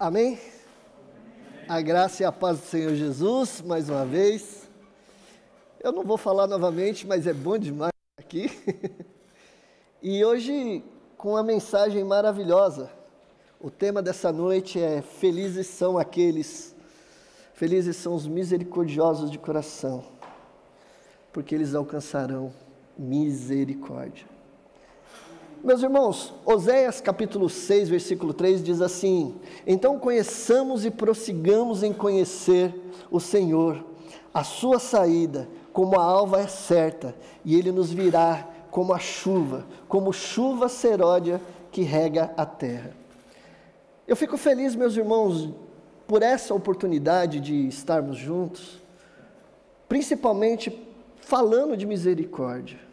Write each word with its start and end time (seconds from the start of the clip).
Amém? 0.00 0.40
A 1.68 1.78
graça 1.82 2.22
e 2.22 2.24
a 2.24 2.32
paz 2.32 2.58
do 2.58 2.64
Senhor 2.64 2.94
Jesus, 2.94 3.60
mais 3.60 3.90
uma 3.90 4.06
vez. 4.06 4.66
Eu 5.78 5.92
não 5.92 6.02
vou 6.04 6.16
falar 6.16 6.46
novamente, 6.46 7.06
mas 7.06 7.26
é 7.26 7.34
bom 7.34 7.58
demais 7.58 7.92
aqui. 8.18 8.50
E 10.02 10.24
hoje, 10.24 10.82
com 11.18 11.32
uma 11.32 11.42
mensagem 11.42 12.02
maravilhosa. 12.02 12.90
O 13.60 13.70
tema 13.70 14.00
dessa 14.00 14.32
noite 14.32 14.80
é 14.80 15.02
Felizes 15.02 15.66
são 15.66 15.98
aqueles, 15.98 16.74
felizes 17.52 17.96
são 17.96 18.14
os 18.14 18.26
misericordiosos 18.26 19.30
de 19.30 19.38
coração, 19.38 20.02
porque 21.30 21.54
eles 21.54 21.74
alcançarão 21.74 22.50
misericórdia. 22.96 24.24
Meus 25.62 25.82
irmãos, 25.82 26.32
Oséias 26.46 27.02
capítulo 27.02 27.50
6, 27.50 27.90
versículo 27.90 28.32
3 28.32 28.64
diz 28.64 28.80
assim: 28.80 29.34
Então 29.66 29.98
conheçamos 29.98 30.86
e 30.86 30.90
prossigamos 30.90 31.82
em 31.82 31.92
conhecer 31.92 32.74
o 33.10 33.20
Senhor, 33.20 33.84
a 34.32 34.42
sua 34.42 34.78
saída, 34.78 35.46
como 35.70 36.00
a 36.00 36.02
alva 36.02 36.40
é 36.40 36.46
certa, 36.46 37.14
e 37.44 37.54
ele 37.56 37.70
nos 37.70 37.92
virá 37.92 38.48
como 38.70 38.94
a 38.94 38.98
chuva, 38.98 39.66
como 39.86 40.14
chuva 40.14 40.66
seródia 40.66 41.38
que 41.70 41.82
rega 41.82 42.32
a 42.38 42.46
terra. 42.46 42.92
Eu 44.08 44.16
fico 44.16 44.38
feliz, 44.38 44.74
meus 44.74 44.96
irmãos, 44.96 45.50
por 46.06 46.22
essa 46.22 46.54
oportunidade 46.54 47.38
de 47.38 47.68
estarmos 47.68 48.16
juntos, 48.16 48.80
principalmente 49.86 50.86
falando 51.20 51.76
de 51.76 51.84
misericórdia. 51.84 52.89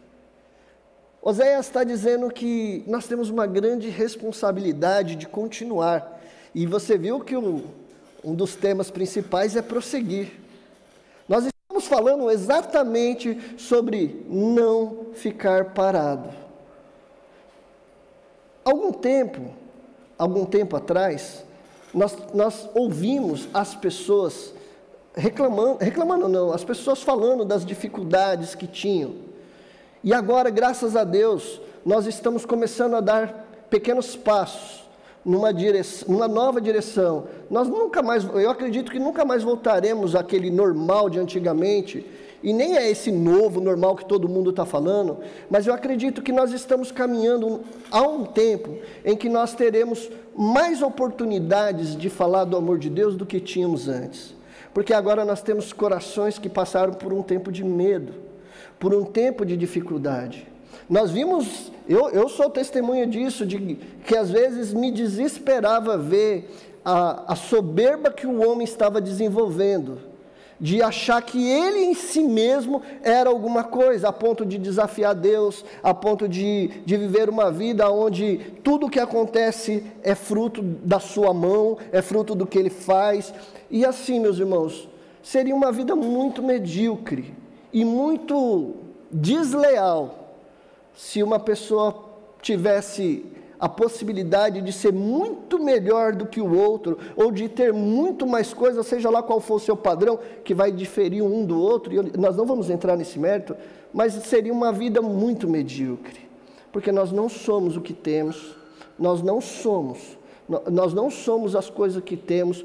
Oséias 1.28 1.66
está 1.66 1.84
dizendo 1.84 2.30
que 2.30 2.82
nós 2.86 3.06
temos 3.06 3.28
uma 3.28 3.46
grande 3.46 3.90
responsabilidade 3.90 5.14
de 5.14 5.28
continuar. 5.28 6.18
E 6.54 6.64
você 6.64 6.96
viu 6.96 7.20
que 7.20 7.36
o, 7.36 7.64
um 8.24 8.34
dos 8.34 8.56
temas 8.56 8.90
principais 8.90 9.54
é 9.54 9.60
prosseguir. 9.60 10.30
Nós 11.28 11.44
estamos 11.44 11.86
falando 11.86 12.30
exatamente 12.30 13.38
sobre 13.58 14.24
não 14.26 15.08
ficar 15.12 15.74
parado. 15.74 16.30
Algum 18.64 18.90
tempo, 18.90 19.50
algum 20.16 20.46
tempo 20.46 20.76
atrás, 20.76 21.44
nós, 21.92 22.16
nós 22.32 22.70
ouvimos 22.74 23.50
as 23.52 23.74
pessoas 23.74 24.54
reclamando, 25.14 25.76
reclamando 25.84 26.26
não, 26.26 26.54
as 26.54 26.64
pessoas 26.64 27.02
falando 27.02 27.44
das 27.44 27.66
dificuldades 27.66 28.54
que 28.54 28.66
tinham 28.66 29.27
e 30.08 30.14
agora, 30.14 30.48
graças 30.48 30.96
a 30.96 31.04
Deus, 31.04 31.60
nós 31.84 32.06
estamos 32.06 32.46
começando 32.46 32.96
a 32.96 33.00
dar 33.02 33.46
pequenos 33.68 34.16
passos 34.16 34.82
numa, 35.22 35.52
direção, 35.52 36.08
numa 36.08 36.26
nova 36.26 36.62
direção. 36.62 37.26
Nós 37.50 37.68
nunca 37.68 38.00
mais, 38.00 38.24
eu 38.24 38.48
acredito 38.48 38.90
que 38.90 38.98
nunca 38.98 39.22
mais 39.22 39.42
voltaremos 39.42 40.16
àquele 40.16 40.50
normal 40.50 41.10
de 41.10 41.18
antigamente, 41.18 42.06
e 42.42 42.54
nem 42.54 42.78
é 42.78 42.90
esse 42.90 43.12
novo 43.12 43.60
normal 43.60 43.96
que 43.96 44.06
todo 44.06 44.30
mundo 44.30 44.48
está 44.48 44.64
falando, 44.64 45.18
mas 45.50 45.66
eu 45.66 45.74
acredito 45.74 46.22
que 46.22 46.32
nós 46.32 46.54
estamos 46.54 46.90
caminhando 46.90 47.60
a 47.90 48.00
um 48.00 48.24
tempo 48.24 48.78
em 49.04 49.14
que 49.14 49.28
nós 49.28 49.54
teremos 49.54 50.10
mais 50.34 50.80
oportunidades 50.80 51.94
de 51.94 52.08
falar 52.08 52.44
do 52.44 52.56
amor 52.56 52.78
de 52.78 52.88
Deus 52.88 53.14
do 53.14 53.26
que 53.26 53.40
tínhamos 53.40 53.88
antes. 53.88 54.34
Porque 54.72 54.94
agora 54.94 55.22
nós 55.22 55.42
temos 55.42 55.70
corações 55.70 56.38
que 56.38 56.48
passaram 56.48 56.94
por 56.94 57.12
um 57.12 57.22
tempo 57.22 57.52
de 57.52 57.62
medo 57.62 58.27
por 58.78 58.94
um 58.94 59.04
tempo 59.04 59.44
de 59.44 59.56
dificuldade. 59.56 60.46
Nós 60.88 61.10
vimos, 61.10 61.70
eu, 61.88 62.08
eu 62.10 62.28
sou 62.28 62.48
testemunha 62.48 63.06
disso, 63.06 63.44
de 63.44 63.76
que 64.04 64.16
às 64.16 64.30
vezes 64.30 64.72
me 64.72 64.90
desesperava 64.90 65.98
ver 65.98 66.50
a, 66.84 67.32
a 67.32 67.36
soberba 67.36 68.10
que 68.10 68.26
o 68.26 68.48
homem 68.48 68.64
estava 68.64 69.00
desenvolvendo, 69.00 69.98
de 70.60 70.82
achar 70.82 71.20
que 71.22 71.48
ele 71.48 71.80
em 71.80 71.94
si 71.94 72.22
mesmo 72.22 72.82
era 73.02 73.28
alguma 73.30 73.62
coisa, 73.62 74.08
a 74.08 74.12
ponto 74.12 74.44
de 74.44 74.58
desafiar 74.58 75.14
Deus, 75.14 75.64
a 75.82 75.94
ponto 75.94 76.26
de, 76.26 76.68
de 76.84 76.96
viver 76.96 77.28
uma 77.28 77.50
vida 77.52 77.88
onde 77.90 78.38
tudo 78.64 78.86
o 78.86 78.90
que 78.90 78.98
acontece 78.98 79.84
é 80.02 80.14
fruto 80.14 80.62
da 80.62 80.98
sua 80.98 81.32
mão, 81.32 81.78
é 81.92 82.02
fruto 82.02 82.34
do 82.34 82.46
que 82.46 82.58
ele 82.58 82.70
faz. 82.70 83.32
E 83.70 83.84
assim, 83.84 84.18
meus 84.18 84.38
irmãos, 84.38 84.88
seria 85.22 85.54
uma 85.54 85.70
vida 85.70 85.94
muito 85.94 86.42
medíocre 86.42 87.34
e 87.72 87.84
muito 87.84 88.74
desleal 89.10 90.34
se 90.94 91.22
uma 91.22 91.38
pessoa 91.38 92.04
tivesse 92.42 93.24
a 93.58 93.68
possibilidade 93.68 94.60
de 94.60 94.72
ser 94.72 94.92
muito 94.92 95.58
melhor 95.58 96.14
do 96.14 96.26
que 96.26 96.40
o 96.40 96.56
outro, 96.56 96.96
ou 97.16 97.32
de 97.32 97.48
ter 97.48 97.72
muito 97.72 98.26
mais 98.26 98.54
coisas, 98.54 98.86
seja 98.86 99.10
lá 99.10 99.22
qual 99.22 99.40
for 99.40 99.56
o 99.56 99.60
seu 99.60 99.76
padrão, 99.76 100.18
que 100.44 100.54
vai 100.54 100.70
diferir 100.70 101.22
um 101.22 101.44
do 101.44 101.60
outro, 101.60 101.92
e 101.92 102.18
nós 102.18 102.36
não 102.36 102.46
vamos 102.46 102.70
entrar 102.70 102.96
nesse 102.96 103.18
mérito, 103.18 103.56
mas 103.92 104.12
seria 104.14 104.52
uma 104.52 104.72
vida 104.72 105.02
muito 105.02 105.48
medíocre, 105.48 106.28
porque 106.70 106.92
nós 106.92 107.10
não 107.10 107.28
somos 107.28 107.76
o 107.76 107.80
que 107.80 107.92
temos, 107.92 108.56
nós 108.98 109.22
não 109.22 109.40
somos, 109.40 110.16
nós 110.70 110.94
não 110.94 111.10
somos 111.10 111.56
as 111.56 111.68
coisas 111.68 112.02
que 112.02 112.16
temos, 112.16 112.64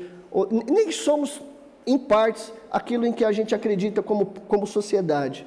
nem 0.72 0.92
somos 0.92 1.42
em 1.86 1.98
partes, 1.98 2.52
aquilo 2.72 3.06
em 3.06 3.12
que 3.12 3.26
a 3.26 3.32
gente 3.32 3.54
acredita 3.54 4.02
como, 4.02 4.26
como 4.48 4.66
sociedade. 4.66 5.46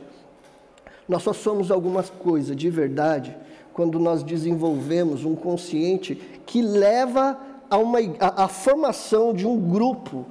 Nós 1.08 1.22
só 1.22 1.32
somos 1.32 1.70
alguma 1.70 2.02
coisa 2.02 2.54
de 2.54 2.68
verdade 2.68 3.36
quando 3.72 3.98
nós 3.98 4.22
desenvolvemos 4.22 5.24
um 5.24 5.34
consciente 5.34 6.14
que 6.46 6.62
leva 6.62 7.38
a, 7.68 7.76
uma, 7.76 7.98
a, 8.18 8.44
a 8.44 8.48
formação 8.48 9.34
de 9.34 9.46
um 9.46 9.60
grupo 9.60 10.26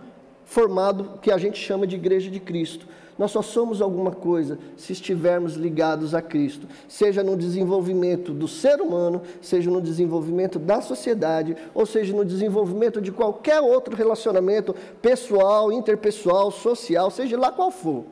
formado 0.45 1.19
que 1.21 1.31
a 1.31 1.37
gente 1.37 1.57
chama 1.57 1.85
de 1.85 1.95
Igreja 1.95 2.29
de 2.29 2.39
Cristo. 2.39 2.87
Nós 3.17 3.31
só 3.31 3.41
somos 3.41 3.81
alguma 3.81 4.11
coisa 4.11 4.59
se 4.75 4.91
estivermos 4.91 5.53
ligados 5.53 6.13
a 6.13 6.21
Cristo, 6.21 6.67
seja 6.87 7.23
no 7.23 7.37
desenvolvimento 7.37 8.33
do 8.33 8.47
ser 8.47 8.81
humano, 8.81 9.21
seja 9.41 9.71
no 9.71 9.81
desenvolvimento 9.81 10.59
da 10.59 10.81
sociedade, 10.81 11.55
ou 11.73 11.85
seja 11.85 12.13
no 12.13 12.25
desenvolvimento 12.25 12.99
de 12.99 13.13
qualquer 13.13 13.61
outro 13.61 13.95
relacionamento 13.95 14.75
pessoal, 15.01 15.71
interpessoal, 15.71 16.51
social, 16.51 17.09
seja 17.09 17.39
lá 17.39 17.51
qual 17.51 17.71
for. 17.71 18.03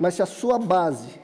Mas 0.00 0.14
se 0.14 0.22
a 0.22 0.26
sua 0.26 0.58
base, 0.58 1.20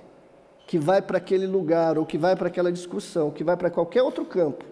que 0.66 0.78
vai 0.78 1.00
para 1.00 1.16
aquele 1.16 1.46
lugar, 1.46 1.96
ou 1.96 2.04
que 2.04 2.18
vai 2.18 2.36
para 2.36 2.48
aquela 2.48 2.70
discussão, 2.70 3.30
que 3.30 3.42
vai 3.42 3.56
para 3.56 3.70
qualquer 3.70 4.02
outro 4.02 4.24
campo, 4.24 4.64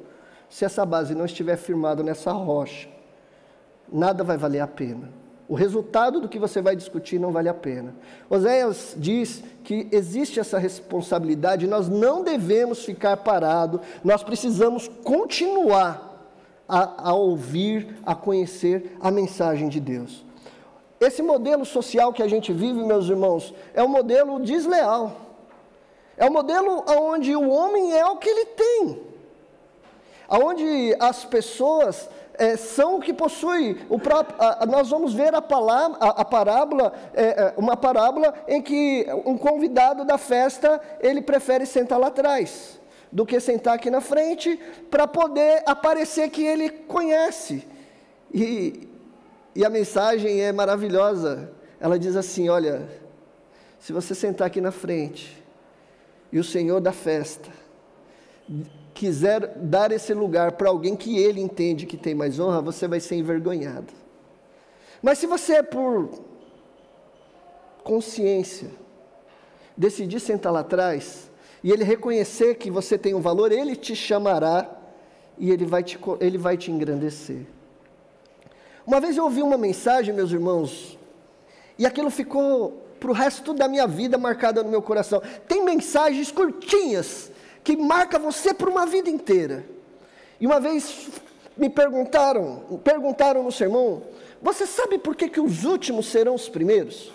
se 0.49 0.65
essa 0.65 0.85
base 0.85 1.15
não 1.15 1.25
estiver 1.25 1.57
firmada 1.57 2.03
nessa 2.03 2.33
rocha, 2.33 2.89
nada 3.91 4.23
vai 4.23 4.37
valer 4.37 4.61
a 4.61 4.67
pena. 4.67 5.20
O 5.51 5.57
resultado 5.57 6.21
do 6.21 6.29
que 6.29 6.39
você 6.39 6.63
vai 6.63 6.77
discutir 6.77 7.19
não 7.19 7.33
vale 7.33 7.49
a 7.49 7.55
pena. 7.55 7.93
Oséias 8.31 8.95
diz 8.97 9.43
que 9.65 9.89
existe 9.91 10.39
essa 10.39 10.61
responsabilidade, 10.61 11.67
nós 11.67 11.89
não 11.89 12.23
devemos 12.23 12.85
ficar 12.85 13.17
parados, 13.17 13.81
nós 14.05 14.23
precisamos 14.23 14.87
continuar 15.03 16.25
a, 16.69 17.11
a 17.11 17.15
ouvir, 17.15 17.97
a 18.07 18.15
conhecer 18.15 18.97
a 19.01 19.11
mensagem 19.11 19.69
de 19.69 19.81
Deus. 19.81 20.25
Esse 21.01 21.21
modelo 21.21 21.65
social 21.65 22.13
que 22.13 22.23
a 22.23 22.29
gente 22.29 22.53
vive, 22.53 22.85
meus 22.85 23.09
irmãos, 23.09 23.53
é 23.75 23.83
um 23.83 23.89
modelo 23.89 24.39
desleal. 24.39 25.17
É 26.17 26.27
um 26.27 26.33
modelo 26.33 26.85
onde 26.87 27.35
o 27.35 27.51
homem 27.51 27.93
é 27.93 28.07
o 28.07 28.19
que 28.19 28.29
ele 28.29 28.45
tem. 28.47 29.03
Onde 30.29 30.95
as 31.01 31.25
pessoas 31.25 32.09
é, 32.41 32.57
são 32.57 32.97
o 32.97 33.01
que 33.01 33.13
possui. 33.13 33.77
O 33.91 33.99
próprio, 33.99 34.35
a, 34.41 34.65
nós 34.65 34.89
vamos 34.89 35.13
ver 35.13 35.35
a, 35.35 35.43
palavra, 35.43 35.99
a, 36.01 36.09
a 36.23 36.25
parábola, 36.25 36.93
é, 37.13 37.25
é, 37.25 37.55
uma 37.59 37.77
parábola 37.77 38.33
em 38.49 38.63
que 38.63 39.07
um 39.27 39.37
convidado 39.37 40.07
da 40.07 40.17
festa 40.17 40.81
ele 41.01 41.21
prefere 41.21 41.67
sentar 41.67 42.01
lá 42.01 42.07
atrás 42.07 42.81
do 43.13 43.27
que 43.27 43.39
sentar 43.41 43.75
aqui 43.75 43.91
na 43.91 44.01
frente 44.01 44.59
para 44.91 45.07
poder 45.07 45.63
aparecer 45.67 46.31
que 46.31 46.43
ele 46.43 46.71
conhece. 46.71 47.67
E, 48.33 48.89
e 49.55 49.63
a 49.63 49.69
mensagem 49.69 50.41
é 50.41 50.51
maravilhosa. 50.51 51.53
Ela 51.79 51.99
diz 51.99 52.17
assim: 52.17 52.49
olha, 52.49 52.89
se 53.79 53.93
você 53.93 54.15
sentar 54.15 54.47
aqui 54.47 54.63
na 54.63 54.73
frente 54.73 55.45
e 56.33 56.39
o 56.39 56.45
Senhor 56.45 56.81
da 56.81 56.93
festa 56.93 57.60
quiser 58.95 59.57
dar 59.57 59.93
esse 59.93 60.13
lugar 60.13 60.53
para 60.53 60.69
alguém 60.69 60.97
que 60.97 61.19
ele 61.19 61.41
entende 61.41 61.87
que 61.87 61.97
tem 61.97 62.15
mais 62.15 62.39
honra, 62.39 62.61
você 62.61 62.87
vai 62.87 63.01
ser 63.01 63.17
envergonhado. 63.17 63.93
Mas 65.03 65.19
se 65.19 65.27
você 65.27 65.55
é 65.55 65.63
por 65.63 66.11
consciência, 67.83 68.71
decidir 69.77 70.21
sentar 70.21 70.53
lá 70.53 70.61
atrás, 70.61 71.31
e 71.63 71.71
ele 71.71 71.85
reconhecer 71.85 72.57
que 72.57 72.71
você 72.71 72.99
tem 72.99 73.15
um 73.15 73.21
valor, 73.21 73.53
ele 73.53 73.77
te 73.77 73.95
chamará 73.95 74.69
e 75.39 75.51
ele 75.51 75.65
vai 75.65 75.83
te, 75.83 75.99
ele 76.21 76.39
vai 76.39 76.57
te 76.57 76.71
engrandecer. 76.71 77.47
Uma 78.87 79.01
vez 79.01 79.17
eu 79.17 79.25
ouvi 79.25 79.43
uma 79.43 79.59
mensagem, 79.59 80.15
meus 80.15 80.33
irmãos, 80.33 80.99
e 81.79 81.87
aquilo 81.87 82.11
ficou 82.11 82.87
para 82.99 83.11
o 83.11 83.15
resto 83.15 83.55
da 83.55 83.67
minha 83.67 83.87
vida 83.87 84.19
marcado 84.19 84.63
no 84.63 84.71
meu 84.71 84.83
coração. 84.83 85.23
Tem 85.49 85.65
mensagens 85.65 86.31
curtinhas 86.31 87.31
que 87.63 87.77
marca 87.77 88.19
você 88.19 88.55
por 88.55 88.69
uma 88.69 88.87
vida 88.87 89.11
inteira. 89.11 89.65
E 90.41 90.47
uma 90.47 90.59
vez 90.59 91.09
me 91.57 91.69
perguntaram, 91.69 92.81
perguntaram 92.83 93.43
no 93.43 93.53
sermão, 93.53 94.03
você 94.41 94.67
sabe 94.67 94.99
por 94.99 95.15
que, 95.15 95.29
que 95.29 95.41
os 95.41 95.65
últimos 95.65 96.07
serão 96.07 96.35
os 96.35 96.49
primeiros? 96.49 97.13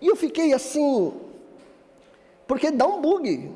E 0.00 0.06
eu 0.06 0.16
fiquei 0.16 0.52
assim, 0.52 1.12
porque 2.46 2.70
dá 2.70 2.86
um 2.86 3.00
bug. 3.00 3.52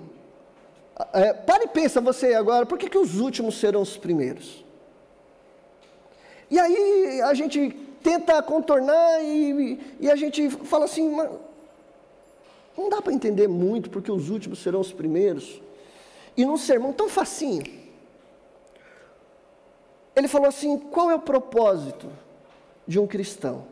É, 1.13 1.33
pare 1.33 1.65
e 1.65 1.69
pensa 1.69 2.01
você 2.01 2.35
agora, 2.35 2.67
por 2.67 2.79
que, 2.79 2.89
que 2.89 2.99
os 2.99 3.19
últimos 3.21 3.59
serão 3.59 3.83
os 3.83 3.97
primeiros? 3.97 4.65
E 6.51 6.59
aí 6.59 7.21
a 7.23 7.35
gente 7.35 7.71
tenta 8.03 8.43
contornar 8.43 9.23
e, 9.23 9.81
e 9.99 10.11
a 10.11 10.15
gente 10.15 10.51
fala 10.51 10.85
assim, 10.85 11.17
não 12.77 12.89
dá 12.89 13.01
para 13.01 13.13
entender 13.13 13.49
muito 13.49 13.91
porque 13.91 14.11
os 14.11 14.31
últimos 14.31 14.59
serão 14.59 14.81
os 14.81 14.93
primeiros. 14.93 15.61
E 16.37 16.45
num 16.45 16.57
sermão 16.57 16.93
tão 16.93 17.09
facinho, 17.09 17.65
ele 20.15 20.29
falou 20.29 20.49
assim: 20.49 20.79
qual 20.79 21.11
é 21.11 21.15
o 21.15 21.21
propósito 21.21 22.09
de 22.87 22.99
um 22.99 23.07
cristão? 23.07 23.67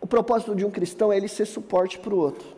O 0.00 0.06
propósito 0.06 0.54
de 0.54 0.64
um 0.64 0.70
cristão 0.70 1.12
é 1.12 1.16
ele 1.16 1.28
ser 1.28 1.46
suporte 1.46 1.98
para 1.98 2.14
o 2.14 2.18
outro. 2.18 2.48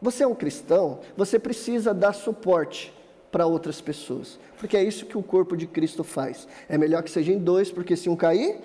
Você 0.00 0.22
é 0.22 0.26
um 0.26 0.34
cristão, 0.34 1.00
você 1.16 1.38
precisa 1.38 1.92
dar 1.92 2.12
suporte 2.12 2.92
para 3.30 3.46
outras 3.46 3.80
pessoas, 3.80 4.38
porque 4.58 4.76
é 4.76 4.82
isso 4.82 5.06
que 5.06 5.18
o 5.18 5.22
corpo 5.22 5.56
de 5.56 5.66
Cristo 5.66 6.02
faz. 6.02 6.48
É 6.68 6.78
melhor 6.78 7.02
que 7.02 7.10
sejam 7.10 7.38
dois, 7.38 7.70
porque 7.70 7.96
se 7.96 8.08
um 8.08 8.16
cair, 8.16 8.58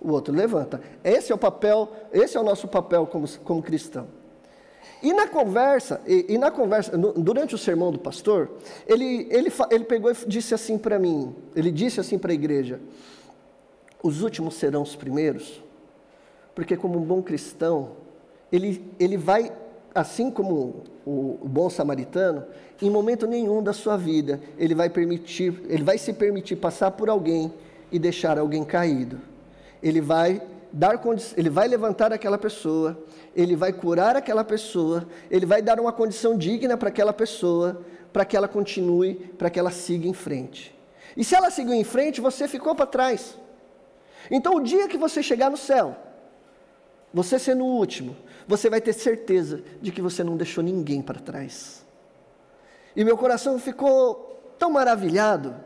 o 0.00 0.10
outro 0.10 0.34
levanta. 0.34 0.80
Esse 1.02 1.32
é 1.32 1.34
o 1.34 1.38
papel, 1.38 1.90
esse 2.12 2.36
é 2.36 2.40
o 2.40 2.44
nosso 2.44 2.68
papel 2.68 3.06
como, 3.06 3.28
como 3.38 3.62
cristão. 3.62 4.19
E 5.02 5.12
na 5.12 5.26
conversa, 5.26 6.00
e, 6.06 6.26
e 6.28 6.38
na 6.38 6.50
conversa, 6.50 6.96
no, 6.96 7.12
durante 7.12 7.54
o 7.54 7.58
sermão 7.58 7.90
do 7.90 7.98
pastor, 7.98 8.50
ele, 8.86 9.26
ele, 9.30 9.50
ele 9.70 9.84
pegou 9.84 10.10
e 10.10 10.14
disse 10.26 10.54
assim 10.54 10.76
para 10.76 10.98
mim, 10.98 11.34
ele 11.56 11.70
disse 11.70 12.00
assim 12.00 12.18
para 12.18 12.32
a 12.32 12.34
igreja, 12.34 12.80
os 14.02 14.22
últimos 14.22 14.54
serão 14.54 14.82
os 14.82 14.94
primeiros, 14.94 15.62
porque 16.54 16.76
como 16.76 16.98
um 16.98 17.02
bom 17.02 17.22
cristão, 17.22 17.92
ele, 18.52 18.84
ele 18.98 19.16
vai, 19.16 19.50
assim 19.94 20.30
como 20.30 20.84
o, 21.06 21.38
o 21.40 21.48
bom 21.48 21.70
samaritano, 21.70 22.44
em 22.82 22.90
momento 22.90 23.26
nenhum 23.26 23.62
da 23.62 23.72
sua 23.72 23.96
vida, 23.96 24.40
ele 24.58 24.74
vai 24.74 24.90
permitir, 24.90 25.62
ele 25.68 25.82
vai 25.82 25.96
se 25.96 26.12
permitir 26.12 26.56
passar 26.56 26.90
por 26.90 27.08
alguém 27.08 27.52
e 27.90 27.98
deixar 27.98 28.38
alguém 28.38 28.64
caído. 28.64 29.18
Ele 29.82 30.00
vai 30.00 30.42
dar 30.72 31.00
ele 31.36 31.50
vai 31.50 31.66
levantar 31.66 32.12
aquela 32.12 32.38
pessoa, 32.38 33.02
ele 33.34 33.56
vai 33.56 33.72
curar 33.72 34.16
aquela 34.16 34.44
pessoa, 34.44 35.06
ele 35.30 35.46
vai 35.46 35.60
dar 35.60 35.80
uma 35.80 35.92
condição 35.92 36.36
digna 36.36 36.76
para 36.76 36.88
aquela 36.88 37.12
pessoa, 37.12 37.84
para 38.12 38.24
que 38.24 38.36
ela 38.36 38.48
continue, 38.48 39.14
para 39.14 39.50
que 39.50 39.58
ela 39.58 39.70
siga 39.70 40.06
em 40.06 40.14
frente. 40.14 40.76
E 41.16 41.24
se 41.24 41.34
ela 41.34 41.50
seguiu 41.50 41.74
em 41.74 41.84
frente, 41.84 42.20
você 42.20 42.46
ficou 42.46 42.74
para 42.74 42.86
trás. 42.86 43.36
Então, 44.30 44.54
o 44.54 44.60
dia 44.60 44.88
que 44.88 44.96
você 44.96 45.22
chegar 45.22 45.50
no 45.50 45.56
céu, 45.56 45.96
você 47.12 47.38
sendo 47.38 47.64
o 47.64 47.76
último, 47.76 48.16
você 48.46 48.70
vai 48.70 48.80
ter 48.80 48.92
certeza 48.92 49.62
de 49.80 49.90
que 49.90 50.00
você 50.00 50.22
não 50.22 50.36
deixou 50.36 50.62
ninguém 50.62 51.02
para 51.02 51.18
trás. 51.18 51.84
E 52.94 53.04
meu 53.04 53.16
coração 53.16 53.58
ficou 53.58 54.54
tão 54.58 54.70
maravilhado. 54.70 55.56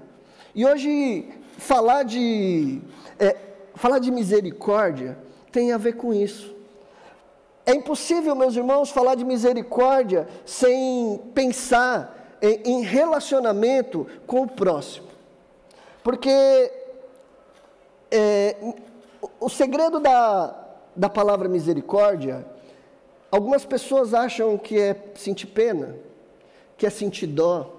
E 0.54 0.64
hoje, 0.64 1.28
falar 1.58 2.04
de 2.04 2.80
é, 3.18 3.36
falar 3.74 3.98
de 3.98 4.10
misericórdia 4.10 5.18
tem 5.50 5.72
a 5.72 5.78
ver 5.78 5.94
com 5.94 6.12
isso. 6.12 6.54
É 7.66 7.72
impossível, 7.72 8.34
meus 8.34 8.56
irmãos, 8.56 8.90
falar 8.90 9.14
de 9.14 9.24
misericórdia 9.24 10.28
sem 10.44 11.18
pensar 11.34 12.36
em, 12.42 12.60
em 12.64 12.82
relacionamento 12.82 14.06
com 14.26 14.42
o 14.42 14.48
próximo. 14.48 15.08
Porque 16.02 16.72
é, 18.10 18.56
o 19.40 19.48
segredo 19.48 19.98
da, 19.98 20.54
da 20.94 21.08
palavra 21.08 21.48
misericórdia, 21.48 22.46
algumas 23.30 23.64
pessoas 23.64 24.12
acham 24.12 24.58
que 24.58 24.78
é 24.78 24.94
sentir 25.14 25.46
pena, 25.46 25.96
que 26.76 26.86
é 26.86 26.90
sentir 26.90 27.26
dó. 27.26 27.74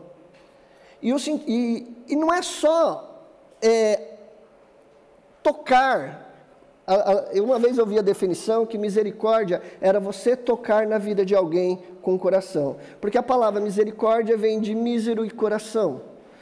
E, 1.01 1.13
o, 1.13 1.17
e, 1.47 2.03
e 2.07 2.15
não 2.15 2.33
é 2.33 2.41
só 2.41 3.27
é, 3.61 4.14
tocar. 5.45 6.25
Uma 7.35 7.59
vez 7.59 7.77
eu 7.77 7.85
vi 7.85 7.99
a 7.99 8.01
definição 8.01 8.65
que 8.65 8.79
misericórdia 8.79 9.61
era 9.79 9.99
você 9.99 10.35
tocar 10.35 10.87
na 10.87 10.97
vida 10.97 11.23
de 11.23 11.35
alguém 11.35 11.83
com 12.01 12.15
o 12.15 12.19
coração. 12.19 12.77
Porque 12.99 13.17
a 13.17 13.23
palavra 13.23 13.61
misericórdia 13.61 14.35
vem 14.35 14.59
de 14.59 14.73
mísero 14.73 15.23
e 15.23 15.29
coração. 15.29 16.01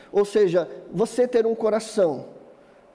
Ou 0.10 0.24
seja, 0.24 0.70
você 0.90 1.28
ter 1.28 1.46
um 1.46 1.54
coração 1.54 2.28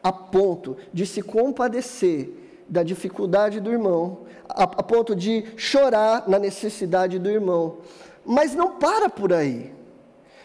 a 0.02 0.10
ponto 0.10 0.78
de 0.94 1.04
se 1.04 1.20
compadecer 1.20 2.30
da 2.66 2.82
dificuldade 2.82 3.60
do 3.60 3.70
irmão, 3.70 4.20
a, 4.48 4.62
a 4.62 4.82
ponto 4.82 5.14
de 5.14 5.44
chorar 5.56 6.26
na 6.26 6.38
necessidade 6.38 7.18
do 7.18 7.28
irmão. 7.28 7.78
Mas 8.24 8.54
não 8.54 8.72
para 8.78 9.10
por 9.10 9.32
aí. 9.32 9.74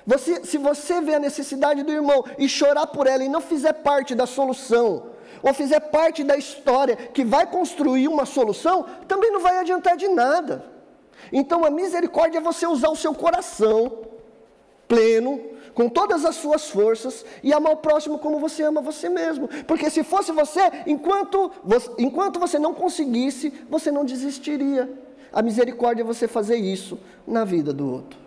Você, 0.06 0.44
se 0.44 0.58
você 0.58 1.00
vê 1.00 1.16
a 1.16 1.20
necessidade 1.20 1.84
do 1.84 1.92
irmão 1.92 2.26
e 2.38 2.50
chorar 2.50 2.88
por 2.88 3.08
ela 3.08 3.24
e 3.24 3.30
não 3.30 3.40
fizer 3.40 3.74
parte 3.74 4.14
da 4.14 4.26
solução, 4.26 5.13
ou 5.44 5.54
fizer 5.54 5.80
parte 5.80 6.24
da 6.24 6.38
história 6.38 6.96
que 6.96 7.24
vai 7.26 7.46
construir 7.46 8.08
uma 8.08 8.26
solução, 8.26 8.86
também 9.08 9.32
não 9.32 9.42
vai 9.42 9.58
adiantar 9.58 9.98
de 9.98 10.08
nada. 10.08 10.66
Então 11.32 11.66
a 11.66 11.70
misericórdia 11.70 12.40
é 12.40 12.42
você 12.42 12.66
usar 12.66 12.90
o 12.90 12.96
seu 12.96 13.14
coração 13.14 14.00
pleno, 14.88 15.54
com 15.74 15.90
todas 15.90 16.24
as 16.24 16.36
suas 16.36 16.70
forças 16.70 17.26
e 17.42 17.52
amar 17.52 17.74
o 17.74 17.78
próximo 17.78 18.20
como 18.20 18.40
você 18.40 18.64
ama 18.64 18.82
você 18.82 19.10
mesmo. 19.10 19.48
Porque 19.68 19.90
se 19.90 20.04
fosse 20.04 20.32
você, 20.32 20.62
enquanto 20.86 21.52
você, 21.64 21.90
enquanto 21.98 22.40
você 22.40 22.60
não 22.60 22.74
conseguisse, 22.74 23.52
você 23.70 23.92
não 23.92 24.06
desistiria. 24.06 24.90
A 25.32 25.42
misericórdia 25.42 26.04
é 26.04 26.06
você 26.06 26.28
fazer 26.28 26.58
isso 26.58 27.00
na 27.26 27.44
vida 27.44 27.74
do 27.74 27.92
outro. 27.92 28.23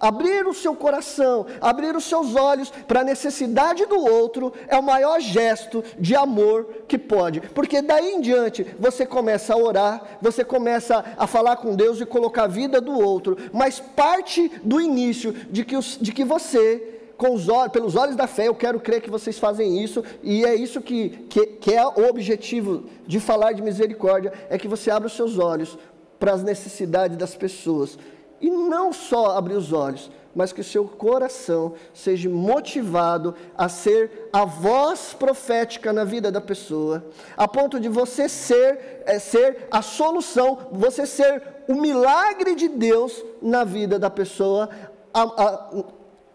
Abrir 0.00 0.46
o 0.46 0.54
seu 0.54 0.74
coração, 0.74 1.46
abrir 1.60 1.96
os 1.96 2.04
seus 2.04 2.36
olhos 2.36 2.70
para 2.70 3.00
a 3.00 3.04
necessidade 3.04 3.84
do 3.86 3.98
outro 3.98 4.52
é 4.68 4.76
o 4.76 4.82
maior 4.82 5.20
gesto 5.20 5.82
de 5.98 6.14
amor 6.14 6.66
que 6.86 6.96
pode, 6.96 7.40
porque 7.40 7.82
daí 7.82 8.14
em 8.14 8.20
diante 8.20 8.64
você 8.78 9.04
começa 9.04 9.54
a 9.54 9.56
orar, 9.56 10.18
você 10.20 10.44
começa 10.44 11.04
a 11.16 11.26
falar 11.26 11.56
com 11.56 11.74
Deus 11.74 12.00
e 12.00 12.06
colocar 12.06 12.44
a 12.44 12.48
vida 12.48 12.80
do 12.80 12.92
outro, 12.92 13.36
mas 13.52 13.80
parte 13.80 14.48
do 14.62 14.80
início 14.80 15.32
de 15.50 15.64
que, 15.64 15.76
os, 15.76 15.98
de 16.00 16.12
que 16.12 16.24
você 16.24 16.94
com 17.16 17.34
os 17.34 17.48
olhos, 17.48 17.72
pelos 17.72 17.96
olhos 17.96 18.14
da 18.14 18.28
fé, 18.28 18.46
eu 18.46 18.54
quero 18.54 18.78
crer 18.78 19.02
que 19.02 19.10
vocês 19.10 19.36
fazem 19.38 19.82
isso, 19.82 20.04
e 20.22 20.44
é 20.44 20.54
isso 20.54 20.80
que, 20.80 21.10
que, 21.28 21.46
que 21.46 21.74
é 21.74 21.84
o 21.84 22.08
objetivo 22.08 22.84
de 23.04 23.18
falar 23.18 23.52
de 23.52 23.60
misericórdia: 23.60 24.32
é 24.48 24.56
que 24.56 24.68
você 24.68 24.88
abra 24.88 25.08
os 25.08 25.16
seus 25.16 25.36
olhos 25.36 25.76
para 26.18 26.32
as 26.32 26.44
necessidades 26.44 27.16
das 27.16 27.34
pessoas 27.34 27.98
e 28.40 28.50
não 28.50 28.92
só 28.92 29.36
abrir 29.36 29.54
os 29.54 29.72
olhos, 29.72 30.10
mas 30.34 30.52
que 30.52 30.60
o 30.60 30.64
seu 30.64 30.84
coração 30.84 31.74
seja 31.92 32.28
motivado 32.28 33.34
a 33.56 33.68
ser 33.68 34.28
a 34.32 34.44
voz 34.44 35.12
profética 35.12 35.92
na 35.92 36.04
vida 36.04 36.30
da 36.30 36.40
pessoa, 36.40 37.04
a 37.36 37.48
ponto 37.48 37.80
de 37.80 37.88
você 37.88 38.28
ser, 38.28 39.02
é, 39.04 39.18
ser 39.18 39.66
a 39.70 39.82
solução, 39.82 40.68
você 40.70 41.06
ser 41.06 41.42
o 41.68 41.74
milagre 41.74 42.54
de 42.54 42.68
Deus 42.68 43.24
na 43.42 43.64
vida 43.64 43.98
da 43.98 44.08
pessoa, 44.08 44.70
a, 45.12 45.22
a, 45.22 45.84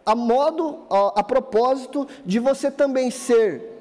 a 0.05 0.15
modo, 0.15 0.79
a, 0.89 1.21
a, 1.21 1.23
propósito 1.23 2.05
de 2.25 2.39
você 2.39 2.69
também 2.69 3.09
ser 3.09 3.79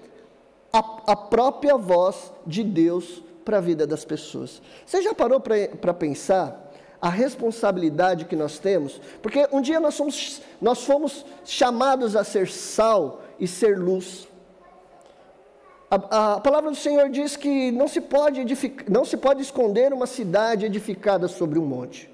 a, 0.72 0.78
a 1.08 1.16
própria 1.16 1.76
voz 1.76 2.32
de 2.46 2.62
Deus 2.62 3.22
para 3.44 3.58
a 3.58 3.60
vida 3.60 3.88
das 3.88 4.04
pessoas. 4.04 4.62
Você 4.86 5.02
já 5.02 5.12
parou 5.12 5.40
para 5.40 5.92
pensar? 5.92 6.61
A 7.02 7.08
responsabilidade 7.08 8.26
que 8.26 8.36
nós 8.36 8.60
temos, 8.60 9.00
porque 9.20 9.48
um 9.50 9.60
dia 9.60 9.80
nós, 9.80 9.94
somos, 9.94 10.40
nós 10.60 10.84
fomos 10.84 11.26
chamados 11.44 12.14
a 12.14 12.22
ser 12.22 12.46
sal 12.46 13.22
e 13.40 13.48
ser 13.48 13.76
luz. 13.76 14.28
A, 15.90 16.34
a, 16.34 16.40
palavra 16.40 16.70
do 16.70 16.76
Senhor 16.76 17.10
diz 17.10 17.36
que 17.36 17.72
não 17.72 17.88
se, 17.88 18.00
pode 18.00 18.44
não 18.88 19.04
se 19.04 19.16
pode 19.16 19.42
esconder 19.42 19.92
uma 19.92 20.06
cidade 20.06 20.64
edificada 20.64 21.26
sobre 21.26 21.58
um 21.58 21.66
monte. 21.66 22.08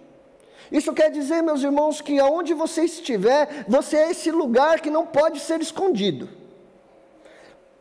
Isso 0.73 0.95
quer 0.95 1.11
dizer, 1.11 1.43
meus 1.43 1.63
irmãos, 1.63 2.01
que 2.01 2.19
aonde 2.19 2.55
você 2.55 2.85
estiver, 2.85 3.67
você 3.69 3.97
é 3.99 4.11
esse 4.11 4.31
lugar 4.31 4.81
que 4.81 4.91
não 4.91 5.07
pode 5.07 5.39
ser 5.39 5.61
escondido. 5.61 6.31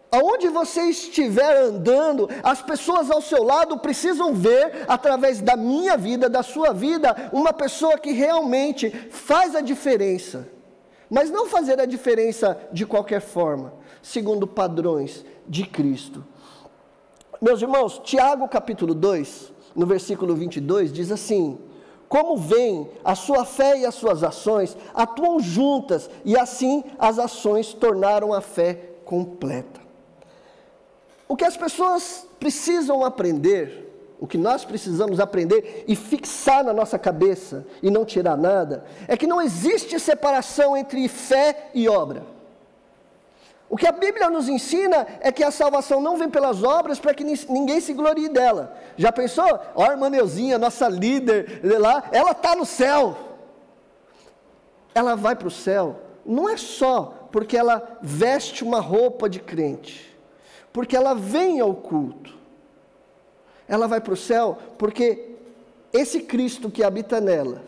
Aonde 0.09 0.47
você 0.47 0.83
estiver 0.83 1.57
andando, 1.57 2.29
as 2.41 2.61
pessoas 2.61 3.11
ao 3.11 3.21
seu 3.21 3.43
lado 3.43 3.77
precisam 3.77 4.33
ver, 4.33 4.85
através 4.87 5.41
da 5.41 5.57
minha 5.57 5.97
vida, 5.97 6.29
da 6.29 6.41
sua 6.41 6.71
vida, 6.71 7.29
uma 7.33 7.51
pessoa 7.51 7.97
que 7.97 8.11
realmente 8.11 8.89
faz 9.09 9.53
a 9.53 9.59
diferença. 9.59 10.47
Mas 11.09 11.29
não 11.29 11.47
fazer 11.47 11.79
a 11.79 11.85
diferença 11.85 12.57
de 12.71 12.85
qualquer 12.85 13.19
forma, 13.19 13.73
segundo 14.01 14.47
padrões 14.47 15.25
de 15.45 15.65
Cristo. 15.65 16.23
Meus 17.41 17.61
irmãos, 17.61 17.99
Tiago 18.03 18.47
capítulo 18.47 18.93
2, 18.93 19.51
no 19.75 19.85
versículo 19.85 20.35
22, 20.35 20.91
diz 20.91 21.11
assim: 21.11 21.59
Como 22.07 22.37
vem 22.37 22.89
a 23.03 23.13
sua 23.13 23.43
fé 23.43 23.77
e 23.77 23.85
as 23.85 23.95
suas 23.95 24.23
ações 24.23 24.77
atuam 24.93 25.39
juntas, 25.39 26.09
e 26.23 26.37
assim 26.37 26.83
as 26.97 27.19
ações 27.19 27.73
tornaram 27.73 28.33
a 28.33 28.39
fé 28.39 28.95
completa. 29.03 29.86
O 31.27 31.35
que 31.35 31.45
as 31.45 31.57
pessoas 31.57 32.27
precisam 32.39 33.03
aprender, 33.03 34.15
o 34.19 34.25
que 34.25 34.37
nós 34.37 34.63
precisamos 34.63 35.19
aprender 35.19 35.83
e 35.87 35.95
fixar 35.95 36.63
na 36.63 36.73
nossa 36.73 36.97
cabeça 36.97 37.65
e 37.83 37.91
não 37.91 38.05
tirar 38.05 38.37
nada, 38.37 38.85
é 39.07 39.17
que 39.17 39.27
não 39.27 39.41
existe 39.41 39.99
separação 39.99 40.75
entre 40.75 41.07
fé 41.07 41.69
e 41.73 41.87
obra. 41.87 42.23
O 43.69 43.75
que 43.75 43.85
a 43.85 43.91
Bíblia 43.91 44.29
nos 44.29 44.47
ensina 44.47 45.05
é 45.19 45.29
que 45.29 45.43
a 45.43 45.51
salvação 45.51 45.99
não 45.99 46.15
vem 46.15 46.29
pelas 46.29 46.63
obras 46.63 46.99
para 46.99 47.13
que 47.13 47.23
ninguém 47.23 47.81
se 47.81 47.93
glorie 47.93 48.29
dela. 48.29 48.73
Já 48.95 49.11
pensou? 49.11 49.59
Ó, 49.75 49.83
a 49.83 49.91
irmã 49.91 50.09
Neuzinha, 50.09 50.57
nossa 50.57 50.87
líder 50.87 51.59
lá, 51.77 52.05
ela 52.13 52.31
está 52.31 52.55
no 52.55 52.65
céu. 52.65 53.17
Ela 54.95 55.15
vai 55.15 55.35
para 55.35 55.49
o 55.49 55.51
céu, 55.51 55.99
não 56.25 56.49
é 56.49 56.57
só 56.57 57.27
porque 57.31 57.57
ela 57.57 57.99
veste 58.01 58.63
uma 58.63 58.79
roupa 58.79 59.29
de 59.29 59.39
crente, 59.39 60.16
porque 60.77 60.95
ela 60.95 61.15
vem 61.15 61.59
ao 61.59 61.73
culto. 61.73 62.37
Ela 63.67 63.87
vai 63.87 63.99
para 63.99 64.13
o 64.13 64.15
céu 64.15 64.59
porque 64.77 65.31
esse 65.91 66.19
Cristo 66.19 66.69
que 66.69 66.83
habita 66.83 67.19
nela 67.19 67.63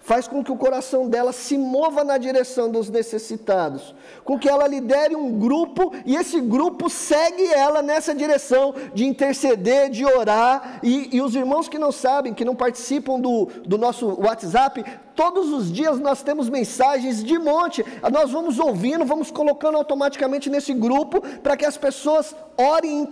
faz 0.00 0.26
com 0.26 0.42
que 0.42 0.50
o 0.50 0.56
coração 0.56 1.06
dela 1.06 1.34
se 1.34 1.58
mova 1.58 2.02
na 2.02 2.16
direção 2.16 2.70
dos 2.70 2.88
necessitados, 2.88 3.94
com 4.24 4.38
que 4.38 4.48
ela 4.48 4.66
lidere 4.66 5.14
um 5.14 5.38
grupo 5.38 5.92
e 6.06 6.16
esse 6.16 6.40
grupo 6.40 6.88
segue 6.88 7.44
ela 7.52 7.82
nessa 7.82 8.14
direção 8.14 8.74
de 8.94 9.04
interceder, 9.04 9.90
de 9.90 10.06
orar. 10.06 10.80
E, 10.82 11.14
e 11.14 11.20
os 11.20 11.34
irmãos 11.34 11.68
que 11.68 11.78
não 11.78 11.92
sabem, 11.92 12.32
que 12.32 12.44
não 12.44 12.56
participam 12.56 13.20
do, 13.20 13.50
do 13.66 13.76
nosso 13.76 14.18
WhatsApp, 14.18 14.82
Todos 15.16 15.50
os 15.50 15.72
dias 15.72 15.98
nós 15.98 16.22
temos 16.22 16.50
mensagens 16.50 17.24
de 17.24 17.38
monte, 17.38 17.82
nós 18.12 18.30
vamos 18.30 18.58
ouvindo, 18.58 19.02
vamos 19.06 19.30
colocando 19.30 19.78
automaticamente 19.78 20.50
nesse 20.50 20.74
grupo 20.74 21.22
para 21.38 21.56
que 21.56 21.64
as 21.64 21.78
pessoas 21.78 22.36
orem 22.56 23.08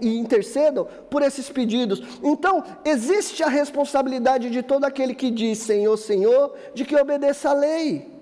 e 0.00 0.16
intercedam 0.16 0.86
por 1.10 1.22
esses 1.22 1.50
pedidos. 1.50 2.00
Então, 2.22 2.62
existe 2.84 3.42
a 3.42 3.48
responsabilidade 3.48 4.48
de 4.48 4.62
todo 4.62 4.84
aquele 4.84 5.12
que 5.12 5.28
diz 5.28 5.58
Senhor, 5.58 5.96
Senhor, 5.96 6.54
de 6.72 6.84
que 6.84 6.94
obedeça 6.94 7.50
a 7.50 7.52
lei. 7.52 8.16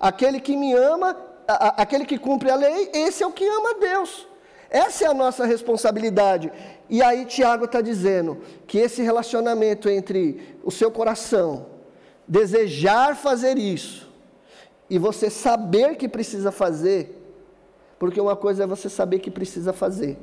Aquele 0.00 0.40
que 0.40 0.56
me 0.56 0.72
ama, 0.72 1.16
aquele 1.46 2.04
que 2.04 2.18
cumpre 2.18 2.50
a 2.50 2.56
lei, 2.56 2.90
esse 2.92 3.22
é 3.22 3.26
o 3.26 3.30
que 3.30 3.46
ama 3.46 3.70
a 3.70 3.78
Deus. 3.78 4.26
Essa 4.68 5.04
é 5.04 5.06
a 5.06 5.14
nossa 5.14 5.44
responsabilidade. 5.44 6.50
E 6.90 7.00
aí 7.02 7.24
Tiago 7.24 7.66
está 7.66 7.80
dizendo 7.80 8.38
que 8.66 8.78
esse 8.78 9.00
relacionamento 9.00 9.88
entre 9.88 10.58
o 10.64 10.72
seu 10.72 10.90
coração 10.90 11.70
desejar 12.32 13.14
fazer 13.14 13.58
isso 13.58 14.10
e 14.88 14.98
você 14.98 15.28
saber 15.28 15.96
que 15.96 16.08
precisa 16.08 16.50
fazer, 16.50 17.22
porque 17.98 18.18
uma 18.18 18.34
coisa 18.34 18.64
é 18.64 18.66
você 18.66 18.88
saber 18.88 19.18
que 19.18 19.30
precisa 19.30 19.70
fazer, 19.70 20.16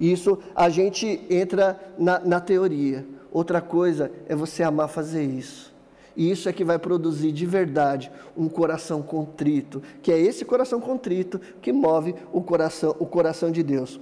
isso 0.00 0.40
a 0.56 0.68
gente 0.68 1.24
entra 1.30 1.80
na, 1.96 2.18
na 2.18 2.40
teoria, 2.40 3.06
outra 3.30 3.60
coisa 3.60 4.10
é 4.28 4.34
você 4.34 4.64
amar 4.64 4.88
fazer 4.88 5.22
isso. 5.22 5.72
E 6.16 6.30
isso 6.30 6.48
é 6.48 6.52
que 6.52 6.64
vai 6.64 6.78
produzir 6.78 7.32
de 7.32 7.46
verdade 7.46 8.10
um 8.36 8.48
coração 8.48 9.00
contrito, 9.00 9.80
que 10.02 10.12
é 10.12 10.18
esse 10.18 10.44
coração 10.44 10.80
contrito 10.80 11.40
que 11.62 11.72
move 11.72 12.14
o 12.32 12.42
coração, 12.42 12.94
o 12.98 13.06
coração 13.06 13.50
de 13.52 13.62
Deus. 13.62 13.98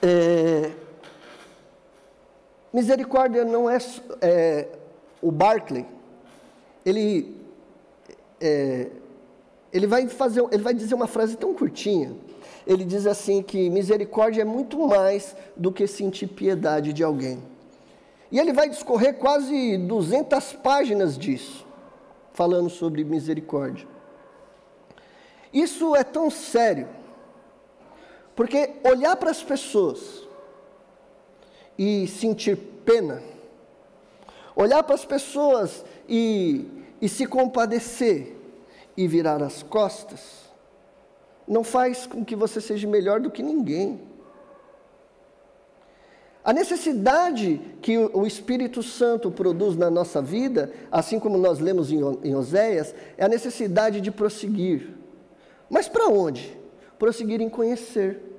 É, 0.00 0.70
misericórdia 2.72 3.44
não 3.44 3.68
é, 3.68 3.76
é 4.22 4.68
o 5.20 5.30
Barclay, 5.30 5.84
ele, 6.84 7.36
é, 8.40 8.88
ele, 9.72 9.86
vai 9.86 10.06
fazer, 10.08 10.44
ele 10.50 10.62
vai 10.62 10.74
dizer 10.74 10.94
uma 10.94 11.06
frase 11.06 11.36
tão 11.36 11.54
curtinha. 11.54 12.14
Ele 12.66 12.84
diz 12.84 13.06
assim 13.06 13.42
que 13.42 13.68
misericórdia 13.68 14.42
é 14.42 14.44
muito 14.44 14.78
mais 14.78 15.36
do 15.56 15.70
que 15.70 15.86
sentir 15.86 16.26
piedade 16.28 16.92
de 16.92 17.02
alguém. 17.02 17.42
E 18.30 18.38
ele 18.38 18.52
vai 18.52 18.68
discorrer 18.68 19.14
quase 19.14 19.76
200 19.78 20.54
páginas 20.54 21.16
disso, 21.16 21.64
falando 22.32 22.68
sobre 22.68 23.04
misericórdia. 23.04 23.86
Isso 25.52 25.94
é 25.94 26.02
tão 26.02 26.30
sério, 26.30 26.88
porque 28.34 28.72
olhar 28.82 29.14
para 29.14 29.30
as 29.30 29.40
pessoas 29.40 30.26
e 31.78 32.08
sentir 32.08 32.56
pena, 32.84 33.22
olhar 34.56 34.82
para 34.82 34.96
as 34.96 35.04
pessoas 35.04 35.84
e, 36.08 36.66
e 37.00 37.08
se 37.08 37.26
compadecer 37.26 38.36
e 38.96 39.08
virar 39.08 39.42
as 39.42 39.62
costas, 39.62 40.44
não 41.46 41.62
faz 41.62 42.06
com 42.06 42.24
que 42.24 42.36
você 42.36 42.60
seja 42.60 42.88
melhor 42.88 43.20
do 43.20 43.30
que 43.30 43.42
ninguém. 43.42 44.00
A 46.44 46.52
necessidade 46.52 47.60
que 47.80 47.96
o 47.96 48.26
Espírito 48.26 48.82
Santo 48.82 49.30
produz 49.30 49.76
na 49.76 49.88
nossa 49.88 50.20
vida, 50.20 50.70
assim 50.92 51.18
como 51.18 51.38
nós 51.38 51.58
lemos 51.58 51.90
em 51.90 52.34
Oséias, 52.34 52.94
é 53.16 53.24
a 53.24 53.28
necessidade 53.28 54.00
de 54.00 54.10
prosseguir. 54.10 54.90
Mas 55.70 55.88
para 55.88 56.08
onde? 56.08 56.58
Prosseguir 56.98 57.40
em 57.40 57.48
conhecer 57.48 58.33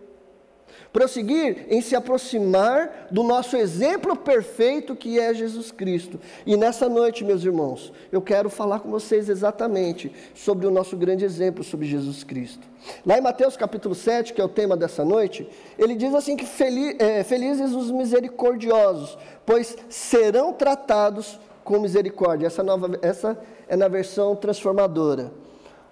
prosseguir 0.95 1.67
em 1.69 1.81
se 1.81 1.93
aproximar 1.93 3.09
do 3.11 3.21
nosso 3.21 3.57
exemplo 3.57 4.15
perfeito 4.15 4.95
que 4.95 5.19
é 5.19 5.33
Jesus 5.33 5.69
Cristo. 5.69 6.17
E 6.45 6.55
nessa 6.55 6.87
noite, 6.87 7.21
meus 7.21 7.43
irmãos, 7.43 7.91
eu 8.13 8.21
quero 8.21 8.49
falar 8.49 8.79
com 8.79 8.89
vocês 8.89 9.27
exatamente 9.27 10.09
sobre 10.33 10.65
o 10.65 10.71
nosso 10.71 10.95
grande 10.95 11.25
exemplo, 11.25 11.65
sobre 11.65 11.85
Jesus 11.85 12.23
Cristo. 12.23 12.65
Lá 13.05 13.17
em 13.17 13.21
Mateus 13.21 13.57
capítulo 13.57 13.93
7, 13.93 14.31
que 14.31 14.39
é 14.39 14.43
o 14.45 14.47
tema 14.47 14.77
dessa 14.77 15.03
noite, 15.03 15.45
ele 15.77 15.95
diz 15.95 16.15
assim 16.15 16.37
que 16.37 16.45
feliz, 16.45 16.95
é, 16.97 17.25
felizes 17.25 17.73
os 17.73 17.91
misericordiosos, 17.91 19.17
pois 19.45 19.75
serão 19.89 20.53
tratados 20.53 21.37
com 21.61 21.77
misericórdia. 21.77 22.47
Essa, 22.47 22.63
nova, 22.63 22.97
essa 23.01 23.37
é 23.67 23.75
na 23.75 23.89
versão 23.89 24.33
transformadora. 24.33 25.29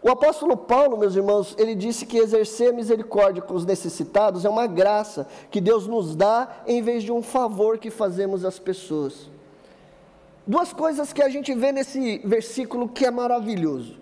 O 0.04 0.10
apóstolo 0.10 0.58
Paulo, 0.58 0.98
meus 0.98 1.16
irmãos, 1.16 1.56
ele 1.58 1.74
disse 1.74 2.06
que 2.06 2.18
exercer 2.18 2.74
misericórdia 2.74 3.42
com 3.42 3.54
os 3.54 3.66
necessitados 3.66 4.44
é 4.44 4.50
uma 4.50 4.68
graça 4.68 5.26
que 5.50 5.62
Deus 5.62 5.88
nos 5.88 6.14
dá 6.14 6.62
em 6.68 6.82
vez 6.82 7.04
de 7.04 7.12
um 7.12 7.22
favor 7.22 7.78
que 7.78 7.90
fazemos 7.90 8.44
às 8.44 8.60
pessoas. 8.60 9.30
Duas 10.46 10.74
coisas 10.74 11.14
que 11.14 11.24
a 11.24 11.30
gente 11.30 11.54
vê 11.54 11.72
nesse 11.72 12.18
versículo 12.26 12.90
que 12.90 13.06
é 13.06 13.12
maravilhoso. 13.12 13.98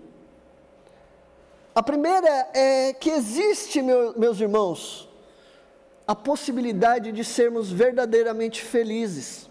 A 1.72 1.80
primeira 1.84 2.48
é 2.52 2.92
que 2.92 3.08
existe, 3.08 3.80
meu, 3.80 4.18
meus 4.18 4.40
irmãos, 4.40 5.08
a 6.04 6.16
possibilidade 6.16 7.12
de 7.12 7.22
sermos 7.22 7.70
verdadeiramente 7.70 8.60
felizes. 8.60 9.48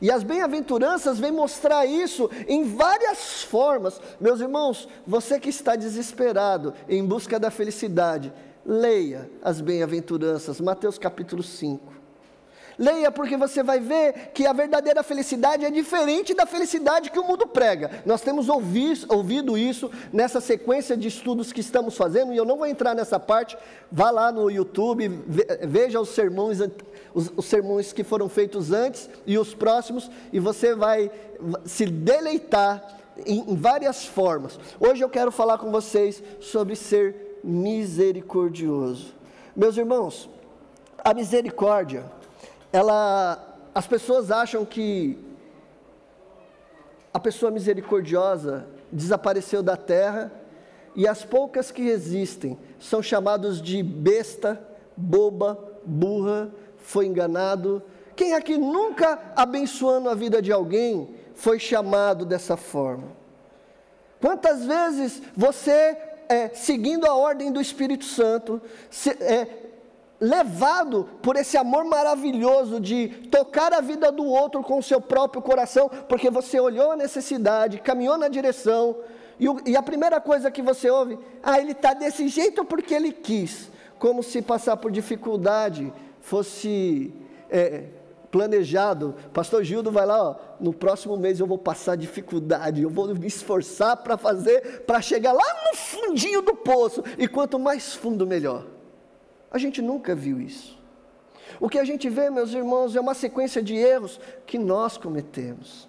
E 0.00 0.10
as 0.10 0.22
bem-aventuranças 0.22 1.18
vêm 1.18 1.32
mostrar 1.32 1.86
isso 1.86 2.30
em 2.46 2.64
várias 2.64 3.42
formas. 3.42 4.00
Meus 4.20 4.40
irmãos, 4.40 4.88
você 5.06 5.40
que 5.40 5.48
está 5.48 5.76
desesperado 5.76 6.74
em 6.88 7.04
busca 7.04 7.38
da 7.38 7.50
felicidade, 7.50 8.32
leia 8.64 9.30
as 9.42 9.60
bem-aventuranças, 9.60 10.60
Mateus 10.60 10.98
capítulo 10.98 11.42
5. 11.42 11.98
Leia, 12.78 13.10
porque 13.10 13.36
você 13.36 13.60
vai 13.60 13.80
ver 13.80 14.30
que 14.32 14.46
a 14.46 14.52
verdadeira 14.52 15.02
felicidade 15.02 15.64
é 15.64 15.70
diferente 15.70 16.32
da 16.32 16.46
felicidade 16.46 17.10
que 17.10 17.18
o 17.18 17.24
mundo 17.26 17.44
prega. 17.44 17.90
Nós 18.06 18.20
temos 18.20 18.46
ouvido 18.48 19.58
isso 19.58 19.90
nessa 20.12 20.40
sequência 20.40 20.96
de 20.96 21.08
estudos 21.08 21.52
que 21.52 21.60
estamos 21.60 21.96
fazendo, 21.96 22.32
e 22.32 22.36
eu 22.36 22.44
não 22.44 22.56
vou 22.56 22.66
entrar 22.66 22.94
nessa 22.94 23.18
parte. 23.18 23.58
Vá 23.90 24.12
lá 24.12 24.30
no 24.30 24.48
YouTube, 24.48 25.08
veja 25.66 26.00
os 26.00 26.10
sermões, 26.10 26.60
os, 27.14 27.32
os 27.36 27.46
sermões 27.46 27.92
que 27.92 28.04
foram 28.04 28.28
feitos 28.28 28.72
antes 28.72 29.08
e 29.26 29.38
os 29.38 29.54
próximos, 29.54 30.10
e 30.32 30.38
você 30.40 30.74
vai 30.74 31.10
se 31.64 31.86
deleitar 31.86 32.98
em, 33.26 33.52
em 33.52 33.56
várias 33.56 34.04
formas. 34.04 34.58
Hoje 34.78 35.02
eu 35.02 35.08
quero 35.08 35.30
falar 35.30 35.58
com 35.58 35.70
vocês 35.70 36.22
sobre 36.40 36.76
ser 36.76 37.40
misericordioso. 37.42 39.14
Meus 39.56 39.76
irmãos, 39.76 40.28
a 41.04 41.14
misericórdia 41.14 42.04
ela, 42.72 43.56
as 43.74 43.86
pessoas 43.86 44.30
acham 44.30 44.64
que 44.64 45.18
a 47.12 47.18
pessoa 47.18 47.50
misericordiosa 47.50 48.66
desapareceu 48.92 49.62
da 49.62 49.76
terra 49.76 50.30
e 50.94 51.06
as 51.06 51.24
poucas 51.24 51.70
que 51.70 51.88
existem 51.88 52.58
são 52.78 53.02
chamados 53.02 53.62
de 53.62 53.82
besta, 53.82 54.60
boba, 54.96 55.58
burra, 55.84 56.50
foi 56.88 57.04
enganado. 57.04 57.82
Quem 58.16 58.32
aqui 58.32 58.56
nunca 58.56 59.20
abençoando 59.36 60.08
a 60.08 60.14
vida 60.14 60.40
de 60.40 60.50
alguém 60.50 61.14
foi 61.34 61.58
chamado 61.58 62.24
dessa 62.24 62.56
forma? 62.56 63.08
Quantas 64.18 64.64
vezes 64.64 65.22
você, 65.36 65.98
é, 66.30 66.48
seguindo 66.54 67.04
a 67.04 67.14
ordem 67.14 67.52
do 67.52 67.60
Espírito 67.60 68.06
Santo, 68.06 68.60
se, 68.90 69.10
é, 69.10 69.46
levado 70.18 71.06
por 71.20 71.36
esse 71.36 71.58
amor 71.58 71.84
maravilhoso 71.84 72.80
de 72.80 73.08
tocar 73.30 73.74
a 73.74 73.82
vida 73.82 74.10
do 74.10 74.24
outro 74.24 74.62
com 74.62 74.78
o 74.78 74.82
seu 74.82 74.98
próprio 74.98 75.42
coração, 75.42 75.90
porque 76.08 76.30
você 76.30 76.58
olhou 76.58 76.92
a 76.92 76.96
necessidade, 76.96 77.82
caminhou 77.82 78.16
na 78.16 78.28
direção 78.28 78.96
E, 79.38 79.46
o, 79.46 79.60
e 79.66 79.76
a 79.76 79.82
primeira 79.82 80.20
coisa 80.22 80.50
que 80.50 80.62
você 80.62 80.90
ouve, 80.90 81.18
ah, 81.42 81.60
ele 81.60 81.72
está 81.72 81.92
desse 81.92 82.28
jeito 82.28 82.64
porque 82.64 82.94
ele 82.94 83.12
quis. 83.12 83.70
Como 83.98 84.22
se 84.22 84.40
passar 84.40 84.76
por 84.76 84.90
dificuldade 84.90 85.92
fosse 86.28 87.12
é, 87.48 87.84
planejado. 88.30 89.14
Pastor 89.32 89.64
Gildo 89.64 89.90
vai 89.90 90.04
lá, 90.04 90.22
ó, 90.22 90.36
no 90.60 90.74
próximo 90.74 91.16
mês 91.16 91.40
eu 91.40 91.46
vou 91.46 91.56
passar 91.56 91.96
dificuldade, 91.96 92.82
eu 92.82 92.90
vou 92.90 93.14
me 93.14 93.26
esforçar 93.26 93.96
para 93.96 94.18
fazer, 94.18 94.82
para 94.82 95.00
chegar 95.00 95.32
lá 95.32 95.70
no 95.70 95.76
fundinho 95.76 96.42
do 96.42 96.54
poço. 96.54 97.02
E 97.16 97.26
quanto 97.26 97.58
mais 97.58 97.94
fundo, 97.94 98.26
melhor. 98.26 98.66
A 99.50 99.56
gente 99.56 99.80
nunca 99.80 100.14
viu 100.14 100.38
isso. 100.38 100.78
O 101.58 101.68
que 101.68 101.78
a 101.78 101.84
gente 101.84 102.10
vê, 102.10 102.28
meus 102.28 102.52
irmãos, 102.52 102.94
é 102.94 103.00
uma 103.00 103.14
sequência 103.14 103.62
de 103.62 103.74
erros 103.74 104.20
que 104.46 104.58
nós 104.58 104.98
cometemos. 104.98 105.88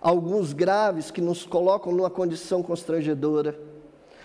Alguns 0.00 0.52
graves 0.52 1.10
que 1.10 1.20
nos 1.20 1.44
colocam 1.44 1.92
numa 1.92 2.10
condição 2.10 2.62
constrangedora 2.62 3.58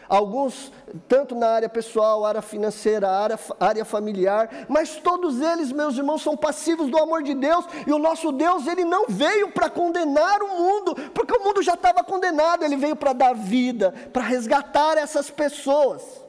alguns 0.08 0.72
tanto 1.08 1.36
na 1.36 1.48
área 1.50 1.70
pessoal, 1.70 2.26
área 2.26 2.42
financeira, 2.42 3.10
área, 3.10 3.40
área 3.60 3.86
familiar, 3.86 4.66
mas 4.70 4.96
todos 4.98 5.42
eles, 5.42 5.72
meus 5.72 5.98
irmãos, 5.98 6.22
são 6.22 6.38
passivos 6.38 6.90
do 6.90 6.98
amor 6.98 7.24
de 7.24 7.34
Deus, 7.34 7.66
e 7.86 7.92
o 7.92 8.00
nosso 8.00 8.32
Deus, 8.32 8.68
ele 8.68 8.86
não 8.86 9.06
veio 9.08 9.52
para 9.52 9.70
condenar 9.70 10.42
o 10.42 10.48
mundo, 10.48 10.96
porque 11.14 11.36
o 11.36 11.44
mundo 11.44 11.62
já 11.62 11.74
estava 11.74 12.04
condenado, 12.04 12.64
ele 12.64 12.78
veio 12.78 12.96
para 12.96 13.14
dar 13.14 13.34
vida, 13.34 13.94
para 14.14 14.24
resgatar 14.24 14.98
essas 14.98 15.30
pessoas. 15.30 16.26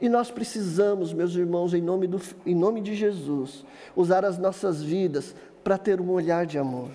E 0.00 0.08
nós 0.08 0.30
precisamos, 0.30 1.12
meus 1.12 1.34
irmãos, 1.34 1.72
em 1.72 1.80
nome, 1.80 2.06
do, 2.06 2.20
em 2.44 2.54
nome 2.54 2.80
de 2.80 2.94
Jesus, 2.94 3.64
usar 3.94 4.24
as 4.24 4.38
nossas 4.38 4.82
vidas 4.82 5.34
para 5.62 5.78
ter 5.78 6.00
um 6.00 6.10
olhar 6.10 6.44
de 6.44 6.58
amor. 6.58 6.90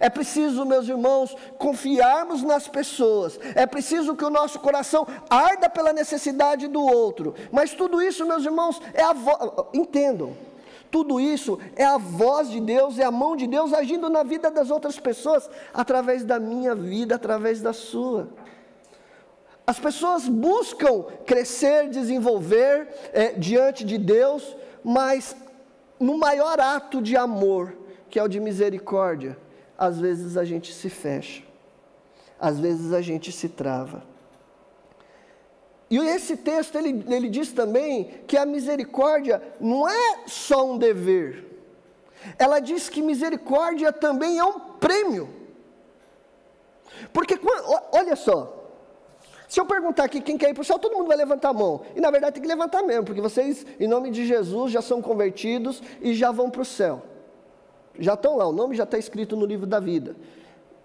É 0.00 0.08
preciso, 0.08 0.64
meus 0.64 0.88
irmãos, 0.88 1.36
confiarmos 1.58 2.42
nas 2.42 2.68
pessoas. 2.68 3.38
É 3.54 3.66
preciso 3.66 4.16
que 4.16 4.24
o 4.24 4.30
nosso 4.30 4.58
coração 4.60 5.06
arda 5.28 5.68
pela 5.68 5.92
necessidade 5.92 6.68
do 6.68 6.80
outro. 6.80 7.34
Mas 7.50 7.74
tudo 7.74 8.00
isso, 8.00 8.26
meus 8.26 8.44
irmãos, 8.44 8.80
é 8.94 9.02
a 9.02 9.12
voz. 9.12 9.38
Entendam. 9.74 10.36
Tudo 10.90 11.18
isso 11.18 11.58
é 11.74 11.84
a 11.84 11.96
voz 11.96 12.50
de 12.50 12.60
Deus, 12.60 12.98
é 12.98 13.04
a 13.04 13.10
mão 13.10 13.34
de 13.34 13.46
Deus 13.46 13.72
agindo 13.72 14.10
na 14.10 14.22
vida 14.22 14.50
das 14.50 14.70
outras 14.70 14.98
pessoas, 14.98 15.48
através 15.72 16.22
da 16.22 16.38
minha 16.38 16.74
vida, 16.74 17.14
através 17.14 17.62
da 17.62 17.72
sua. 17.72 18.28
As 19.66 19.78
pessoas 19.78 20.28
buscam 20.28 21.04
crescer, 21.24 21.88
desenvolver 21.88 22.88
é, 23.14 23.32
diante 23.32 23.84
de 23.84 23.96
Deus, 23.96 24.54
mas 24.84 25.34
no 25.98 26.18
maior 26.18 26.60
ato 26.60 27.00
de 27.00 27.16
amor, 27.16 27.74
que 28.10 28.18
é 28.18 28.22
o 28.22 28.28
de 28.28 28.38
misericórdia, 28.38 29.38
às 29.82 29.98
vezes 29.98 30.36
a 30.36 30.44
gente 30.44 30.72
se 30.72 30.88
fecha, 30.88 31.42
às 32.38 32.60
vezes 32.60 32.92
a 32.92 33.00
gente 33.00 33.32
se 33.32 33.48
trava. 33.48 34.04
E 35.90 35.98
esse 35.98 36.36
texto 36.36 36.76
ele, 36.76 37.04
ele 37.12 37.28
diz 37.28 37.52
também 37.52 38.04
que 38.28 38.36
a 38.36 38.46
misericórdia 38.46 39.42
não 39.60 39.88
é 39.88 40.20
só 40.28 40.64
um 40.70 40.78
dever, 40.78 41.44
ela 42.38 42.60
diz 42.60 42.88
que 42.88 43.02
misericórdia 43.02 43.92
também 43.92 44.38
é 44.38 44.44
um 44.44 44.60
prêmio. 44.78 45.28
Porque, 47.12 47.36
olha 47.90 48.14
só, 48.14 48.70
se 49.48 49.58
eu 49.58 49.66
perguntar 49.66 50.04
aqui 50.04 50.20
quem 50.20 50.38
quer 50.38 50.50
ir 50.50 50.54
para 50.54 50.62
o 50.62 50.64
céu, 50.64 50.78
todo 50.78 50.96
mundo 50.96 51.08
vai 51.08 51.16
levantar 51.16 51.48
a 51.48 51.52
mão. 51.52 51.80
E 51.96 52.00
na 52.00 52.12
verdade 52.12 52.34
tem 52.34 52.42
que 52.42 52.48
levantar 52.48 52.84
mesmo, 52.84 53.04
porque 53.04 53.20
vocês, 53.20 53.66
em 53.80 53.88
nome 53.88 54.12
de 54.12 54.24
Jesus, 54.24 54.70
já 54.70 54.80
são 54.80 55.02
convertidos 55.02 55.82
e 56.00 56.14
já 56.14 56.30
vão 56.30 56.48
para 56.48 56.62
o 56.62 56.64
céu. 56.64 57.02
Já 57.98 58.14
estão 58.14 58.36
lá, 58.36 58.46
o 58.46 58.52
nome 58.52 58.74
já 58.74 58.84
está 58.84 58.98
escrito 58.98 59.36
no 59.36 59.44
livro 59.44 59.66
da 59.66 59.78
vida. 59.78 60.16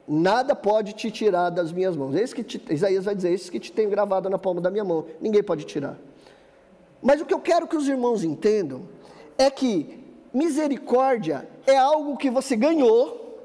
Nada 0.07 0.55
pode 0.55 0.93
te 0.93 1.11
tirar 1.11 1.49
das 1.49 1.71
minhas 1.71 1.95
mãos. 1.95 2.15
Esse 2.15 2.33
que 2.33 2.43
te, 2.43 2.61
Isaías 2.69 3.05
vai 3.05 3.15
dizer, 3.15 3.31
esse 3.31 3.51
que 3.51 3.59
te 3.59 3.71
tenho 3.71 3.89
gravado 3.89 4.29
na 4.29 4.37
palma 4.37 4.61
da 4.61 4.71
minha 4.71 4.83
mão. 4.83 5.05
Ninguém 5.19 5.43
pode 5.43 5.65
tirar. 5.65 5.97
Mas 7.01 7.21
o 7.21 7.25
que 7.25 7.33
eu 7.33 7.39
quero 7.39 7.67
que 7.67 7.75
os 7.75 7.87
irmãos 7.87 8.23
entendam 8.23 8.87
é 9.37 9.49
que 9.51 10.03
misericórdia 10.33 11.48
é 11.65 11.77
algo 11.77 12.17
que 12.17 12.29
você 12.29 12.55
ganhou, 12.55 13.41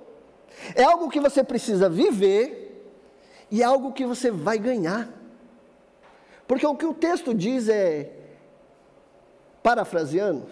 é 0.74 0.84
algo 0.84 1.08
que 1.08 1.20
você 1.20 1.42
precisa 1.42 1.88
viver 1.88 2.86
e 3.50 3.62
é 3.62 3.64
algo 3.64 3.92
que 3.92 4.06
você 4.06 4.30
vai 4.30 4.58
ganhar. 4.58 5.08
Porque 6.46 6.66
o 6.66 6.76
que 6.76 6.86
o 6.86 6.94
texto 6.94 7.34
diz 7.34 7.68
é, 7.68 8.10
parafraseando, 9.62 10.46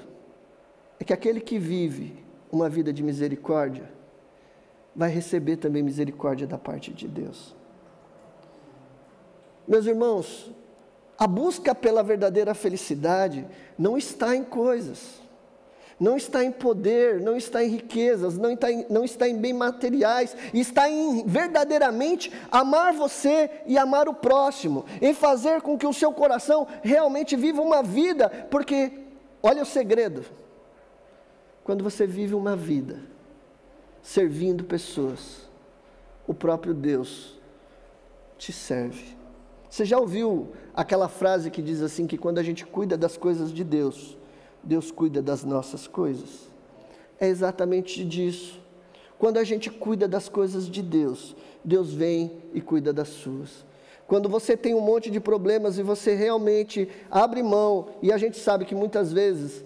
é 0.99 1.05
que 1.05 1.13
aquele 1.13 1.41
que 1.41 1.59
vive 1.59 2.20
uma 2.53 2.69
vida 2.69 2.93
de 2.93 3.03
misericórdia, 3.03 3.91
vai 4.95 5.11
receber 5.11 5.57
também 5.57 5.83
misericórdia 5.83 6.47
da 6.47 6.59
parte 6.59 6.93
de 6.93 7.07
Deus. 7.07 7.55
Meus 9.67 9.87
irmãos, 9.87 10.51
a 11.17 11.27
busca 11.27 11.75
pela 11.75 12.03
verdadeira 12.03 12.55
felicidade 12.55 13.47
não 13.79 13.97
está 13.97 14.35
em 14.35 14.43
coisas, 14.43 15.21
não 15.99 16.17
está 16.17 16.43
em 16.43 16.51
poder, 16.51 17.21
não 17.21 17.37
está 17.37 17.63
em 17.63 17.69
riquezas, 17.69 18.39
não 18.39 18.53
está 18.53 18.73
em, 18.73 18.87
não 18.89 19.05
está 19.05 19.29
em 19.29 19.37
bem 19.37 19.53
materiais, 19.53 20.35
está 20.55 20.89
em 20.89 21.25
verdadeiramente 21.27 22.33
amar 22.51 22.95
você 22.95 23.51
e 23.67 23.77
amar 23.77 24.09
o 24.09 24.15
próximo, 24.15 24.87
em 25.01 25.13
fazer 25.13 25.61
com 25.61 25.77
que 25.77 25.87
o 25.87 25.93
seu 25.93 26.11
coração 26.11 26.67
realmente 26.83 27.37
viva 27.37 27.61
uma 27.61 27.83
vida, 27.83 28.31
porque, 28.51 28.91
olha 29.43 29.63
o 29.63 29.67
segredo, 29.67 30.25
quando 31.71 31.85
você 31.85 32.05
vive 32.05 32.35
uma 32.35 32.57
vida 32.57 32.99
servindo 34.03 34.65
pessoas, 34.65 35.49
o 36.27 36.35
próprio 36.35 36.75
Deus 36.75 37.39
te 38.37 38.53
serve. 38.53 39.17
Você 39.69 39.85
já 39.85 39.97
ouviu 39.97 40.49
aquela 40.75 41.09
frase 41.09 41.49
que 41.49 41.63
diz 41.63 41.81
assim: 41.81 42.09
que 42.09 42.19
quando 42.19 42.39
a 42.39 42.43
gente 42.43 42.67
cuida 42.67 42.99
das 42.99 43.17
coisas 43.17 43.53
de 43.53 43.63
Deus, 43.63 44.19
Deus 44.65 44.91
cuida 44.91 45.23
das 45.23 45.45
nossas 45.45 45.87
coisas? 45.87 46.51
É 47.21 47.29
exatamente 47.29 48.05
disso. 48.05 48.61
Quando 49.17 49.37
a 49.37 49.45
gente 49.45 49.71
cuida 49.71 50.09
das 50.09 50.29
coisas 50.29 50.69
de 50.69 50.83
Deus, 50.83 51.37
Deus 51.65 51.95
vem 51.95 52.33
e 52.53 52.61
cuida 52.61 52.93
das 52.93 53.11
suas. 53.11 53.65
Quando 54.09 54.29
você 54.29 54.57
tem 54.57 54.75
um 54.75 54.81
monte 54.81 55.09
de 55.09 55.21
problemas 55.21 55.79
e 55.79 55.85
você 55.85 56.17
realmente 56.17 56.89
abre 57.09 57.45
mão, 57.45 57.91
e 58.03 58.13
a 58.13 58.19
gente 58.19 58.41
sabe 58.41 58.65
que 58.65 58.75
muitas 58.75 59.13
vezes 59.13 59.63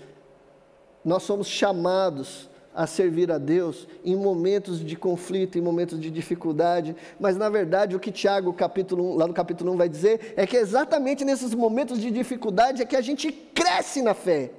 nós 1.04 1.22
somos 1.22 1.46
chamados 1.46 2.48
a 2.74 2.86
servir 2.86 3.30
a 3.30 3.38
Deus 3.38 3.86
em 4.04 4.16
momentos 4.16 4.84
de 4.84 4.96
conflito, 4.96 5.56
em 5.56 5.60
momentos 5.60 6.00
de 6.00 6.10
dificuldade, 6.10 6.96
mas 7.20 7.36
na 7.36 7.48
verdade 7.48 7.94
o 7.94 8.00
que 8.00 8.10
Tiago, 8.10 8.52
capítulo 8.52 9.14
1, 9.14 9.16
lá 9.16 9.26
no 9.28 9.34
capítulo 9.34 9.72
1 9.72 9.76
vai 9.76 9.88
dizer, 9.88 10.34
é 10.36 10.44
que 10.44 10.56
exatamente 10.56 11.24
nesses 11.24 11.54
momentos 11.54 12.00
de 12.00 12.10
dificuldade 12.10 12.82
é 12.82 12.84
que 12.84 12.96
a 12.96 13.00
gente 13.00 13.30
cresce 13.30 14.02
na 14.02 14.12
fé. 14.12 14.50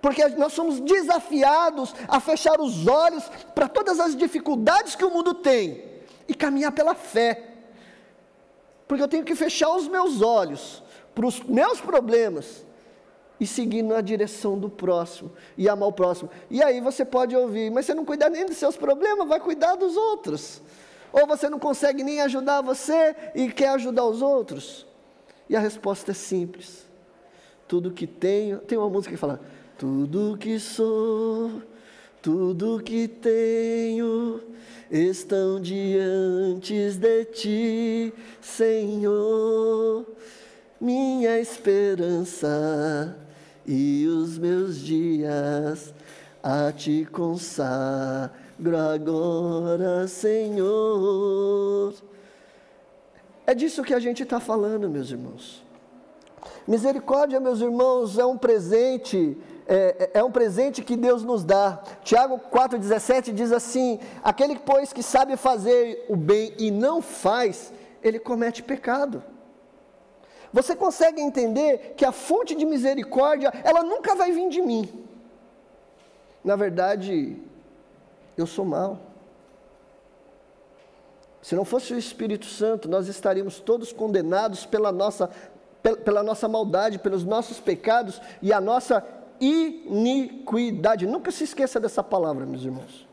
Porque 0.00 0.26
nós 0.28 0.52
somos 0.52 0.80
desafiados 0.80 1.94
a 2.06 2.20
fechar 2.20 2.60
os 2.60 2.86
olhos 2.86 3.28
para 3.54 3.68
todas 3.68 4.00
as 4.00 4.16
dificuldades 4.16 4.94
que 4.94 5.04
o 5.04 5.10
mundo 5.10 5.34
tem 5.34 5.84
e 6.26 6.34
caminhar 6.34 6.72
pela 6.72 6.94
fé. 6.94 7.44
Porque 8.86 9.02
eu 9.02 9.08
tenho 9.08 9.24
que 9.24 9.34
fechar 9.34 9.74
os 9.74 9.88
meus 9.88 10.22
olhos 10.22 10.82
para 11.14 11.26
os 11.26 11.42
meus 11.42 11.80
problemas 11.80 12.64
e 13.40 13.46
seguir 13.46 13.82
na 13.82 14.00
direção 14.00 14.58
do 14.58 14.68
próximo 14.68 15.30
e 15.56 15.68
amar 15.68 15.88
o 15.88 15.92
próximo. 15.92 16.30
E 16.50 16.62
aí 16.62 16.80
você 16.80 17.04
pode 17.04 17.36
ouvir, 17.36 17.70
mas 17.70 17.86
você 17.86 17.94
não 17.94 18.04
cuida 18.04 18.28
nem 18.28 18.46
dos 18.46 18.56
seus 18.56 18.76
problemas, 18.76 19.28
vai 19.28 19.38
cuidar 19.38 19.76
dos 19.76 19.96
outros. 19.96 20.60
Ou 21.12 21.26
você 21.26 21.48
não 21.48 21.58
consegue 21.58 22.02
nem 22.02 22.20
ajudar 22.20 22.60
você 22.60 23.14
e 23.34 23.50
quer 23.50 23.70
ajudar 23.70 24.04
os 24.04 24.20
outros. 24.22 24.86
E 25.48 25.56
a 25.56 25.60
resposta 25.60 26.10
é 26.10 26.14
simples. 26.14 26.86
Tudo 27.66 27.90
que 27.90 28.06
tenho, 28.06 28.58
tem 28.58 28.76
uma 28.76 28.90
música 28.90 29.14
que 29.14 29.20
fala: 29.20 29.40
tudo 29.78 30.36
que 30.38 30.58
sou, 30.58 31.62
tudo 32.20 32.82
que 32.82 33.08
tenho 33.08 34.42
estão 34.90 35.60
diante 35.60 36.90
de 36.92 37.24
ti, 37.26 38.14
Senhor, 38.40 40.06
minha 40.80 41.38
esperança 41.38 43.16
e 43.68 44.06
os 44.06 44.38
meus 44.38 44.78
dias 44.78 45.92
a 46.42 46.72
te 46.72 47.04
consagro 47.12 48.78
agora, 48.94 50.08
Senhor. 50.08 51.92
É 53.46 53.54
disso 53.54 53.84
que 53.84 53.92
a 53.92 54.00
gente 54.00 54.22
está 54.22 54.40
falando, 54.40 54.88
meus 54.88 55.10
irmãos. 55.10 55.62
Misericórdia, 56.66 57.38
meus 57.38 57.60
irmãos, 57.60 58.18
é 58.18 58.24
um 58.24 58.38
presente, 58.38 59.36
é, 59.66 60.12
é, 60.14 60.24
um 60.24 60.32
presente 60.32 60.82
que 60.82 60.96
Deus 60.96 61.22
nos 61.22 61.44
dá. 61.44 61.82
Tiago 62.02 62.40
4,17 62.50 63.34
diz 63.34 63.52
assim: 63.52 64.00
aquele, 64.24 64.58
pois, 64.58 64.94
que 64.94 65.02
sabe 65.02 65.36
fazer 65.36 66.06
o 66.08 66.16
bem 66.16 66.54
e 66.58 66.70
não 66.70 67.02
faz, 67.02 67.70
ele 68.02 68.18
comete 68.18 68.62
pecado. 68.62 69.22
Você 70.52 70.74
consegue 70.74 71.20
entender 71.20 71.94
que 71.96 72.04
a 72.04 72.12
fonte 72.12 72.54
de 72.54 72.64
misericórdia, 72.64 73.52
ela 73.64 73.82
nunca 73.82 74.14
vai 74.14 74.32
vir 74.32 74.48
de 74.48 74.62
mim. 74.62 74.88
Na 76.42 76.56
verdade, 76.56 77.36
eu 78.36 78.46
sou 78.46 78.64
mal. 78.64 78.98
Se 81.42 81.54
não 81.54 81.64
fosse 81.64 81.92
o 81.92 81.98
Espírito 81.98 82.46
Santo, 82.46 82.88
nós 82.88 83.08
estaríamos 83.08 83.60
todos 83.60 83.92
condenados 83.92 84.66
pela 84.66 84.90
nossa, 84.90 85.30
pela 86.04 86.22
nossa 86.22 86.48
maldade, 86.48 86.98
pelos 86.98 87.24
nossos 87.24 87.60
pecados 87.60 88.20
e 88.42 88.52
a 88.52 88.60
nossa 88.60 89.04
iniquidade. 89.40 91.06
Nunca 91.06 91.30
se 91.30 91.44
esqueça 91.44 91.78
dessa 91.78 92.02
palavra, 92.02 92.44
meus 92.44 92.64
irmãos. 92.64 93.06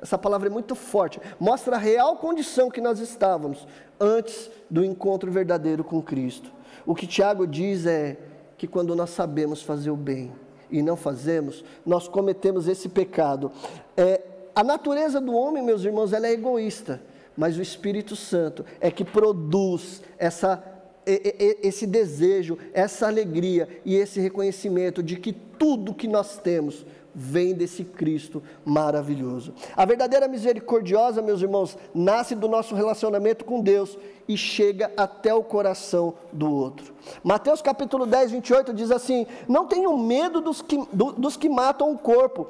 Essa 0.00 0.18
palavra 0.18 0.48
é 0.48 0.50
muito 0.50 0.74
forte, 0.74 1.18
mostra 1.40 1.76
a 1.76 1.78
real 1.78 2.16
condição 2.16 2.70
que 2.70 2.80
nós 2.80 3.00
estávamos 3.00 3.66
antes 3.98 4.50
do 4.68 4.84
encontro 4.84 5.32
verdadeiro 5.32 5.82
com 5.82 6.02
Cristo. 6.02 6.52
O 6.86 6.94
que 6.94 7.06
Tiago 7.06 7.46
diz 7.46 7.86
é 7.86 8.16
que 8.56 8.66
quando 8.66 8.94
nós 8.94 9.10
sabemos 9.10 9.62
fazer 9.62 9.90
o 9.90 9.96
bem 9.96 10.32
e 10.70 10.82
não 10.82 10.96
fazemos, 10.96 11.64
nós 11.84 12.08
cometemos 12.08 12.68
esse 12.68 12.88
pecado. 12.88 13.50
É, 13.96 14.20
a 14.54 14.62
natureza 14.62 15.20
do 15.20 15.34
homem, 15.34 15.62
meus 15.62 15.84
irmãos, 15.84 16.12
ela 16.12 16.26
é 16.26 16.32
egoísta, 16.32 17.02
mas 17.36 17.58
o 17.58 17.62
Espírito 17.62 18.14
Santo 18.14 18.64
é 18.80 18.90
que 18.90 19.04
produz 19.04 20.02
essa 20.18 20.70
esse 21.06 21.86
desejo, 21.86 22.56
essa 22.72 23.06
alegria 23.06 23.68
e 23.84 23.94
esse 23.94 24.18
reconhecimento 24.20 25.02
de 25.02 25.16
que 25.16 25.34
tudo 25.34 25.92
que 25.92 26.08
nós 26.08 26.38
temos 26.38 26.86
vem 27.14 27.54
desse 27.54 27.84
Cristo 27.84 28.42
maravilhoso. 28.64 29.54
A 29.76 29.84
verdadeira 29.84 30.26
misericordiosa, 30.26 31.22
meus 31.22 31.40
irmãos, 31.40 31.78
nasce 31.94 32.34
do 32.34 32.48
nosso 32.48 32.74
relacionamento 32.74 33.44
com 33.44 33.60
Deus 33.60 33.96
e 34.26 34.36
chega 34.36 34.90
até 34.96 35.32
o 35.32 35.44
coração 35.44 36.14
do 36.32 36.50
outro. 36.50 36.92
Mateus 37.22 37.62
capítulo 37.62 38.06
10, 38.06 38.32
28 38.32 38.72
diz 38.72 38.90
assim: 38.90 39.26
Não 39.48 39.66
tenham 39.66 39.96
medo 39.96 40.40
dos 40.40 40.60
que, 40.60 40.76
do, 40.92 41.12
dos 41.12 41.36
que 41.36 41.48
matam 41.48 41.92
o 41.92 41.98
corpo, 41.98 42.48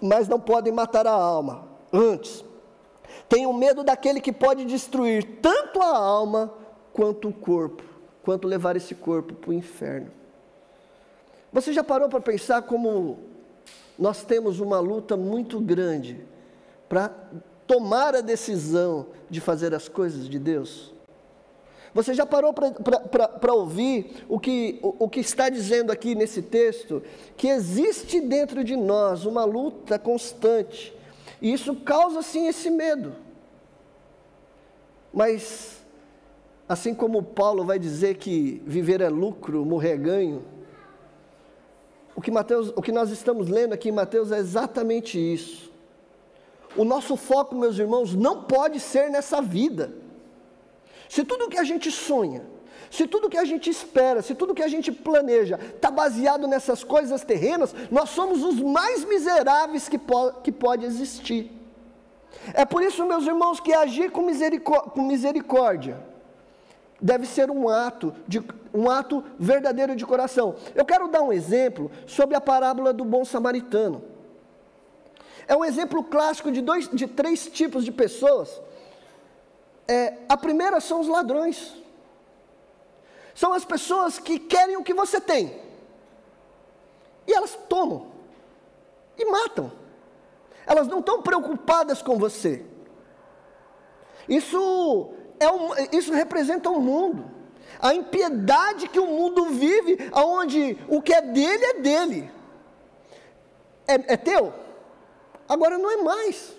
mas 0.00 0.28
não 0.28 0.38
podem 0.38 0.72
matar 0.72 1.06
a 1.06 1.12
alma. 1.12 1.66
Antes, 1.92 2.44
tenham 3.28 3.52
medo 3.52 3.82
daquele 3.82 4.20
que 4.20 4.32
pode 4.32 4.64
destruir 4.64 5.38
tanto 5.40 5.82
a 5.82 5.96
alma 5.96 6.52
quanto 6.92 7.28
o 7.28 7.32
corpo, 7.32 7.82
quanto 8.22 8.46
levar 8.46 8.76
esse 8.76 8.94
corpo 8.94 9.34
para 9.34 9.50
o 9.50 9.54
inferno. 9.54 10.10
Você 11.52 11.72
já 11.72 11.84
parou 11.84 12.08
para 12.08 12.20
pensar 12.20 12.62
como 12.62 13.33
nós 13.98 14.24
temos 14.24 14.60
uma 14.60 14.80
luta 14.80 15.16
muito 15.16 15.60
grande 15.60 16.20
para 16.88 17.08
tomar 17.66 18.14
a 18.14 18.20
decisão 18.20 19.06
de 19.30 19.40
fazer 19.40 19.74
as 19.74 19.88
coisas 19.88 20.28
de 20.28 20.38
Deus? 20.38 20.92
Você 21.94 22.12
já 22.12 22.26
parou 22.26 22.52
para 22.52 23.54
ouvir 23.54 24.24
o 24.28 24.40
que, 24.40 24.80
o, 24.82 25.04
o 25.04 25.08
que 25.08 25.20
está 25.20 25.48
dizendo 25.48 25.92
aqui 25.92 26.16
nesse 26.16 26.42
texto? 26.42 27.00
Que 27.36 27.46
existe 27.48 28.20
dentro 28.20 28.64
de 28.64 28.74
nós 28.74 29.24
uma 29.24 29.44
luta 29.44 29.96
constante, 29.96 30.92
e 31.40 31.52
isso 31.52 31.76
causa 31.76 32.20
sim 32.20 32.48
esse 32.48 32.68
medo. 32.68 33.14
Mas, 35.12 35.84
assim 36.68 36.92
como 36.92 37.22
Paulo 37.22 37.64
vai 37.64 37.78
dizer 37.78 38.16
que 38.16 38.60
viver 38.66 39.00
é 39.00 39.08
lucro, 39.08 39.64
morrer 39.64 39.92
é 39.92 39.96
ganho, 39.96 40.42
o 42.16 42.20
que, 42.20 42.30
Mateus, 42.30 42.72
o 42.76 42.82
que 42.82 42.92
nós 42.92 43.10
estamos 43.10 43.48
lendo 43.48 43.72
aqui 43.72 43.88
em 43.88 43.92
Mateus 43.92 44.30
é 44.30 44.38
exatamente 44.38 45.18
isso. 45.18 45.72
O 46.76 46.84
nosso 46.84 47.16
foco, 47.16 47.54
meus 47.54 47.78
irmãos, 47.78 48.14
não 48.14 48.42
pode 48.42 48.80
ser 48.80 49.10
nessa 49.10 49.40
vida. 49.40 49.92
Se 51.08 51.24
tudo 51.24 51.48
que 51.48 51.58
a 51.58 51.64
gente 51.64 51.90
sonha, 51.90 52.44
se 52.90 53.06
tudo 53.06 53.28
que 53.28 53.36
a 53.36 53.44
gente 53.44 53.68
espera, 53.68 54.22
se 54.22 54.34
tudo 54.34 54.54
que 54.54 54.62
a 54.62 54.68
gente 54.68 54.92
planeja 54.92 55.58
está 55.74 55.90
baseado 55.90 56.46
nessas 56.46 56.84
coisas 56.84 57.24
terrenas, 57.24 57.74
nós 57.90 58.10
somos 58.10 58.42
os 58.42 58.60
mais 58.60 59.04
miseráveis 59.04 59.88
que, 59.88 59.98
po 59.98 60.32
que 60.42 60.52
pode 60.52 60.84
existir. 60.84 61.50
É 62.52 62.64
por 62.64 62.82
isso, 62.82 63.06
meus 63.06 63.26
irmãos, 63.26 63.60
que 63.60 63.72
agir 63.72 64.10
com, 64.10 64.24
com 64.24 65.02
misericórdia 65.02 65.98
deve 67.00 67.26
ser 67.26 67.50
um 67.50 67.68
ato, 67.68 68.14
de, 68.26 68.40
um 68.74 68.90
ato 68.90 69.24
verdadeiro 69.38 69.94
de 69.94 70.04
coração. 70.04 70.56
Eu 70.74 70.84
quero 70.84 71.06
dar 71.06 71.22
um 71.22 71.32
exemplo 71.32 71.90
sobre 72.06 72.36
a 72.36 72.40
parábola 72.40 72.92
do 72.92 73.04
bom 73.04 73.24
samaritano. 73.24 74.02
É 75.46 75.56
um 75.56 75.64
exemplo 75.64 76.02
clássico 76.02 76.50
de, 76.50 76.60
dois, 76.60 76.88
de 76.88 77.06
três 77.06 77.46
tipos 77.46 77.84
de 77.84 77.92
pessoas. 77.92 78.60
É, 79.86 80.14
a 80.28 80.36
primeira 80.36 80.80
são 80.80 81.00
os 81.00 81.06
ladrões. 81.06 81.72
São 83.34 83.52
as 83.52 83.64
pessoas 83.64 84.18
que 84.18 84.38
querem 84.38 84.76
o 84.76 84.82
que 84.82 84.92
você 84.92 85.20
tem. 85.20 85.60
E 87.26 87.32
elas 87.32 87.56
tomam. 87.68 88.08
E 89.16 89.24
matam. 89.24 89.70
Elas 90.66 90.88
não 90.88 90.98
estão 90.98 91.22
preocupadas 91.22 92.02
com 92.02 92.18
você. 92.18 92.64
Isso 94.28 95.12
é 95.38 95.48
um, 95.50 95.70
isso 95.92 96.12
representa 96.12 96.70
o 96.70 96.78
um 96.78 96.80
mundo. 96.80 97.30
A 97.80 97.94
impiedade 97.94 98.88
que 98.88 98.98
o 98.98 99.06
mundo 99.06 99.46
vive, 99.46 99.98
onde 100.12 100.78
o 100.88 101.02
que 101.02 101.12
é 101.12 101.20
dele 101.20 101.64
é 101.64 101.74
dele. 101.80 102.30
É, 103.86 104.14
é 104.14 104.16
teu? 104.16 104.52
Agora 105.48 105.78
não 105.78 105.90
é 105.90 105.96
mais. 105.98 106.54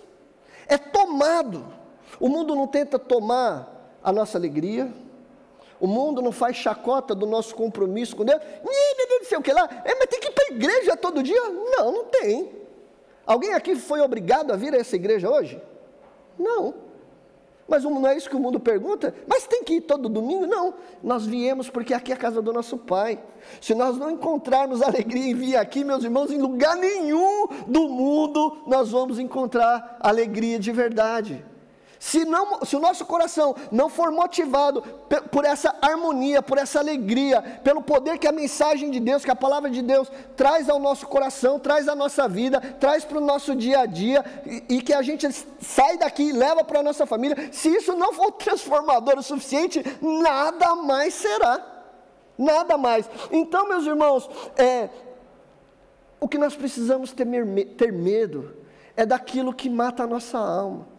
É 0.68 0.78
tomado. 0.78 1.66
O 2.20 2.28
mundo 2.28 2.54
não 2.54 2.66
tenta 2.66 2.98
tomar 2.98 3.98
a 4.02 4.12
nossa 4.12 4.38
alegria. 4.38 4.92
O 5.78 5.86
mundo 5.86 6.22
não 6.22 6.32
faz 6.32 6.56
chacota 6.56 7.14
do 7.14 7.26
nosso 7.26 7.54
compromisso 7.54 8.16
com 8.16 8.24
Deus. 8.24 8.40
Não 8.64 9.24
sei 9.24 9.38
o 9.38 9.42
que 9.42 9.52
lá. 9.52 9.68
É, 9.84 9.94
mas 9.94 10.06
tem 10.06 10.20
que 10.20 10.28
ir 10.28 10.32
para 10.32 10.44
a 10.44 10.52
igreja 10.54 10.96
todo 10.96 11.22
dia? 11.22 11.42
Não, 11.42 11.92
não 11.92 12.04
tem. 12.04 12.50
Alguém 13.26 13.52
aqui 13.52 13.74
foi 13.74 14.00
obrigado 14.00 14.52
a 14.52 14.56
vir 14.56 14.72
a 14.72 14.78
essa 14.78 14.94
igreja 14.96 15.28
hoje? 15.28 15.60
Não. 16.38 16.85
Mas 17.68 17.82
não 17.82 18.06
é 18.06 18.16
isso 18.16 18.30
que 18.30 18.36
o 18.36 18.40
mundo 18.40 18.60
pergunta? 18.60 19.12
Mas 19.26 19.46
tem 19.46 19.64
que 19.64 19.74
ir 19.74 19.80
todo 19.80 20.08
domingo? 20.08 20.46
Não. 20.46 20.74
Nós 21.02 21.26
viemos 21.26 21.68
porque 21.68 21.92
aqui 21.92 22.12
é 22.12 22.14
a 22.14 22.18
casa 22.18 22.40
do 22.40 22.52
nosso 22.52 22.78
Pai. 22.78 23.18
Se 23.60 23.74
nós 23.74 23.96
não 23.98 24.10
encontrarmos 24.10 24.82
alegria 24.82 25.30
em 25.30 25.34
vir 25.34 25.56
aqui, 25.56 25.82
meus 25.82 26.04
irmãos, 26.04 26.30
em 26.30 26.38
lugar 26.38 26.76
nenhum 26.76 27.48
do 27.66 27.88
mundo 27.88 28.58
nós 28.66 28.90
vamos 28.90 29.18
encontrar 29.18 29.96
alegria 30.00 30.58
de 30.58 30.70
verdade. 30.70 31.44
Se, 31.98 32.24
não, 32.24 32.64
se 32.64 32.76
o 32.76 32.80
nosso 32.80 33.04
coração 33.06 33.54
não 33.72 33.88
for 33.88 34.10
motivado 34.10 34.82
por 35.30 35.44
essa 35.44 35.74
harmonia, 35.80 36.42
por 36.42 36.58
essa 36.58 36.78
alegria, 36.78 37.40
pelo 37.64 37.82
poder 37.82 38.18
que 38.18 38.28
a 38.28 38.32
mensagem 38.32 38.90
de 38.90 39.00
Deus, 39.00 39.24
que 39.24 39.30
a 39.30 39.36
palavra 39.36 39.70
de 39.70 39.80
Deus 39.80 40.10
traz 40.36 40.68
ao 40.68 40.78
nosso 40.78 41.06
coração, 41.06 41.58
traz 41.58 41.88
à 41.88 41.94
nossa 41.94 42.28
vida, 42.28 42.60
traz 42.60 43.04
para 43.04 43.18
o 43.18 43.24
nosso 43.24 43.54
dia 43.54 43.80
a 43.80 43.86
dia, 43.86 44.24
e, 44.44 44.76
e 44.76 44.82
que 44.82 44.92
a 44.92 45.02
gente 45.02 45.26
sai 45.60 45.96
daqui 45.96 46.24
e 46.24 46.32
leva 46.32 46.62
para 46.62 46.80
a 46.80 46.82
nossa 46.82 47.06
família, 47.06 47.48
se 47.50 47.68
isso 47.68 47.94
não 47.96 48.12
for 48.12 48.32
transformador 48.36 49.18
o 49.18 49.22
suficiente, 49.22 49.82
nada 50.00 50.74
mais 50.74 51.14
será. 51.14 51.74
Nada 52.38 52.76
mais. 52.76 53.08
Então, 53.32 53.66
meus 53.66 53.86
irmãos, 53.86 54.28
é, 54.58 54.90
o 56.20 56.28
que 56.28 56.36
nós 56.36 56.54
precisamos 56.54 57.10
ter, 57.12 57.26
ter 57.78 57.90
medo 57.90 58.54
é 58.94 59.06
daquilo 59.06 59.54
que 59.54 59.70
mata 59.70 60.02
a 60.02 60.06
nossa 60.06 60.36
alma 60.36 60.95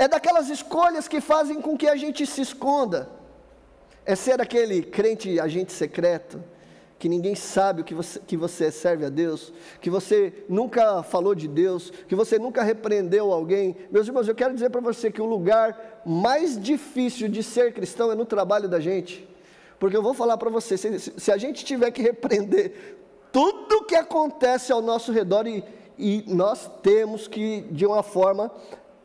é 0.00 0.08
daquelas 0.08 0.48
escolhas 0.48 1.06
que 1.06 1.20
fazem 1.20 1.60
com 1.60 1.76
que 1.76 1.86
a 1.86 1.94
gente 1.94 2.26
se 2.26 2.40
esconda. 2.40 3.10
É 4.02 4.16
ser 4.16 4.40
aquele 4.40 4.82
crente 4.82 5.38
agente 5.38 5.74
secreto, 5.74 6.42
que 6.98 7.06
ninguém 7.06 7.34
sabe 7.34 7.82
o 7.82 7.84
que 7.84 7.94
você, 7.94 8.18
que 8.18 8.34
você 8.34 8.70
serve 8.72 9.04
a 9.04 9.10
Deus, 9.10 9.52
que 9.78 9.90
você 9.90 10.32
nunca 10.48 11.02
falou 11.02 11.34
de 11.34 11.46
Deus, 11.46 11.92
que 12.08 12.14
você 12.14 12.38
nunca 12.38 12.62
repreendeu 12.62 13.30
alguém. 13.30 13.76
Meus 13.90 14.06
irmãos, 14.06 14.26
eu 14.26 14.34
quero 14.34 14.54
dizer 14.54 14.70
para 14.70 14.80
você 14.80 15.10
que 15.10 15.20
o 15.20 15.26
lugar 15.26 16.02
mais 16.06 16.58
difícil 16.58 17.28
de 17.28 17.42
ser 17.42 17.74
cristão 17.74 18.10
é 18.10 18.14
no 18.14 18.24
trabalho 18.24 18.70
da 18.70 18.80
gente. 18.80 19.28
Porque 19.78 19.98
eu 19.98 20.02
vou 20.02 20.14
falar 20.14 20.38
para 20.38 20.48
você, 20.48 20.78
se, 20.78 20.98
se, 20.98 21.30
a 21.30 21.36
gente 21.36 21.62
tiver 21.62 21.90
que 21.90 22.00
repreender 22.00 22.96
tudo 23.30 23.84
que 23.84 23.96
acontece 23.96 24.72
ao 24.72 24.80
nosso 24.80 25.12
redor 25.12 25.46
e, 25.46 25.62
e 25.98 26.24
nós 26.26 26.70
temos 26.82 27.28
que, 27.28 27.66
de 27.70 27.84
uma 27.84 28.02
forma 28.02 28.50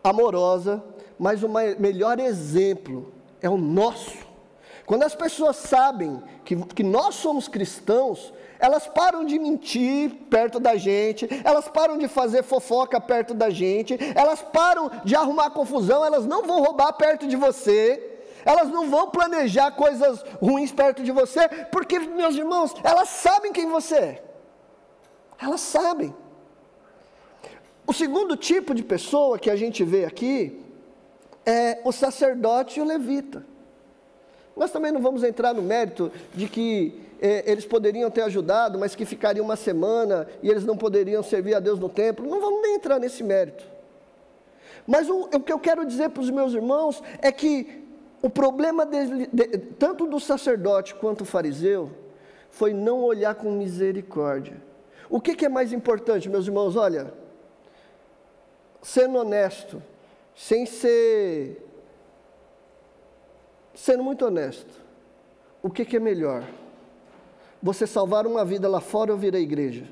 amorosa, 0.09 0.83
mas 1.17 1.41
o 1.43 1.49
melhor 1.49 2.19
exemplo 2.19 3.11
é 3.41 3.49
o 3.49 3.57
nosso. 3.57 4.25
Quando 4.85 5.03
as 5.03 5.15
pessoas 5.15 5.55
sabem 5.55 6.21
que, 6.43 6.55
que 6.55 6.83
nós 6.83 7.15
somos 7.15 7.47
cristãos, 7.47 8.31
elas 8.59 8.87
param 8.87 9.25
de 9.25 9.39
mentir 9.39 10.11
perto 10.29 10.59
da 10.59 10.75
gente, 10.75 11.27
elas 11.43 11.67
param 11.67 11.97
de 11.97 12.07
fazer 12.07 12.43
fofoca 12.43 13.01
perto 13.01 13.33
da 13.33 13.49
gente, 13.49 13.97
elas 14.15 14.41
param 14.43 14.91
de 15.03 15.15
arrumar 15.15 15.49
confusão, 15.49 16.05
elas 16.05 16.25
não 16.25 16.43
vão 16.43 16.63
roubar 16.63 16.93
perto 16.93 17.27
de 17.27 17.35
você, 17.35 18.11
elas 18.45 18.69
não 18.69 18.87
vão 18.89 19.09
planejar 19.09 19.71
coisas 19.71 20.23
ruins 20.39 20.71
perto 20.71 21.01
de 21.01 21.11
você, 21.11 21.47
porque, 21.71 21.97
meus 21.97 22.35
irmãos, 22.35 22.75
elas 22.83 23.09
sabem 23.09 23.51
quem 23.51 23.67
você 23.67 23.95
é. 23.95 24.23
Elas 25.41 25.61
sabem. 25.61 26.15
O 27.87 27.93
segundo 27.93 28.35
tipo 28.35 28.73
de 28.73 28.83
pessoa 28.83 29.37
que 29.37 29.49
a 29.49 29.55
gente 29.55 29.83
vê 29.83 30.05
aqui 30.05 30.59
é 31.45 31.79
o 31.83 31.91
sacerdote 31.91 32.79
e 32.79 32.81
o 32.81 32.85
levita. 32.85 33.45
Nós 34.55 34.71
também 34.71 34.91
não 34.91 35.01
vamos 35.01 35.23
entrar 35.23 35.53
no 35.53 35.61
mérito 35.61 36.11
de 36.33 36.47
que 36.47 36.99
é, 37.21 37.49
eles 37.49 37.65
poderiam 37.65 38.09
ter 38.09 38.21
ajudado, 38.21 38.79
mas 38.79 38.95
que 38.95 39.05
ficaria 39.05 39.43
uma 39.43 39.55
semana 39.55 40.27
e 40.41 40.49
eles 40.49 40.65
não 40.65 40.77
poderiam 40.77 41.21
servir 41.21 41.53
a 41.53 41.59
Deus 41.59 41.77
no 41.79 41.89
templo. 41.89 42.27
Não 42.27 42.39
vamos 42.39 42.61
nem 42.61 42.75
entrar 42.75 42.99
nesse 42.99 43.23
mérito. 43.23 43.63
Mas 44.87 45.09
o, 45.09 45.29
o 45.33 45.39
que 45.39 45.51
eu 45.51 45.59
quero 45.59 45.85
dizer 45.85 46.09
para 46.09 46.21
os 46.21 46.29
meus 46.29 46.53
irmãos 46.53 47.03
é 47.21 47.31
que 47.31 47.83
o 48.21 48.29
problema 48.29 48.85
de, 48.85 49.27
tanto 49.77 50.07
do 50.07 50.19
sacerdote 50.19 50.95
quanto 50.95 51.19
do 51.19 51.25
fariseu 51.25 51.91
foi 52.49 52.73
não 52.73 53.03
olhar 53.03 53.35
com 53.35 53.51
misericórdia. 53.51 54.55
O 55.09 55.19
que, 55.19 55.35
que 55.35 55.45
é 55.45 55.49
mais 55.49 55.73
importante, 55.73 56.29
meus 56.29 56.47
irmãos? 56.47 56.75
Olha, 56.75 57.13
sendo 58.85 59.17
honesto, 59.17 59.81
sem 60.35 60.67
ser. 60.67 61.59
sendo 63.73 64.03
muito 64.03 64.23
honesto, 64.23 64.79
o 65.63 65.71
que, 65.71 65.83
que 65.83 65.97
é 65.97 65.99
melhor? 65.99 66.47
Você 67.63 67.87
salvar 67.87 68.27
uma 68.27 68.45
vida 68.45 68.69
lá 68.69 68.79
fora 68.79 69.11
ou 69.11 69.17
vir 69.17 69.35
à 69.35 69.39
igreja? 69.39 69.85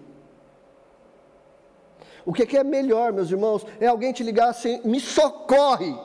O 2.24 2.32
que, 2.32 2.46
que 2.46 2.56
é 2.56 2.64
melhor, 2.64 3.12
meus 3.12 3.32
irmãos? 3.32 3.66
É 3.80 3.88
alguém 3.88 4.14
te 4.14 4.22
ligar 4.22 4.50
assim, 4.50 4.80
me 4.86 5.00
socorre 5.00 5.98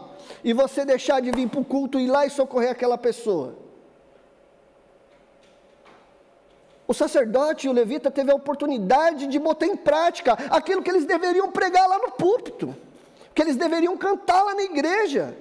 e 0.42 0.54
você 0.54 0.82
deixar 0.82 1.20
de 1.20 1.30
vir 1.30 1.46
para 1.46 1.60
o 1.60 1.64
culto 1.64 2.00
e 2.00 2.04
ir 2.04 2.10
lá 2.10 2.24
e 2.24 2.30
socorrer 2.30 2.70
aquela 2.70 2.96
pessoa. 2.96 3.54
O 6.88 6.94
sacerdote 6.94 7.66
e 7.66 7.70
o 7.70 7.72
levita 7.72 8.10
teve 8.10 8.32
a 8.32 8.34
oportunidade 8.34 9.26
de 9.26 9.38
botar 9.38 9.66
em 9.66 9.76
prática 9.76 10.32
aquilo 10.50 10.82
que 10.82 10.88
eles 10.88 11.04
deveriam 11.04 11.52
pregar 11.52 11.86
lá 11.86 11.98
no 11.98 12.12
púlpito, 12.12 12.74
que 13.34 13.42
eles 13.42 13.56
deveriam 13.56 13.94
cantar 13.98 14.42
lá 14.42 14.54
na 14.54 14.62
igreja. 14.62 15.36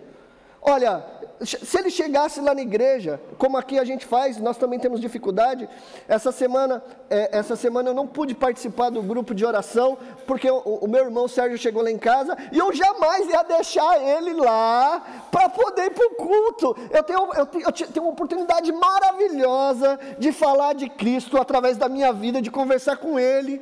Olha, 0.61 1.03
se 1.45 1.77
ele 1.77 1.89
chegasse 1.89 2.41
lá 2.41 2.53
na 2.53 2.61
igreja, 2.61 3.21
como 3.37 3.57
aqui 3.57 3.77
a 3.77 3.83
gente 3.83 4.05
faz, 4.05 4.37
nós 4.37 4.57
também 4.57 4.79
temos 4.79 4.99
dificuldade. 4.99 5.69
Essa 6.07 6.31
semana, 6.31 6.83
é, 7.09 7.37
essa 7.37 7.55
semana 7.55 7.89
eu 7.89 7.93
não 7.93 8.07
pude 8.07 8.33
participar 8.33 8.89
do 8.89 9.01
grupo 9.03 9.35
de 9.35 9.45
oração, 9.45 9.97
porque 10.25 10.49
o, 10.49 10.57
o, 10.57 10.87
meu 10.87 11.05
irmão 11.05 11.27
Sérgio 11.27 11.57
chegou 11.57 11.83
lá 11.83 11.91
em 11.91 11.97
casa 11.97 12.35
e 12.51 12.57
eu 12.57 12.73
jamais 12.73 13.29
ia 13.29 13.43
deixar 13.43 14.01
ele 14.01 14.33
lá 14.33 15.27
para 15.31 15.47
poder 15.47 15.85
ir 15.85 15.91
para 15.91 16.07
o 16.07 16.15
culto. 16.15 16.75
Eu 16.89 17.03
tenho, 17.03 17.33
eu, 17.35 17.45
tenho, 17.45 17.65
eu 17.65 17.71
tenho 17.71 18.05
uma 18.05 18.11
oportunidade 18.11 18.71
maravilhosa 18.71 19.99
de 20.17 20.31
falar 20.31 20.73
de 20.73 20.89
Cristo 20.89 21.37
através 21.37 21.77
da 21.77 21.87
minha 21.87 22.11
vida, 22.11 22.41
de 22.41 22.49
conversar 22.49 22.97
com 22.97 23.19
ele. 23.19 23.61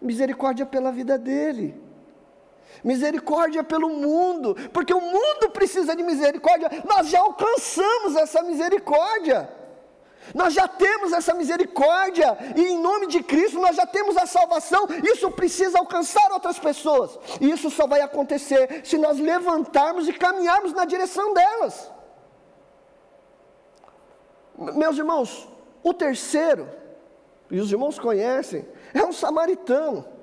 Misericórdia 0.00 0.64
pela 0.64 0.90
vida 0.90 1.18
dele 1.18 1.87
misericórdia 2.82 3.62
pelo 3.64 3.88
mundo, 3.88 4.56
porque 4.72 4.94
o 4.94 5.00
mundo 5.00 5.50
precisa 5.52 5.94
de 5.94 6.02
misericórdia, 6.02 6.70
nós 6.84 7.08
já 7.08 7.20
alcançamos 7.20 8.16
essa 8.16 8.42
misericórdia. 8.42 9.56
Nós 10.34 10.52
já 10.52 10.68
temos 10.68 11.12
essa 11.12 11.32
misericórdia, 11.32 12.36
e 12.54 12.62
em 12.62 12.78
nome 12.78 13.06
de 13.06 13.22
Cristo 13.22 13.58
nós 13.58 13.76
já 13.76 13.86
temos 13.86 14.16
a 14.16 14.26
salvação. 14.26 14.86
Isso 15.02 15.30
precisa 15.30 15.78
alcançar 15.78 16.30
outras 16.32 16.58
pessoas, 16.58 17.18
e 17.40 17.50
isso 17.50 17.70
só 17.70 17.86
vai 17.86 18.00
acontecer 18.02 18.82
se 18.84 18.98
nós 18.98 19.18
levantarmos 19.18 20.06
e 20.06 20.12
caminharmos 20.12 20.72
na 20.72 20.84
direção 20.84 21.32
delas. 21.32 21.90
Meus 24.74 24.98
irmãos, 24.98 25.48
o 25.82 25.94
terceiro, 25.94 26.68
e 27.50 27.60
os 27.60 27.72
irmãos 27.72 27.98
conhecem, 27.98 28.68
é 28.92 29.02
um 29.04 29.12
samaritano 29.12 30.17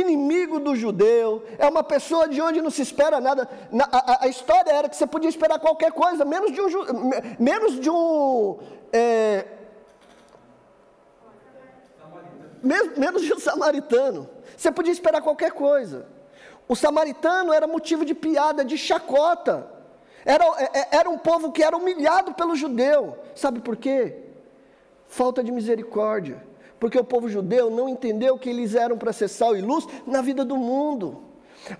inimigo 0.00 0.58
do 0.58 0.74
judeu, 0.74 1.42
é 1.58 1.68
uma 1.68 1.82
pessoa 1.82 2.28
de 2.28 2.40
onde 2.40 2.60
não 2.60 2.70
se 2.70 2.82
espera 2.82 3.20
nada. 3.20 3.48
a, 3.90 4.24
a, 4.24 4.28
história 4.28 4.70
era 4.70 4.88
que 4.88 4.96
você 4.96 5.06
podia 5.06 5.28
esperar 5.28 5.58
qualquer 5.58 5.92
coisa, 5.92 6.24
menos 6.24 6.52
de 6.52 6.60
um, 6.60 6.66
menos 7.38 7.80
de 7.80 7.90
um 7.90 8.58
é, 8.92 9.46
menos, 12.62 12.96
menos 12.96 13.22
de 13.22 13.34
um 13.34 13.38
samaritano. 13.38 14.28
Você 14.56 14.70
podia 14.70 14.92
esperar 14.92 15.20
qualquer 15.22 15.52
coisa. 15.52 16.06
O 16.68 16.76
samaritano 16.76 17.52
era 17.52 17.66
motivo 17.66 18.04
de 18.04 18.14
piada, 18.14 18.64
de 18.64 18.78
chacota. 18.78 19.68
Era, 20.24 20.44
é, 20.58 20.78
é, 20.78 20.88
era 20.98 21.10
um 21.10 21.18
povo 21.18 21.50
que 21.50 21.62
era 21.62 21.76
humilhado 21.76 22.34
pelo 22.34 22.54
judeu. 22.54 23.18
Sabe 23.34 23.60
por 23.60 23.76
quê? 23.76 24.18
Falta 25.06 25.42
de 25.42 25.50
misericórdia 25.50 26.51
porque 26.82 26.98
o 26.98 27.04
povo 27.04 27.28
judeu 27.28 27.70
não 27.70 27.88
entendeu 27.88 28.36
que 28.36 28.50
eles 28.50 28.74
eram 28.74 28.98
para 28.98 29.12
ser 29.12 29.28
sal 29.28 29.56
e 29.56 29.60
luz 29.60 29.86
na 30.04 30.20
vida 30.20 30.44
do 30.44 30.56
mundo. 30.56 31.22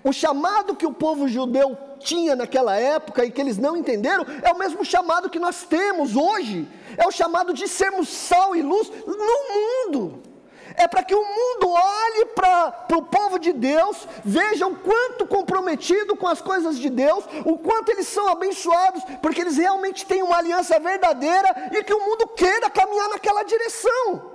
O 0.05 0.12
chamado 0.12 0.77
que 0.77 0.87
o 0.87 0.93
povo 0.93 1.27
judeu 1.27 1.77
tinha 1.99 2.37
naquela 2.37 2.77
época 2.77 3.25
e 3.25 3.31
que 3.33 3.41
eles 3.41 3.59
não 3.59 3.77
entenderam 3.77 4.25
é 4.41 4.53
o 4.53 4.57
mesmo 4.57 4.85
chamado 4.85 5.29
que 5.29 5.41
nós 5.41 5.65
temos 5.65 6.15
hoje. 6.15 6.69
É 6.97 7.05
o 7.05 7.11
chamado 7.11 7.53
de 7.53 7.67
sermos 7.67 8.09
sal 8.09 8.55
e 8.55 8.62
luz 8.62 8.93
no 9.05 9.38
mundo. 9.53 10.23
É 10.77 10.87
para 10.87 11.03
que 11.03 11.17
o 11.17 11.21
mundo 11.21 11.69
olhe 11.69 12.27
para 12.27 12.87
o 12.97 13.03
povo 13.03 13.41
de 13.41 13.53
Deus, 13.53 14.07
veja 14.25 14.69
o 14.69 14.77
quanto 14.77 15.27
comprometido 15.27 16.15
com 16.15 16.29
as 16.29 16.41
coisas 16.41 16.79
de 16.79 16.88
Deus, 16.88 17.25
o 17.45 17.59
quanto 17.59 17.91
eles 17.91 18.07
são 18.07 18.29
abençoados, 18.29 19.03
porque 19.21 19.41
eles 19.41 19.57
realmente 19.57 20.07
têm 20.07 20.23
uma 20.23 20.37
aliança 20.37 20.79
verdadeira 20.79 21.71
e 21.73 21.83
que 21.83 21.93
o 21.93 22.07
mundo 22.07 22.29
queira 22.29 22.71
caminhar 22.71 23.09
naquela 23.09 23.43
direção. 23.43 24.31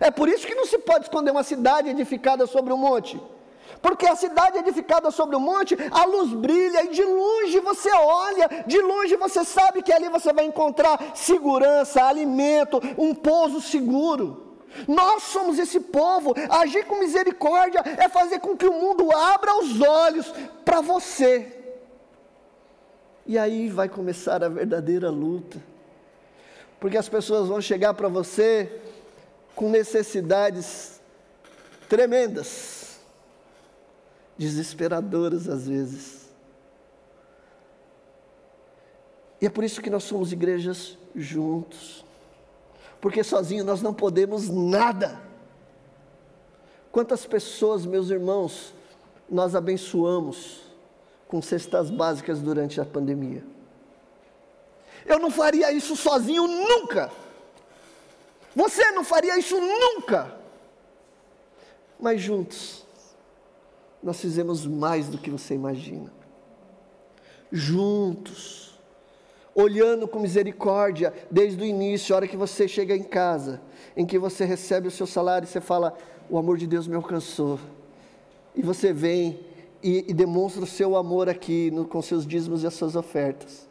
É 0.00 0.10
por 0.10 0.28
isso 0.28 0.46
que 0.46 0.54
não 0.54 0.66
se 0.66 0.78
pode 0.78 1.04
esconder 1.04 1.30
uma 1.30 1.42
cidade 1.42 1.88
edificada 1.88 2.46
sobre 2.46 2.72
um 2.72 2.76
monte. 2.76 3.20
Porque 3.80 4.06
a 4.06 4.14
cidade 4.14 4.58
edificada 4.58 5.10
sobre 5.10 5.34
o 5.34 5.38
um 5.38 5.42
monte, 5.42 5.76
a 5.90 6.04
luz 6.04 6.32
brilha 6.32 6.84
e 6.84 6.88
de 6.88 7.02
longe 7.02 7.58
você 7.60 7.90
olha, 7.92 8.64
de 8.66 8.80
longe 8.80 9.16
você 9.16 9.44
sabe 9.44 9.82
que 9.82 9.92
ali 9.92 10.08
você 10.08 10.32
vai 10.32 10.44
encontrar 10.44 11.12
segurança, 11.14 12.04
alimento, 12.04 12.80
um 12.96 13.14
pouso 13.14 13.60
seguro. 13.60 14.52
Nós 14.88 15.24
somos 15.24 15.58
esse 15.58 15.80
povo, 15.80 16.34
agir 16.48 16.86
com 16.86 16.98
misericórdia 16.98 17.82
é 17.98 18.08
fazer 18.08 18.38
com 18.40 18.56
que 18.56 18.66
o 18.66 18.72
mundo 18.72 19.14
abra 19.14 19.58
os 19.58 19.80
olhos 19.80 20.32
para 20.64 20.80
você. 20.80 21.58
E 23.26 23.38
aí 23.38 23.68
vai 23.68 23.88
começar 23.88 24.42
a 24.42 24.48
verdadeira 24.48 25.10
luta. 25.10 25.62
Porque 26.80 26.96
as 26.96 27.08
pessoas 27.08 27.48
vão 27.48 27.60
chegar 27.60 27.94
para 27.94 28.08
você 28.08 28.80
com 29.54 29.68
necessidades 29.68 31.00
tremendas, 31.88 33.00
desesperadoras 34.36 35.48
às 35.48 35.68
vezes. 35.68 36.22
E 39.40 39.46
é 39.46 39.50
por 39.50 39.64
isso 39.64 39.82
que 39.82 39.90
nós 39.90 40.04
somos 40.04 40.32
igrejas 40.32 40.96
juntos, 41.14 42.04
porque 43.00 43.22
sozinhos 43.24 43.66
nós 43.66 43.82
não 43.82 43.92
podemos 43.92 44.48
nada. 44.48 45.20
Quantas 46.92 47.26
pessoas, 47.26 47.84
meus 47.84 48.10
irmãos, 48.10 48.72
nós 49.28 49.54
abençoamos 49.54 50.60
com 51.26 51.42
cestas 51.42 51.90
básicas 51.90 52.40
durante 52.40 52.80
a 52.80 52.84
pandemia? 52.84 53.42
Eu 55.04 55.18
não 55.18 55.30
faria 55.30 55.72
isso 55.72 55.96
sozinho 55.96 56.46
nunca. 56.46 57.10
Você 58.54 58.90
não 58.90 59.04
faria 59.04 59.38
isso 59.38 59.58
nunca. 59.58 60.36
Mas 61.98 62.20
juntos, 62.20 62.84
nós 64.02 64.20
fizemos 64.20 64.66
mais 64.66 65.08
do 65.08 65.18
que 65.18 65.30
você 65.30 65.54
imagina. 65.54 66.12
Juntos, 67.50 68.78
olhando 69.54 70.08
com 70.08 70.18
misericórdia 70.18 71.12
desde 71.30 71.62
o 71.62 71.66
início, 71.66 72.14
a 72.14 72.16
hora 72.16 72.28
que 72.28 72.36
você 72.36 72.66
chega 72.66 72.96
em 72.96 73.02
casa, 73.02 73.60
em 73.96 74.04
que 74.04 74.18
você 74.18 74.44
recebe 74.44 74.88
o 74.88 74.90
seu 74.90 75.06
salário 75.06 75.46
e 75.46 75.48
você 75.48 75.60
fala: 75.60 75.96
O 76.28 76.38
amor 76.38 76.58
de 76.58 76.66
Deus 76.66 76.86
me 76.86 76.96
alcançou. 76.96 77.58
E 78.54 78.62
você 78.62 78.92
vem 78.92 79.40
e, 79.82 80.06
e 80.08 80.14
demonstra 80.14 80.62
o 80.62 80.66
seu 80.66 80.96
amor 80.96 81.28
aqui 81.28 81.70
no, 81.70 81.86
com 81.86 82.02
seus 82.02 82.26
dízimos 82.26 82.62
e 82.62 82.66
as 82.66 82.74
suas 82.74 82.96
ofertas. 82.96 83.68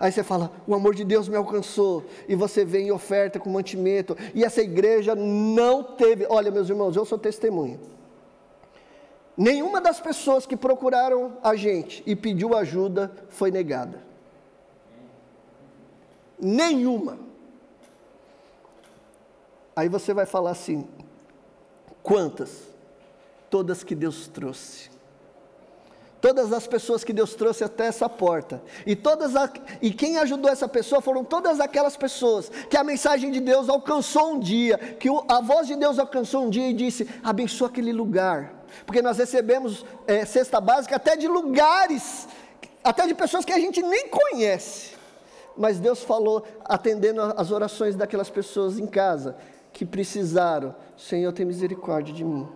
Aí 0.00 0.12
você 0.12 0.22
fala, 0.22 0.52
o 0.66 0.74
amor 0.74 0.94
de 0.94 1.02
Deus 1.02 1.28
me 1.28 1.36
alcançou, 1.36 2.04
e 2.28 2.36
você 2.36 2.64
vem 2.64 2.86
e 2.86 2.92
oferta 2.92 3.40
com 3.40 3.50
mantimento, 3.50 4.16
e 4.32 4.44
essa 4.44 4.62
igreja 4.62 5.14
não 5.14 5.82
teve, 5.82 6.24
olha 6.28 6.50
meus 6.52 6.68
irmãos, 6.68 6.94
eu 6.94 7.04
sou 7.04 7.18
testemunho. 7.18 7.80
Nenhuma 9.36 9.80
das 9.80 10.00
pessoas 10.00 10.46
que 10.46 10.56
procuraram 10.56 11.36
a 11.42 11.54
gente 11.54 12.02
e 12.06 12.16
pediu 12.16 12.56
ajuda 12.56 13.12
foi 13.28 13.50
negada. 13.50 14.02
Nenhuma. 16.38 17.18
Aí 19.76 19.88
você 19.88 20.12
vai 20.12 20.26
falar 20.26 20.50
assim: 20.50 20.88
quantas? 22.02 22.68
Todas 23.48 23.84
que 23.84 23.94
Deus 23.94 24.26
trouxe. 24.26 24.90
Todas 26.20 26.52
as 26.52 26.66
pessoas 26.66 27.04
que 27.04 27.12
Deus 27.12 27.34
trouxe 27.34 27.62
até 27.62 27.86
essa 27.86 28.08
porta. 28.08 28.60
E, 28.84 28.96
todas 28.96 29.36
a, 29.36 29.48
e 29.80 29.92
quem 29.92 30.18
ajudou 30.18 30.50
essa 30.50 30.66
pessoa 30.66 31.00
foram 31.00 31.22
todas 31.22 31.60
aquelas 31.60 31.96
pessoas 31.96 32.50
que 32.68 32.76
a 32.76 32.82
mensagem 32.82 33.30
de 33.30 33.40
Deus 33.40 33.68
alcançou 33.68 34.32
um 34.32 34.38
dia, 34.40 34.78
que 34.78 35.08
o, 35.08 35.24
a 35.28 35.40
voz 35.40 35.68
de 35.68 35.76
Deus 35.76 35.98
alcançou 35.98 36.44
um 36.44 36.50
dia 36.50 36.68
e 36.68 36.72
disse: 36.72 37.08
abençoa 37.22 37.68
aquele 37.68 37.92
lugar. 37.92 38.64
Porque 38.84 39.00
nós 39.00 39.18
recebemos 39.18 39.84
é, 40.06 40.24
cesta 40.24 40.60
básica 40.60 40.96
até 40.96 41.16
de 41.16 41.28
lugares, 41.28 42.26
até 42.82 43.06
de 43.06 43.14
pessoas 43.14 43.44
que 43.44 43.52
a 43.52 43.58
gente 43.58 43.80
nem 43.80 44.08
conhece. 44.08 44.96
Mas 45.56 45.78
Deus 45.78 46.02
falou, 46.02 46.44
atendendo 46.64 47.20
as 47.36 47.50
orações 47.50 47.96
daquelas 47.96 48.30
pessoas 48.30 48.78
em 48.78 48.86
casa, 48.86 49.36
que 49.72 49.86
precisaram: 49.86 50.74
Senhor, 50.96 51.32
tem 51.32 51.46
misericórdia 51.46 52.12
de 52.12 52.24
mim. 52.24 52.48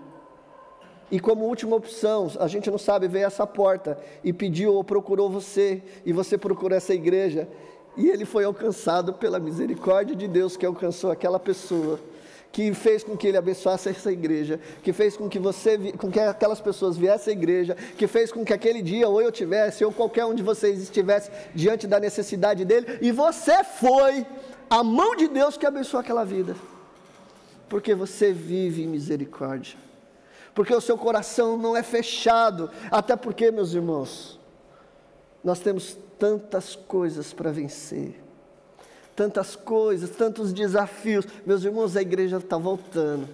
E 1.13 1.21
como 1.21 1.45
última 1.45 1.77
opção, 1.77 2.33
a 2.41 2.49
gente 2.49 2.71
não 2.71 2.79
sabe, 2.79 3.07
veio 3.07 3.27
essa 3.27 3.47
porta 3.47 3.99
e 4.25 4.33
pediu 4.33 4.73
ou 4.73 4.83
procurou 4.83 5.29
você, 5.29 5.83
e 6.07 6.13
você 6.13 6.39
procurou 6.39 6.75
essa 6.75 6.95
igreja, 6.95 7.47
e 7.99 8.09
ele 8.09 8.25
foi 8.25 8.45
alcançado 8.45 9.13
pela 9.13 9.39
misericórdia 9.39 10.17
de 10.17 10.27
Deus 10.27 10.57
que 10.57 10.65
alcançou 10.65 11.11
aquela 11.11 11.39
pessoa, 11.39 12.01
que 12.51 12.73
fez 12.73 13.05
com 13.05 13.15
que 13.15 13.27
ele 13.27 13.37
abençoasse 13.37 13.91
essa 13.91 14.11
igreja, 14.11 14.59
que 14.83 14.91
fez 14.91 15.15
com 15.15 15.29
que 15.29 15.39
você, 15.39 15.93
com 15.99 16.11
que 16.11 16.19
aquelas 16.19 16.63
pessoas 16.63 16.97
viessem 16.97 17.35
à 17.35 17.37
igreja, 17.37 17.77
que 17.99 18.07
fez 18.07 18.33
com 18.33 18.43
que 18.43 18.55
aquele 18.55 18.81
dia 18.81 19.07
ou 19.07 19.21
eu 19.21 19.31
tivesse 19.31 19.85
ou 19.85 19.93
qualquer 19.93 20.25
um 20.25 20.35
de 20.35 20.43
vocês 20.43 20.81
estivesse 20.81 21.31
diante 21.55 21.87
da 21.87 22.01
necessidade 22.01 22.65
dele, 22.65 22.87
e 23.03 23.13
você 23.13 23.63
foi 23.63 24.27
a 24.71 24.83
mão 24.83 25.15
de 25.15 25.29
Deus 25.29 25.59
que 25.59 25.67
abençoou 25.67 26.01
aquela 26.01 26.25
vida. 26.25 26.57
Porque 27.69 27.95
você 27.95 28.33
vive 28.33 28.83
em 28.83 28.87
misericórdia. 28.87 29.92
Porque 30.55 30.75
o 30.75 30.81
seu 30.81 30.99
coração 30.99 31.57
não 31.57 31.77
é 31.77 31.83
fechado, 31.83 32.71
até 32.91 33.17
porque, 33.17 33.51
meus 33.51 33.73
irmãos, 33.73 34.39
nós 35.43 35.61
temos 35.61 35.97
tantas 36.19 36.77
coisas 36.77 37.33
para 37.33 37.51
vencer, 37.51 38.23
tantas 39.17 39.57
coisas, 39.57 40.11
tantos 40.11 40.53
desafios. 40.53 41.27
Meus 41.47 41.65
irmãos, 41.65 41.97
a 41.97 42.03
igreja 42.03 42.37
está 42.37 42.59
voltando. 42.59 43.29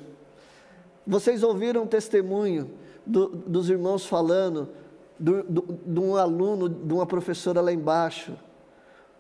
Vocês 1.07 1.43
ouviram 1.43 1.85
o 1.85 1.87
testemunho 1.87 2.71
do, 3.05 3.29
dos 3.29 3.69
irmãos 3.69 4.07
falando 4.07 4.69
de 5.19 6.01
um 6.01 6.15
aluno, 6.17 6.69
de 6.69 6.93
uma 6.93 7.07
professora 7.07 7.61
lá 7.61 7.73
embaixo. 7.73 8.35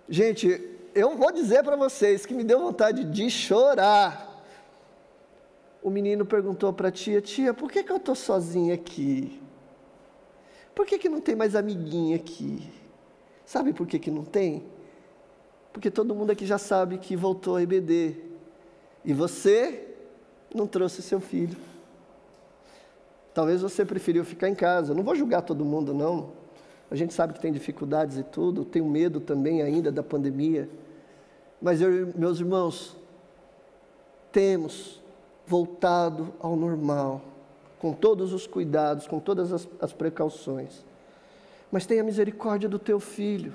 Gente, 0.09 0.79
eu 0.95 1.17
vou 1.17 1.33
dizer 1.33 1.63
para 1.65 1.77
vocês 1.77 2.25
que 2.25 2.35
me 2.35 2.45
deu 2.45 2.61
vontade 2.61 3.05
de 3.05 3.29
chorar. 3.31 4.28
O 5.83 5.91
menino 5.91 6.27
perguntou 6.27 6.73
para 6.73 6.89
a 6.89 6.93
tia: 6.93 7.21
Tia, 7.21 7.55
por 7.55 7.71
que, 7.71 7.83
que 7.83 7.93
eu 7.93 7.97
estou 7.97 8.15
sozinha 8.15 8.75
aqui? 8.75 9.41
Por 10.75 10.87
que, 10.87 10.99
que 10.99 11.09
não 11.09 11.21
tem 11.21 11.35
mais 11.35 11.55
amiguinha 11.55 12.17
aqui? 12.17 12.71
Sabe 13.45 13.73
por 13.73 13.87
que, 13.87 13.99
que 13.99 14.11
não 14.11 14.25
tem? 14.25 14.65
Porque 15.73 15.91
todo 15.91 16.15
mundo 16.15 16.31
aqui 16.31 16.47
já 16.47 16.59
sabe 16.59 16.99
que 16.99 17.17
voltou 17.17 17.57
a 17.57 17.63
EBD. 17.63 18.17
E 19.05 19.13
você 19.13 19.89
não 20.55 20.67
trouxe 20.67 21.03
seu 21.03 21.21
filho. 21.21 21.57
Talvez 23.33 23.63
você 23.63 23.85
preferiu 23.85 24.25
ficar 24.25 24.49
em 24.49 24.55
casa. 24.55 24.95
Não 24.95 25.03
vou 25.03 25.15
julgar 25.15 25.43
todo 25.43 25.65
mundo, 25.65 25.95
não. 25.95 26.33
A 26.91 26.97
gente 26.97 27.15
sabe 27.15 27.33
que 27.33 27.41
tem 27.41 27.53
dificuldades 27.53 28.17
e 28.19 28.23
tudo. 28.23 28.65
Tenho 28.65 28.87
medo 28.87 29.21
também 29.21 29.63
ainda 29.63 29.93
da 29.93 30.03
pandemia. 30.03 30.69
Mas, 31.61 31.81
eu, 31.81 32.13
meus 32.17 32.41
irmãos, 32.41 32.97
temos 34.33 35.01
voltado 35.49 36.35
ao 36.41 36.55
normal, 36.55 37.23
com 37.79 37.93
todos 37.93 38.33
os 38.33 38.47
cuidados, 38.47 39.07
com 39.07 39.19
todas 39.19 39.53
as, 39.53 39.69
as 39.81 39.93
precauções 39.93 40.87
mas 41.71 41.87
tenha 41.87 42.03
misericórdia 42.03 42.69
do 42.69 42.79
teu 42.79 42.99
filho. 42.99 43.55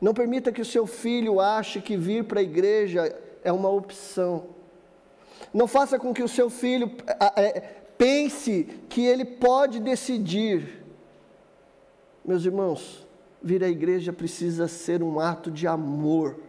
Não 0.00 0.12
permita 0.12 0.52
que 0.52 0.60
o 0.60 0.64
seu 0.64 0.86
filho 0.86 1.40
ache 1.40 1.80
que 1.80 1.96
vir 1.96 2.24
para 2.24 2.40
a 2.40 2.42
igreja 2.42 3.16
é 3.42 3.52
uma 3.52 3.68
opção. 3.68 4.46
Não 5.52 5.66
faça 5.66 5.98
com 5.98 6.12
que 6.12 6.22
o 6.22 6.28
seu 6.28 6.50
filho 6.50 6.90
pense 7.96 8.64
que 8.88 9.04
ele 9.04 9.24
pode 9.24 9.78
decidir. 9.78 10.84
Meus 12.24 12.44
irmãos, 12.44 13.06
vir 13.42 13.62
à 13.62 13.68
igreja 13.68 14.12
precisa 14.12 14.66
ser 14.66 15.02
um 15.02 15.20
ato 15.20 15.50
de 15.50 15.66
amor. 15.66 16.40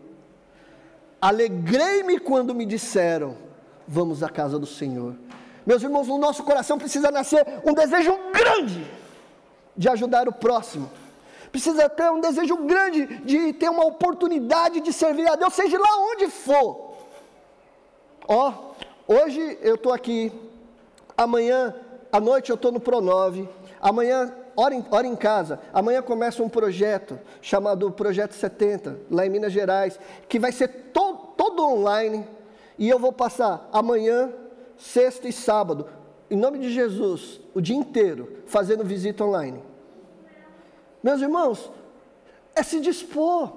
Alegrei-me 1.21 2.19
quando 2.19 2.55
me 2.55 2.65
disseram: 2.65 3.35
vamos 3.87 4.23
à 4.23 4.29
casa 4.29 4.57
do 4.57 4.65
Senhor. 4.65 5.15
Meus 5.65 5.81
irmãos, 5.81 6.07
no 6.07 6.17
nosso 6.17 6.43
coração 6.43 6.77
precisa 6.77 7.09
nascer 7.09 7.45
um 7.65 7.73
desejo 7.73 8.15
grande 8.31 8.85
de 9.75 9.89
ajudar 9.89 10.27
o 10.27 10.33
próximo. 10.33 10.89
Precisa 11.51 11.89
ter 11.89 12.11
um 12.11 12.19
desejo 12.19 12.57
grande 12.57 13.05
de 13.23 13.53
ter 13.53 13.69
uma 13.69 13.85
oportunidade 13.85 14.81
de 14.81 14.91
servir 14.91 15.27
a 15.27 15.35
Deus, 15.35 15.53
seja 15.53 15.79
lá 15.79 16.11
onde 16.11 16.27
for. 16.27 16.95
Ó, 18.27 18.53
hoje 19.07 19.57
eu 19.61 19.75
estou 19.75 19.93
aqui, 19.93 20.31
amanhã 21.17 21.73
à 22.11 22.19
noite 22.19 22.49
eu 22.49 22.55
estou 22.55 22.71
no 22.71 22.79
Pronove, 22.79 23.47
amanhã 23.79 24.33
hora 24.55 24.73
em, 24.73 24.85
hora 24.89 25.07
em 25.07 25.15
casa. 25.15 25.59
Amanhã 25.73 26.01
começa 26.01 26.41
um 26.43 26.49
projeto 26.49 27.19
chamado 27.41 27.91
Projeto 27.91 28.33
70, 28.33 28.99
lá 29.11 29.25
em 29.25 29.29
Minas 29.29 29.51
Gerais, 29.51 29.99
que 30.27 30.39
vai 30.39 30.51
ser 30.51 30.67
to, 30.93 31.33
todo 31.37 31.63
online. 31.63 32.25
E 32.77 32.89
eu 32.89 32.99
vou 32.99 33.11
passar 33.11 33.69
amanhã, 33.71 34.31
sexta 34.77 35.27
e 35.27 35.33
sábado, 35.33 35.87
em 36.29 36.35
nome 36.37 36.59
de 36.59 36.73
Jesus, 36.73 37.39
o 37.53 37.61
dia 37.61 37.75
inteiro, 37.75 38.43
fazendo 38.47 38.83
visita 38.83 39.23
online. 39.23 39.61
Meus 41.03 41.21
irmãos, 41.21 41.71
é 42.55 42.63
se 42.63 42.79
dispor. 42.79 43.51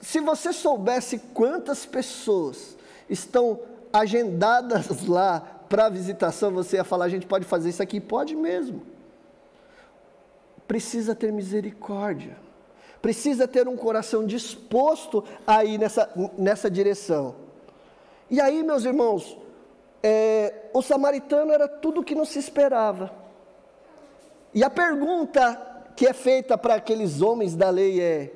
Se 0.00 0.20
você 0.20 0.52
soubesse 0.52 1.18
quantas 1.32 1.86
pessoas 1.86 2.76
estão 3.08 3.60
agendadas 3.92 5.04
lá 5.08 5.40
para 5.68 5.88
visitação, 5.88 6.50
você 6.50 6.76
ia 6.76 6.84
falar: 6.84 7.06
a 7.06 7.08
gente 7.08 7.26
pode 7.26 7.44
fazer 7.44 7.70
isso 7.70 7.82
aqui? 7.82 8.00
Pode 8.00 8.36
mesmo. 8.36 8.82
Precisa 10.66 11.14
ter 11.14 11.32
misericórdia, 11.32 12.36
precisa 13.00 13.48
ter 13.48 13.66
um 13.66 13.76
coração 13.76 14.26
disposto 14.26 15.24
a 15.46 15.64
ir 15.64 15.78
nessa, 15.78 16.10
nessa 16.36 16.70
direção. 16.70 17.47
E 18.30 18.40
aí, 18.40 18.62
meus 18.62 18.84
irmãos, 18.84 19.36
é, 20.02 20.68
o 20.72 20.82
samaritano 20.82 21.52
era 21.52 21.66
tudo 21.66 22.00
o 22.00 22.04
que 22.04 22.14
não 22.14 22.24
se 22.24 22.38
esperava. 22.38 23.10
E 24.54 24.62
a 24.62 24.70
pergunta 24.70 25.66
que 25.96 26.06
é 26.06 26.12
feita 26.12 26.56
para 26.56 26.74
aqueles 26.74 27.20
homens 27.22 27.54
da 27.54 27.70
lei 27.70 28.00
é: 28.00 28.32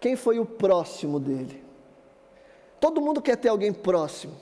quem 0.00 0.16
foi 0.16 0.38
o 0.38 0.46
próximo 0.46 1.20
dele? 1.20 1.62
Todo 2.80 3.00
mundo 3.00 3.22
quer 3.22 3.36
ter 3.36 3.48
alguém 3.48 3.72
próximo. 3.72 4.34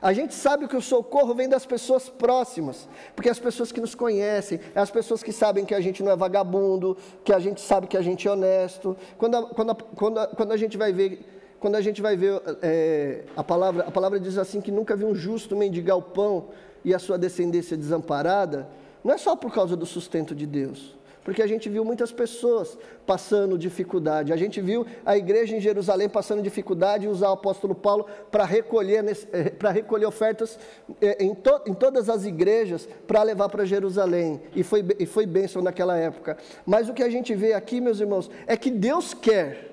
A 0.00 0.12
gente 0.12 0.34
sabe 0.34 0.66
que 0.66 0.76
o 0.76 0.82
socorro 0.82 1.32
vem 1.32 1.48
das 1.48 1.64
pessoas 1.64 2.08
próximas, 2.08 2.88
porque 3.14 3.30
as 3.30 3.38
pessoas 3.38 3.70
que 3.70 3.80
nos 3.80 3.94
conhecem, 3.94 4.60
as 4.74 4.90
pessoas 4.90 5.22
que 5.22 5.32
sabem 5.32 5.64
que 5.64 5.74
a 5.74 5.80
gente 5.80 6.02
não 6.02 6.10
é 6.10 6.16
vagabundo, 6.16 6.96
que 7.24 7.32
a 7.32 7.38
gente 7.38 7.60
sabe 7.60 7.86
que 7.86 7.96
a 7.96 8.02
gente 8.02 8.26
é 8.26 8.30
honesto. 8.32 8.96
Quando 9.16 9.36
a, 9.36 9.42
quando 9.46 9.70
a, 9.70 9.74
quando 9.74 10.18
a, 10.18 10.26
quando 10.26 10.52
a 10.52 10.56
gente 10.56 10.76
vai 10.76 10.92
ver 10.92 11.41
quando 11.62 11.76
a 11.76 11.80
gente 11.80 12.02
vai 12.02 12.16
ver 12.16 12.42
é, 12.60 13.20
a 13.36 13.44
palavra, 13.44 13.84
a 13.84 13.90
palavra 13.92 14.18
diz 14.18 14.36
assim 14.36 14.60
que 14.60 14.72
nunca 14.72 14.96
viu 14.96 15.06
um 15.06 15.14
justo 15.14 15.54
mendigar 15.54 15.96
o 15.96 16.02
pão 16.02 16.48
e 16.84 16.92
a 16.92 16.98
sua 16.98 17.16
descendência 17.16 17.76
desamparada, 17.76 18.68
não 19.04 19.14
é 19.14 19.16
só 19.16 19.36
por 19.36 19.54
causa 19.54 19.76
do 19.76 19.86
sustento 19.86 20.34
de 20.34 20.44
Deus, 20.44 20.96
porque 21.22 21.40
a 21.40 21.46
gente 21.46 21.68
viu 21.68 21.84
muitas 21.84 22.10
pessoas 22.10 22.76
passando 23.06 23.56
dificuldade, 23.56 24.32
a 24.32 24.36
gente 24.36 24.60
viu 24.60 24.84
a 25.06 25.16
igreja 25.16 25.56
em 25.56 25.60
Jerusalém 25.60 26.08
passando 26.08 26.42
dificuldade 26.42 27.04
e 27.04 27.08
usar 27.08 27.28
o 27.28 27.34
apóstolo 27.34 27.76
Paulo 27.76 28.06
para 28.28 28.44
recolher, 28.44 29.04
eh, 29.32 29.52
recolher 29.72 30.06
ofertas 30.06 30.58
eh, 31.00 31.16
em, 31.20 31.32
to, 31.32 31.60
em 31.64 31.74
todas 31.74 32.10
as 32.10 32.24
igrejas 32.24 32.88
para 33.06 33.22
levar 33.22 33.48
para 33.48 33.64
Jerusalém, 33.64 34.40
e 34.52 34.64
foi, 34.64 34.84
e 34.98 35.06
foi 35.06 35.26
bênção 35.26 35.62
naquela 35.62 35.96
época. 35.96 36.36
Mas 36.66 36.88
o 36.88 36.92
que 36.92 37.04
a 37.04 37.08
gente 37.08 37.36
vê 37.36 37.52
aqui, 37.52 37.80
meus 37.80 38.00
irmãos, 38.00 38.28
é 38.48 38.56
que 38.56 38.68
Deus 38.68 39.14
quer 39.14 39.71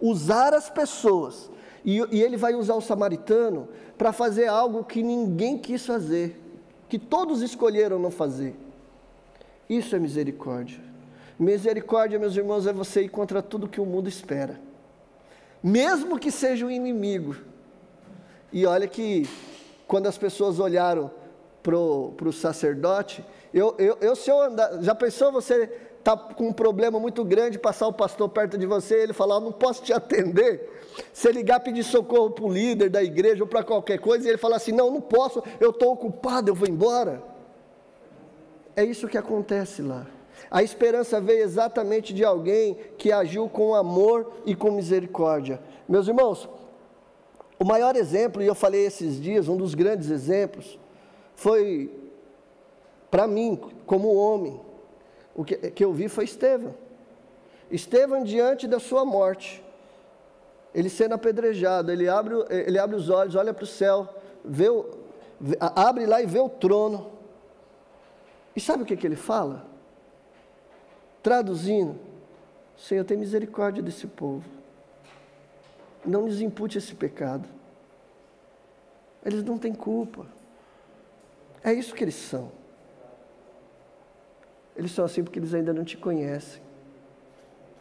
usar 0.00 0.54
as 0.54 0.70
pessoas. 0.70 1.50
E, 1.84 1.98
e 2.10 2.22
ele 2.22 2.36
vai 2.36 2.54
usar 2.54 2.74
o 2.74 2.80
samaritano 2.80 3.68
para 3.96 4.12
fazer 4.12 4.46
algo 4.46 4.84
que 4.84 5.02
ninguém 5.02 5.58
quis 5.58 5.84
fazer, 5.84 6.40
que 6.88 6.98
todos 6.98 7.42
escolheram 7.42 7.98
não 7.98 8.10
fazer. 8.10 8.54
Isso 9.68 9.94
é 9.94 9.98
misericórdia. 9.98 10.80
Misericórdia, 11.38 12.18
meus 12.18 12.36
irmãos, 12.36 12.66
é 12.66 12.72
você 12.72 13.02
ir 13.02 13.08
contra 13.08 13.40
tudo 13.40 13.68
que 13.68 13.80
o 13.80 13.86
mundo 13.86 14.08
espera, 14.08 14.60
mesmo 15.62 16.18
que 16.18 16.30
seja 16.30 16.66
um 16.66 16.70
inimigo. 16.70 17.36
E 18.52 18.66
olha 18.66 18.86
que 18.86 19.28
quando 19.86 20.06
as 20.06 20.18
pessoas 20.18 20.58
olharam 20.58 21.10
para 21.62 21.76
o 21.78 22.32
sacerdote, 22.32 23.24
eu, 23.52 23.74
eu, 23.78 23.96
eu 24.00 24.14
se 24.14 24.30
eu 24.30 24.40
andar, 24.40 24.82
já 24.82 24.94
pensou 24.94 25.32
você 25.32 25.89
está 26.00 26.16
com 26.16 26.48
um 26.48 26.52
problema 26.52 26.98
muito 26.98 27.22
grande, 27.24 27.58
passar 27.58 27.86
o 27.86 27.92
pastor 27.92 28.28
perto 28.28 28.58
de 28.58 28.66
você, 28.66 29.02
ele 29.02 29.12
falar, 29.12 29.38
não 29.38 29.52
posso 29.52 29.82
te 29.82 29.92
atender. 29.94 30.68
Você 31.12 31.30
ligar, 31.30 31.60
pedir 31.60 31.84
socorro 31.84 32.30
para 32.30 32.44
o 32.44 32.52
líder 32.52 32.90
da 32.90 33.02
igreja 33.02 33.44
ou 33.44 33.48
para 33.48 33.62
qualquer 33.62 33.98
coisa, 33.98 34.26
e 34.26 34.30
ele 34.30 34.38
falar 34.38 34.56
assim, 34.56 34.72
não, 34.72 34.90
não 34.90 35.00
posso, 35.00 35.42
eu 35.60 35.70
estou 35.70 35.92
ocupado, 35.92 36.50
eu 36.50 36.54
vou 36.54 36.68
embora. 36.68 37.22
É 38.74 38.82
isso 38.82 39.08
que 39.08 39.18
acontece 39.18 39.82
lá. 39.82 40.06
A 40.50 40.62
esperança 40.62 41.20
veio 41.20 41.42
exatamente 41.42 42.14
de 42.14 42.24
alguém 42.24 42.76
que 42.96 43.12
agiu 43.12 43.48
com 43.48 43.74
amor 43.74 44.32
e 44.46 44.54
com 44.54 44.70
misericórdia. 44.70 45.60
Meus 45.88 46.08
irmãos, 46.08 46.48
o 47.58 47.64
maior 47.64 47.94
exemplo, 47.94 48.42
e 48.42 48.46
eu 48.46 48.54
falei 48.54 48.86
esses 48.86 49.20
dias, 49.20 49.48
um 49.48 49.56
dos 49.56 49.74
grandes 49.74 50.10
exemplos, 50.10 50.78
foi 51.34 51.94
para 53.10 53.26
mim, 53.26 53.60
como 53.84 54.14
homem, 54.14 54.60
o 55.34 55.44
que, 55.44 55.56
que 55.70 55.84
eu 55.84 55.92
vi 55.92 56.08
foi 56.08 56.24
Estevão. 56.24 56.74
Estevão, 57.70 58.24
diante 58.24 58.66
da 58.66 58.80
sua 58.80 59.04
morte, 59.04 59.62
ele 60.74 60.88
sendo 60.88 61.14
apedrejado, 61.14 61.90
ele 61.90 62.08
abre, 62.08 62.34
ele 62.50 62.78
abre 62.78 62.96
os 62.96 63.08
olhos, 63.08 63.34
olha 63.34 63.54
para 63.54 63.64
o 63.64 63.66
céu, 63.66 64.08
vê, 64.44 64.66
abre 65.60 66.06
lá 66.06 66.20
e 66.20 66.26
vê 66.26 66.38
o 66.38 66.48
trono. 66.48 67.12
E 68.54 68.60
sabe 68.60 68.82
o 68.82 68.86
que, 68.86 68.96
que 68.96 69.06
ele 69.06 69.16
fala? 69.16 69.66
Traduzindo, 71.22 71.98
Senhor, 72.76 73.04
tem 73.04 73.16
misericórdia 73.16 73.82
desse 73.82 74.06
povo. 74.06 74.44
Não 76.04 76.26
lhes 76.26 76.40
impute 76.40 76.78
esse 76.78 76.94
pecado. 76.94 77.48
Eles 79.24 79.44
não 79.44 79.58
têm 79.58 79.74
culpa. 79.74 80.26
É 81.62 81.72
isso 81.72 81.94
que 81.94 82.02
eles 82.02 82.14
são. 82.14 82.50
Eles 84.80 84.92
são 84.92 85.04
assim 85.04 85.22
porque 85.22 85.38
eles 85.38 85.52
ainda 85.52 85.74
não 85.74 85.84
te 85.84 85.98
conhecem. 85.98 86.62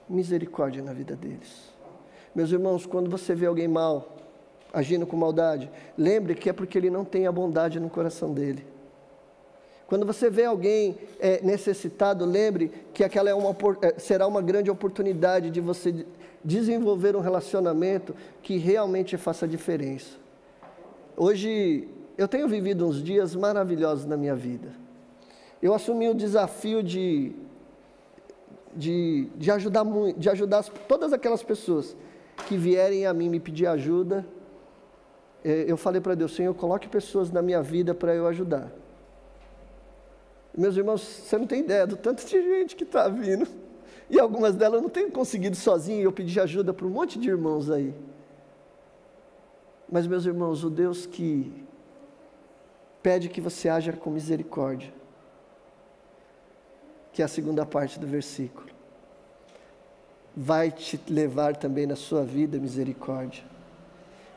Misericórdia 0.10 0.84
na 0.84 0.92
vida 0.92 1.16
deles. 1.16 1.74
Meus 2.36 2.52
irmãos, 2.52 2.86
quando 2.86 3.10
você 3.10 3.34
vê 3.34 3.46
alguém 3.46 3.70
mal, 3.70 4.18
agindo 4.74 5.08
com 5.08 5.16
maldade, 5.16 5.72
lembre 5.98 6.36
que 6.36 6.50
é 6.50 6.54
porque 6.54 6.78
ele 6.78 6.90
não 6.90 7.06
tem 7.06 7.26
a 7.26 7.32
bondade 7.32 7.80
no 7.80 7.90
coração 7.90 8.34
dele. 8.34 8.68
Quando 9.88 10.06
você 10.06 10.30
vê 10.30 10.44
alguém 10.44 10.98
é, 11.22 11.42
necessitado, 11.42 12.26
lembre 12.26 12.70
que 12.94 13.02
aquela 13.02 13.30
é 13.30 13.34
uma, 13.34 13.56
é, 13.82 13.98
será 13.98 14.28
uma 14.28 14.42
grande 14.42 14.70
oportunidade 14.70 15.50
de 15.50 15.62
você 15.62 16.06
desenvolver 16.44 17.16
um 17.16 17.22
relacionamento 17.22 18.14
que 18.42 18.58
realmente 18.58 19.16
faça 19.16 19.48
diferença. 19.48 20.18
Hoje, 21.16 21.88
eu 22.18 22.28
tenho 22.28 22.50
vivido 22.50 22.86
uns 22.86 23.02
dias 23.02 23.38
maravilhosos 23.38 24.06
na 24.06 24.18
minha 24.18 24.36
vida. 24.36 24.89
Eu 25.62 25.74
assumi 25.74 26.08
o 26.08 26.14
desafio 26.14 26.82
de, 26.82 27.34
de, 28.74 29.30
de 29.36 29.52
ajudar, 29.52 29.84
de 30.18 30.30
ajudar 30.30 30.64
todas 30.88 31.12
aquelas 31.12 31.44
pessoas 31.44 31.96
que 32.48 32.56
vierem 32.56 33.06
a 33.06 33.14
mim 33.14 33.30
me 33.30 33.40
pedir 33.40 33.68
ajuda. 33.68 34.26
É, 35.44 35.66
eu 35.68 35.78
falei 35.78 36.02
para 36.02 36.16
Deus, 36.16 36.36
Senhor, 36.36 36.54
coloque 36.54 36.88
pessoas 36.88 37.32
na 37.32 37.42
minha 37.42 37.62
vida 37.62 37.94
para 37.94 38.16
eu 38.16 38.28
ajudar. 38.28 38.72
Meus 40.58 40.76
irmãos, 40.76 41.02
você 41.02 41.38
não 41.38 41.46
tem 41.46 41.62
ideia 41.62 41.86
do 41.86 41.96
tanto 41.96 42.26
de 42.26 42.42
gente 42.42 42.76
que 42.76 42.84
está 42.84 43.08
vindo. 43.08 43.48
E 44.10 44.20
algumas 44.20 44.56
delas 44.56 44.78
eu 44.78 44.82
não 44.82 44.90
tenho 44.90 45.12
conseguido 45.12 45.56
sozinho, 45.56 46.02
eu 46.02 46.12
pedi 46.12 46.40
ajuda 46.40 46.74
para 46.74 46.86
um 46.86 46.90
monte 46.90 47.20
de 47.20 47.30
irmãos 47.30 47.70
aí. 47.70 47.94
Mas, 49.92 50.08
meus 50.08 50.26
irmãos, 50.26 50.64
o 50.64 50.70
Deus 50.70 51.06
que 51.06 51.66
pede 53.02 53.30
que 53.30 53.40
você 53.40 53.70
haja 53.70 53.94
com 53.94 54.10
misericórdia, 54.10 54.92
que 57.20 57.22
é 57.22 57.26
a 57.26 57.28
segunda 57.28 57.66
parte 57.66 58.00
do 58.00 58.08
versículo, 58.08 58.70
vai 60.34 60.72
te 60.72 60.98
levar 61.10 61.54
também 61.54 61.86
na 61.86 61.98
sua 61.98 62.24
vida 62.24 62.58
misericórdia. 62.58 63.44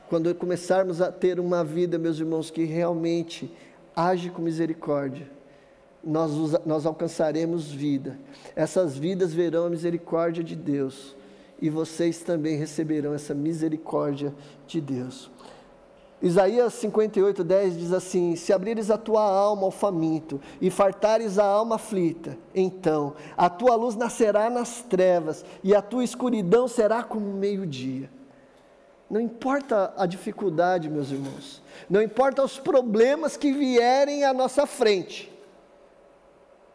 Quando 0.08 0.34
começarmos 0.34 1.00
a 1.00 1.12
ter 1.12 1.38
uma 1.38 1.62
vida, 1.62 1.96
meus 1.96 2.18
irmãos, 2.18 2.50
que 2.50 2.64
realmente 2.64 3.48
age 3.94 4.30
com 4.30 4.42
misericórdia, 4.42 5.30
nós, 6.02 6.32
nós 6.66 6.84
alcançaremos 6.84 7.70
vida. 7.70 8.18
Essas 8.56 8.98
vidas 8.98 9.32
verão 9.32 9.66
a 9.66 9.70
misericórdia 9.70 10.42
de 10.42 10.56
Deus 10.56 11.14
e 11.60 11.70
vocês 11.70 12.18
também 12.18 12.56
receberão 12.56 13.14
essa 13.14 13.32
misericórdia 13.32 14.34
de 14.66 14.80
Deus. 14.80 15.30
Isaías 16.22 16.74
58, 16.74 17.42
10 17.42 17.76
diz 17.76 17.92
assim: 17.92 18.36
Se 18.36 18.52
abrires 18.52 18.90
a 18.90 18.96
tua 18.96 19.22
alma 19.22 19.64
ao 19.64 19.70
faminto 19.72 20.40
e 20.60 20.70
fartares 20.70 21.38
a 21.38 21.44
alma 21.44 21.74
aflita, 21.74 22.38
então 22.54 23.14
a 23.36 23.50
tua 23.50 23.74
luz 23.74 23.96
nascerá 23.96 24.48
nas 24.48 24.82
trevas 24.82 25.44
e 25.64 25.74
a 25.74 25.82
tua 25.82 26.04
escuridão 26.04 26.68
será 26.68 27.02
como 27.02 27.26
meio-dia. 27.32 28.08
Não 29.10 29.20
importa 29.20 29.92
a 29.96 30.06
dificuldade, 30.06 30.88
meus 30.88 31.10
irmãos, 31.10 31.60
não 31.90 32.00
importa 32.00 32.44
os 32.44 32.58
problemas 32.58 33.36
que 33.36 33.52
vierem 33.52 34.24
à 34.24 34.32
nossa 34.32 34.64
frente, 34.64 35.31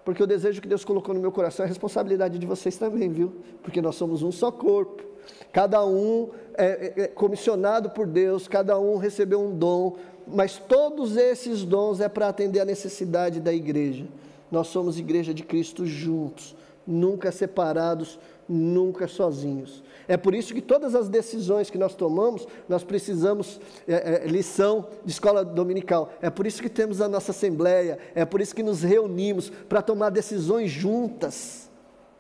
porque 0.08 0.24
o 0.24 0.26
desejo 0.26 0.62
que 0.62 0.70
Deus 0.70 0.86
colocou 0.86 1.14
no 1.14 1.20
meu 1.20 1.34
coração 1.34 1.66
é 1.66 1.68
responsabilidade 1.68 2.40
de 2.40 2.46
vocês 2.46 2.78
também, 2.78 3.10
viu? 3.10 3.34
Porque 3.62 3.82
nós 3.82 3.96
somos 3.96 4.24
um 4.24 4.32
só 4.32 4.50
corpo, 4.50 5.04
cada 5.52 5.86
um 5.86 6.30
é, 6.54 6.94
é, 6.96 7.02
é 7.02 7.08
comissionado 7.08 7.90
por 7.90 8.08
Deus, 8.08 8.48
cada 8.48 8.80
um 8.80 8.96
recebeu 8.96 9.42
um 9.42 9.54
dom, 9.54 9.98
mas 10.26 10.56
todos 10.58 11.18
esses 11.18 11.66
dons 11.66 12.00
é 12.00 12.08
para 12.08 12.30
atender 12.30 12.62
a 12.62 12.66
necessidade 12.66 13.42
da 13.42 13.52
igreja. 13.52 14.06
Nós 14.50 14.68
somos 14.68 14.98
igreja 14.98 15.34
de 15.34 15.44
Cristo 15.44 15.86
juntos, 15.86 16.56
nunca 16.88 17.32
separados, 17.32 18.18
nunca 18.48 19.08
sozinhos. 19.08 19.84
É 20.08 20.16
por 20.16 20.34
isso 20.34 20.54
que 20.54 20.62
todas 20.62 20.96
as 20.96 21.10
decisões 21.10 21.70
que 21.70 21.78
nós 21.78 21.94
tomamos, 21.94 22.48
nós 22.70 22.84
precisamos, 22.84 23.60
é, 23.88 24.24
é, 24.24 24.28
lição 24.28 24.88
de 25.04 25.12
escola 25.12 25.44
dominical, 25.44 26.14
é 26.22 26.30
por 26.30 26.48
isso 26.48 26.62
que 26.62 26.70
temos 26.70 27.02
a 27.02 27.10
nossa 27.10 27.32
assembleia, 27.32 28.00
é 28.16 28.24
por 28.24 28.40
isso 28.40 28.56
que 28.56 28.64
nos 28.64 28.82
reunimos 28.82 29.50
para 29.68 29.82
tomar 29.82 30.10
decisões 30.10 30.72
juntas, 30.72 31.70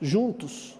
juntos, 0.02 0.78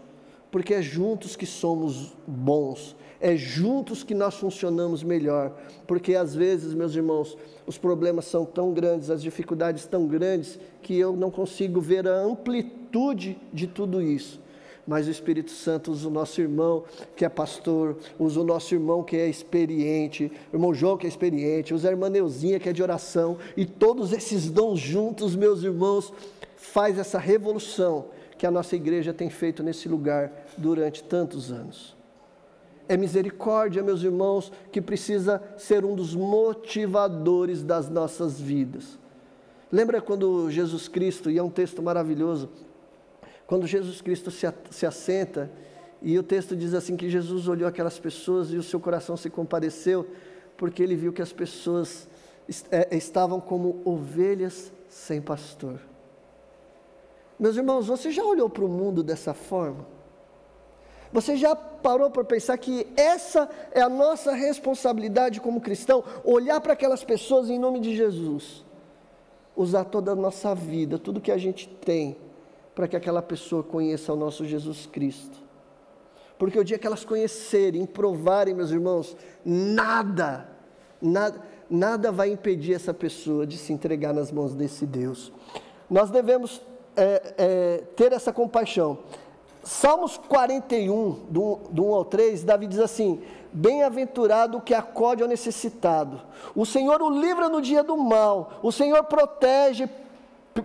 porque 0.52 0.74
é 0.74 0.82
juntos 0.82 1.36
que 1.36 1.46
somos 1.46 2.14
bons, 2.28 2.96
é 3.20 3.36
juntos 3.36 4.04
que 4.04 4.14
nós 4.14 4.36
funcionamos 4.36 5.04
melhor, 5.04 5.56
porque 5.86 6.16
às 6.16 6.36
vezes, 6.36 6.74
meus 6.74 6.96
irmãos, 6.96 7.38
os 7.66 7.78
problemas 7.78 8.26
são 8.26 8.46
tão 8.46 8.74
grandes, 8.74 9.10
as 9.10 9.22
dificuldades 9.22 9.86
tão 9.86 10.08
grandes, 10.08 10.60
que 10.82 10.98
eu 10.98 11.16
não 11.16 11.32
consigo 11.32 11.82
ver 11.82 12.08
a 12.08 12.22
amplitude 12.22 13.38
de 13.52 13.68
tudo 13.68 14.02
isso 14.02 14.48
mas 14.88 15.06
o 15.06 15.12
Espírito 15.12 15.52
Santo 15.52 15.92
usa 15.92 16.08
o 16.08 16.12
nosso 16.12 16.40
irmão 16.40 16.86
que 17.14 17.26
é 17.26 17.30
pastor, 17.30 17.98
usa 18.18 18.40
o 18.40 18.44
nosso 18.44 18.74
irmão 18.74 19.04
que 19.04 19.18
é 19.18 19.28
experiente, 19.28 20.32
o 20.52 20.56
irmão 20.56 20.74
João 20.74 20.98
que 20.98 21.06
é 21.06 21.10
experiente, 21.10 21.74
usa 21.74 21.90
a 21.90 21.92
irmã 21.92 22.10
Neuzinha 22.10 22.60
que 22.60 22.70
é 22.70 22.74
de 22.74 22.82
oração, 22.82 23.38
e 23.58 23.66
todos 23.66 24.14
esses 24.14 24.50
dons 24.50 24.80
juntos, 24.80 25.36
meus 25.36 25.62
irmãos, 25.62 26.14
faz 26.56 26.98
essa 26.98 27.20
revolução 27.20 28.06
que 28.38 28.46
a 28.46 28.52
nossa 28.52 28.76
igreja 28.76 29.14
tem 29.14 29.30
feito 29.30 29.62
nesse 29.62 29.90
lugar 29.90 30.32
durante 30.58 31.04
tantos 31.04 31.52
anos. 31.52 31.97
É 32.90 32.96
misericórdia, 32.96 33.84
meus 33.84 34.02
irmãos, 34.02 34.52
que 34.72 34.82
precisa 34.82 35.42
ser 35.58 35.84
um 35.84 35.96
dos 35.96 36.16
motivadores 36.16 37.64
das 37.64 37.90
nossas 37.90 38.40
vidas. 38.40 38.98
Lembra 39.72 40.02
quando 40.02 40.50
Jesus 40.50 40.88
Cristo, 40.88 41.30
e 41.30 41.38
é 41.38 41.44
um 41.44 41.50
texto 41.50 41.82
maravilhoso, 41.82 42.50
quando 43.46 43.68
Jesus 43.68 44.02
Cristo 44.02 44.32
se, 44.32 44.48
se 44.70 44.86
assenta, 44.86 45.52
e 46.02 46.18
o 46.18 46.24
texto 46.24 46.56
diz 46.56 46.74
assim: 46.74 46.96
que 46.96 47.10
Jesus 47.10 47.48
olhou 47.48 47.68
aquelas 47.68 48.00
pessoas 48.00 48.52
e 48.52 48.58
o 48.58 48.64
seu 48.64 48.80
coração 48.80 49.18
se 49.18 49.30
compadeceu, 49.30 50.08
porque 50.56 50.82
ele 50.82 50.96
viu 50.96 51.12
que 51.12 51.22
as 51.22 51.34
pessoas 51.34 52.08
é, 52.72 52.96
estavam 52.96 53.40
como 53.40 53.82
ovelhas 53.84 54.72
sem 54.88 55.22
pastor. 55.22 55.80
Meus 57.38 57.56
irmãos, 57.56 57.88
você 57.88 58.12
já 58.12 58.24
olhou 58.24 58.50
para 58.50 58.66
o 58.66 58.70
mundo 58.70 59.04
dessa 59.04 59.34
forma? 59.34 59.86
Você 61.12 61.36
já 61.36 61.56
parou 61.56 62.10
para 62.10 62.24
pensar 62.24 62.58
que 62.58 62.88
essa 62.96 63.50
é 63.72 63.82
a 63.82 63.90
nossa 63.90 64.34
responsabilidade 64.34 65.40
como 65.40 65.62
cristão? 65.62 66.04
Olhar 66.24 66.60
para 66.60 66.74
aquelas 66.74 67.04
pessoas 67.04 67.50
em 67.50 67.58
nome 67.58 67.80
de 67.80 67.96
Jesus, 67.96 68.66
usar 69.56 69.86
toda 69.86 70.12
a 70.12 70.16
nossa 70.16 70.54
vida, 70.54 70.98
tudo 70.98 71.22
que 71.22 71.32
a 71.32 71.38
gente 71.38 71.68
tem, 71.68 72.18
para 72.76 72.88
que 72.88 72.96
aquela 72.96 73.22
pessoa 73.22 73.64
conheça 73.64 74.14
o 74.14 74.16
nosso 74.16 74.46
Jesus 74.46 74.86
Cristo. 74.86 75.48
Porque 76.38 76.60
o 76.60 76.64
dia 76.64 76.78
que 76.78 76.86
elas 76.86 77.04
conhecerem, 77.04 77.86
provarem, 77.86 78.54
meus 78.54 78.70
irmãos, 78.70 79.18
nada, 79.44 80.48
nada, 81.02 81.42
nada 81.70 82.12
vai 82.12 82.30
impedir 82.30 82.74
essa 82.74 82.94
pessoa 82.94 83.48
de 83.48 83.58
se 83.58 83.74
entregar 83.74 84.14
nas 84.14 84.32
mãos 84.32 84.54
desse 84.54 84.86
Deus. 84.86 85.32
Nós 85.90 86.12
devemos 86.12 86.62
é, 86.96 87.34
é, 87.38 87.78
ter 87.96 88.12
essa 88.12 88.32
compaixão. 88.32 89.00
Salmos 89.68 90.16
41, 90.16 91.26
do, 91.30 91.60
do 91.70 91.88
1 91.88 91.94
ao 91.94 92.06
3, 92.06 92.42
Davi 92.46 92.68
diz 92.68 92.80
assim: 92.80 93.22
Bem-aventurado 93.52 94.58
o 94.58 94.62
que 94.62 94.74
acode 94.74 95.22
ao 95.22 95.28
necessitado. 95.28 96.22
O 96.56 96.66
Senhor 96.66 97.02
o 97.02 97.10
livra 97.10 97.50
no 97.50 97.62
dia 97.62 97.84
do 97.84 97.98
mal. 97.98 98.62
O 98.64 98.72
Senhor 98.72 99.04
protege, 99.04 99.90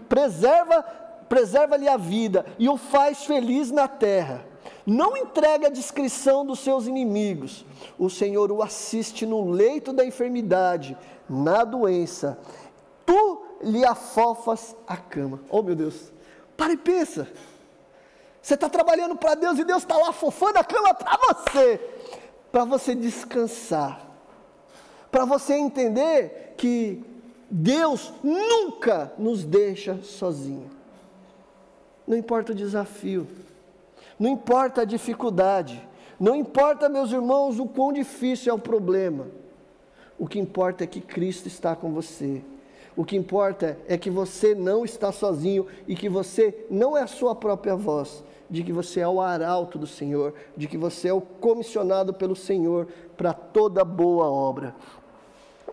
preserva 0.08 0.84
preserva-lhe 1.28 1.88
a 1.88 1.96
vida 1.96 2.46
e 2.58 2.68
o 2.68 2.76
faz 2.76 3.24
feliz 3.24 3.72
na 3.72 3.88
terra. 3.88 4.46
Não 4.86 5.16
entrega 5.16 5.66
a 5.66 5.70
descrição 5.70 6.46
dos 6.46 6.60
seus 6.60 6.86
inimigos. 6.86 7.66
O 7.98 8.08
Senhor 8.08 8.52
o 8.52 8.62
assiste 8.62 9.26
no 9.26 9.50
leito 9.50 9.92
da 9.92 10.06
enfermidade, 10.06 10.96
na 11.28 11.64
doença. 11.64 12.38
Tu 13.04 13.42
lhe 13.62 13.84
afofas 13.84 14.76
a 14.86 14.96
cama. 14.96 15.40
Oh 15.50 15.60
meu 15.60 15.74
Deus, 15.74 16.12
para 16.56 16.74
e 16.74 16.76
pensa. 16.76 17.26
Você 18.42 18.54
está 18.54 18.68
trabalhando 18.68 19.14
para 19.14 19.36
Deus 19.36 19.58
e 19.58 19.64
Deus 19.64 19.84
está 19.84 19.96
lá 19.96 20.08
afofando 20.08 20.58
a 20.58 20.64
cama 20.64 20.92
para 20.92 21.16
você, 21.32 21.80
para 22.50 22.64
você 22.64 22.92
descansar, 22.92 24.04
para 25.12 25.24
você 25.24 25.54
entender 25.54 26.54
que 26.56 27.04
Deus 27.48 28.12
nunca 28.22 29.12
nos 29.16 29.44
deixa 29.44 29.98
sozinhos. 30.02 30.72
Não 32.04 32.16
importa 32.16 32.50
o 32.50 32.54
desafio, 32.54 33.28
não 34.18 34.28
importa 34.28 34.82
a 34.82 34.84
dificuldade, 34.84 35.80
não 36.18 36.34
importa, 36.34 36.88
meus 36.88 37.12
irmãos, 37.12 37.60
o 37.60 37.66
quão 37.66 37.92
difícil 37.92 38.52
é 38.52 38.54
o 38.54 38.58
problema. 38.58 39.26
O 40.18 40.26
que 40.26 40.38
importa 40.38 40.82
é 40.82 40.86
que 40.86 41.00
Cristo 41.00 41.46
está 41.46 41.76
com 41.76 41.92
você. 41.92 42.42
O 42.96 43.04
que 43.04 43.16
importa 43.16 43.78
é 43.88 43.96
que 43.96 44.10
você 44.10 44.54
não 44.54 44.84
está 44.84 45.10
sozinho 45.10 45.66
e 45.88 45.96
que 45.96 46.08
você 46.08 46.66
não 46.70 46.96
é 46.96 47.02
a 47.02 47.06
sua 47.06 47.34
própria 47.34 47.74
voz, 47.74 48.22
de 48.52 48.62
que 48.62 48.70
você 48.70 49.00
é 49.00 49.08
o 49.08 49.18
arauto 49.18 49.78
do 49.78 49.86
Senhor, 49.86 50.34
de 50.54 50.68
que 50.68 50.76
você 50.76 51.08
é 51.08 51.12
o 51.12 51.22
comissionado 51.22 52.12
pelo 52.12 52.36
Senhor 52.36 52.86
para 53.16 53.32
toda 53.32 53.82
boa 53.82 54.26
obra. 54.26 54.74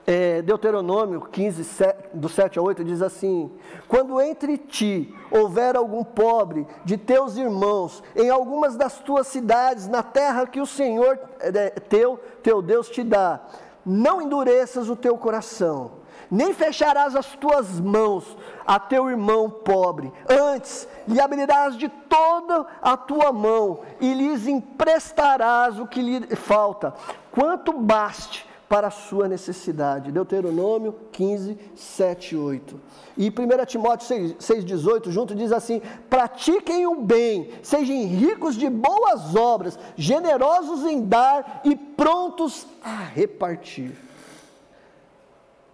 É, 0.08 0.42
Deuteronômio 0.42 1.22
15, 1.22 1.64
7, 1.66 2.10
do 2.14 2.30
7 2.30 2.58
a 2.58 2.62
8 2.62 2.86
diz 2.86 3.02
assim: 3.02 3.52
Quando 3.86 4.20
entre 4.22 4.58
ti 4.58 5.14
houver 5.30 5.76
algum 5.76 6.06
pobre 6.06 6.66
de 6.86 6.98
teus 6.98 7.36
irmãos 7.36 8.02
em 8.16 8.30
algumas 8.30 8.78
das 8.78 9.00
tuas 9.00 9.28
cidades, 9.28 9.90
na 9.90 10.02
terra 10.02 10.48
que 10.48 10.62
o 10.62 10.66
Senhor 10.66 11.20
é, 11.42 11.70
teu, 11.72 12.18
teu 12.42 12.62
Deus 12.62 12.90
te 12.90 13.04
dá, 13.04 13.42
não 13.86 14.22
endureças 14.22 14.90
o 14.90 14.96
teu 14.96 15.18
coração, 15.18 15.99
nem 16.30 16.54
fecharás 16.54 17.16
as 17.16 17.28
tuas 17.36 17.80
mãos 17.80 18.38
a 18.66 18.80
teu 18.80 19.10
irmão 19.10 19.50
pobre, 19.50 20.12
antes 20.28 20.88
lhe 21.08 21.20
abrirás 21.20 21.76
de 21.76 21.90
toda 21.90 22.68
a 22.82 22.96
tua 22.96 23.32
mão 23.32 23.80
e 24.00 24.14
lhes 24.14 24.48
emprestarás 24.48 25.80
o 25.80 25.88
que 25.88 26.02
lhe 26.02 26.36
falta, 26.36 26.94
quanto 27.32 27.74
baste 27.74 28.48
para 28.70 28.88
a 28.88 28.92
sua 28.92 29.28
necessidade. 29.28 30.12
Deuteronômio 30.12 30.94
15, 31.12 31.58
7 31.76 32.36
e 32.36 32.38
8. 32.38 32.80
E 33.18 33.28
1 33.30 33.66
Timóteo 33.66 34.08
6, 34.08 34.36
6, 34.40 34.64
18, 34.64 35.12
junto, 35.12 35.34
diz 35.34 35.52
assim: 35.52 35.82
pratiquem 36.08 36.86
o 36.86 37.02
bem, 37.02 37.50
sejam 37.64 38.06
ricos 38.06 38.56
de 38.56 38.70
boas 38.70 39.36
obras, 39.36 39.78
generosos 39.98 40.86
em 40.86 41.04
dar 41.04 41.62
e 41.66 41.76
prontos 41.76 42.68
a 42.84 42.96
repartir. 42.96 44.09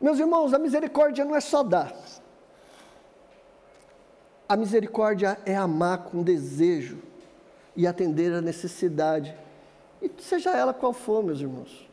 Meus 0.05 0.19
irmãos, 0.19 0.53
a 0.53 0.59
misericórdia 0.59 1.25
não 1.25 1.35
é 1.35 1.41
só 1.41 1.63
dar. 1.63 1.91
A 4.47 4.55
misericórdia 4.55 5.35
é 5.43 5.55
amar 5.55 6.03
com 6.03 6.21
desejo 6.21 6.99
e 7.75 7.87
atender 7.87 8.31
a 8.31 8.39
necessidade, 8.39 9.35
e 9.99 10.11
seja 10.19 10.55
ela 10.55 10.75
qual 10.75 10.93
for, 10.93 11.23
meus 11.23 11.41
irmãos. 11.41 11.89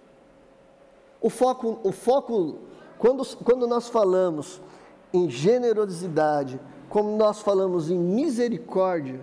O 1.23 1.31
foco, 1.31 1.81
o 1.83 1.91
foco 1.91 2.59
quando, 2.99 3.25
quando 3.39 3.67
nós 3.67 3.89
falamos 3.89 4.61
em 5.11 5.31
generosidade, 5.31 6.61
como 6.91 7.17
nós 7.17 7.41
falamos 7.41 7.91
em 7.91 7.99
misericórdia, 7.99 9.23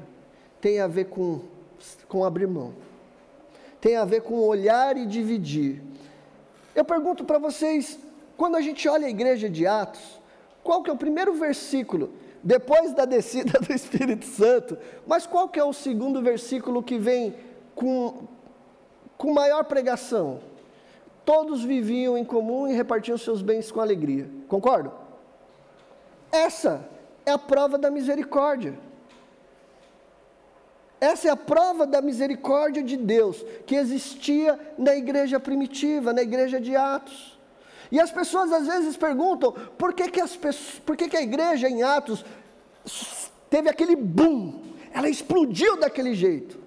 tem 0.59 0.79
a 0.79 0.87
ver 0.87 1.05
com, 1.05 1.41
com 2.07 2.25
abrir 2.25 2.47
mão, 2.47 2.73
tem 3.79 3.97
a 3.97 4.03
ver 4.03 4.23
com 4.23 4.39
olhar 4.39 4.97
e 4.97 5.05
dividir. 5.05 5.79
Eu 6.73 6.83
pergunto 6.83 7.23
para 7.23 7.37
vocês, 7.37 8.09
quando 8.39 8.55
a 8.55 8.61
gente 8.61 8.89
olha 8.89 9.05
a 9.05 9.09
igreja 9.09 9.47
de 9.47 9.67
Atos, 9.67 10.19
qual 10.63 10.81
que 10.81 10.89
é 10.89 10.93
o 10.93 10.97
primeiro 10.97 11.33
versículo, 11.33 12.11
depois 12.41 12.93
da 12.93 13.05
descida 13.05 13.59
do 13.59 13.71
Espírito 13.71 14.25
Santo, 14.25 14.77
mas 15.05 15.27
qual 15.27 15.47
que 15.47 15.59
é 15.59 15.63
o 15.63 15.73
segundo 15.73 16.21
versículo 16.23 16.81
que 16.81 16.97
vem 16.97 17.35
com, 17.75 18.27
com 19.17 19.31
maior 19.31 19.65
pregação? 19.65 20.39
todos 21.29 21.63
viviam 21.63 22.17
em 22.17 22.25
comum 22.25 22.67
e 22.67 22.73
repartiam 22.73 23.15
seus 23.15 23.43
bens 23.43 23.71
com 23.71 23.79
alegria. 23.79 24.27
Concordo? 24.47 24.91
Essa 26.31 26.83
é 27.23 27.29
a 27.29 27.37
prova 27.37 27.77
da 27.77 27.91
misericórdia. 27.91 28.73
Essa 30.99 31.27
é 31.27 31.31
a 31.31 31.35
prova 31.35 31.85
da 31.85 32.01
misericórdia 32.01 32.81
de 32.81 32.97
Deus 32.97 33.45
que 33.67 33.75
existia 33.75 34.59
na 34.75 34.95
igreja 34.95 35.39
primitiva, 35.39 36.11
na 36.11 36.23
igreja 36.23 36.59
de 36.59 36.75
Atos. 36.75 37.38
E 37.91 37.99
as 37.99 38.11
pessoas 38.11 38.51
às 38.51 38.67
vezes 38.67 38.95
perguntam 38.95 39.51
por 39.77 39.93
que, 39.93 40.09
que, 40.09 40.21
as 40.21 40.35
pessoas, 40.35 40.79
por 40.85 40.95
que, 40.95 41.09
que 41.09 41.17
a 41.17 41.21
igreja 41.21 41.67
em 41.67 41.81
Atos 41.81 42.23
teve 43.49 43.69
aquele 43.69 43.95
boom, 43.95 44.61
ela 44.93 45.09
explodiu 45.09 45.77
daquele 45.77 46.13
jeito. 46.13 46.59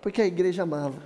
Porque 0.00 0.22
a 0.22 0.26
igreja 0.26 0.62
amava. 0.62 1.02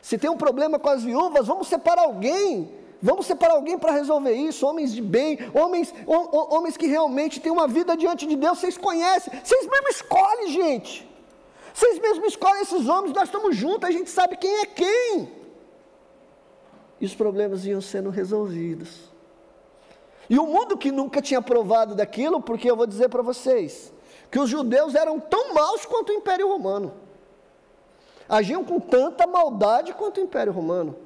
Se 0.00 0.18
tem 0.18 0.28
um 0.28 0.36
problema 0.36 0.78
com 0.78 0.88
as 0.88 1.04
viúvas, 1.04 1.46
vamos 1.46 1.68
separar 1.68 2.02
alguém. 2.02 2.82
Vamos 3.00 3.26
separar 3.26 3.54
alguém 3.54 3.76
para 3.76 3.90
resolver 3.90 4.32
isso, 4.32 4.64
homens 4.64 4.92
de 4.92 5.02
bem, 5.02 5.36
homens, 5.52 5.92
homens 6.06 6.76
que 6.76 6.86
realmente 6.86 7.40
têm 7.40 7.50
uma 7.50 7.66
vida 7.66 7.96
diante 7.96 8.24
de 8.24 8.36
Deus, 8.36 8.60
vocês 8.60 8.78
conhecem, 8.78 9.32
vocês 9.42 9.66
mesmo 9.66 9.88
escolhem, 9.88 10.48
gente. 10.52 11.10
Vocês 11.74 11.98
mesmo 11.98 12.24
escolhem 12.26 12.62
esses 12.62 12.86
homens, 12.86 13.12
nós 13.12 13.24
estamos 13.24 13.56
juntos, 13.56 13.88
a 13.88 13.90
gente 13.90 14.08
sabe 14.08 14.36
quem 14.36 14.54
é 14.60 14.66
quem. 14.66 15.41
E 17.02 17.04
os 17.04 17.14
problemas 17.14 17.66
iam 17.66 17.82
sendo 17.82 18.08
resolvidos. 18.08 19.10
E 20.30 20.38
o 20.38 20.46
mundo 20.46 20.78
que 20.78 20.90
nunca 20.90 21.20
tinha 21.20 21.42
provado 21.42 21.94
daquilo, 21.94 22.40
porque 22.40 22.70
eu 22.70 22.76
vou 22.76 22.86
dizer 22.86 23.10
para 23.10 23.20
vocês, 23.20 23.92
que 24.30 24.38
os 24.38 24.48
judeus 24.48 24.94
eram 24.94 25.20
tão 25.20 25.52
maus 25.52 25.84
quanto 25.84 26.10
o 26.10 26.14
Império 26.14 26.48
Romano 26.48 26.94
agiam 28.32 28.64
com 28.64 28.80
tanta 28.80 29.26
maldade 29.26 29.92
quanto 29.92 30.18
o 30.18 30.24
Império 30.24 30.54
Romano. 30.54 30.96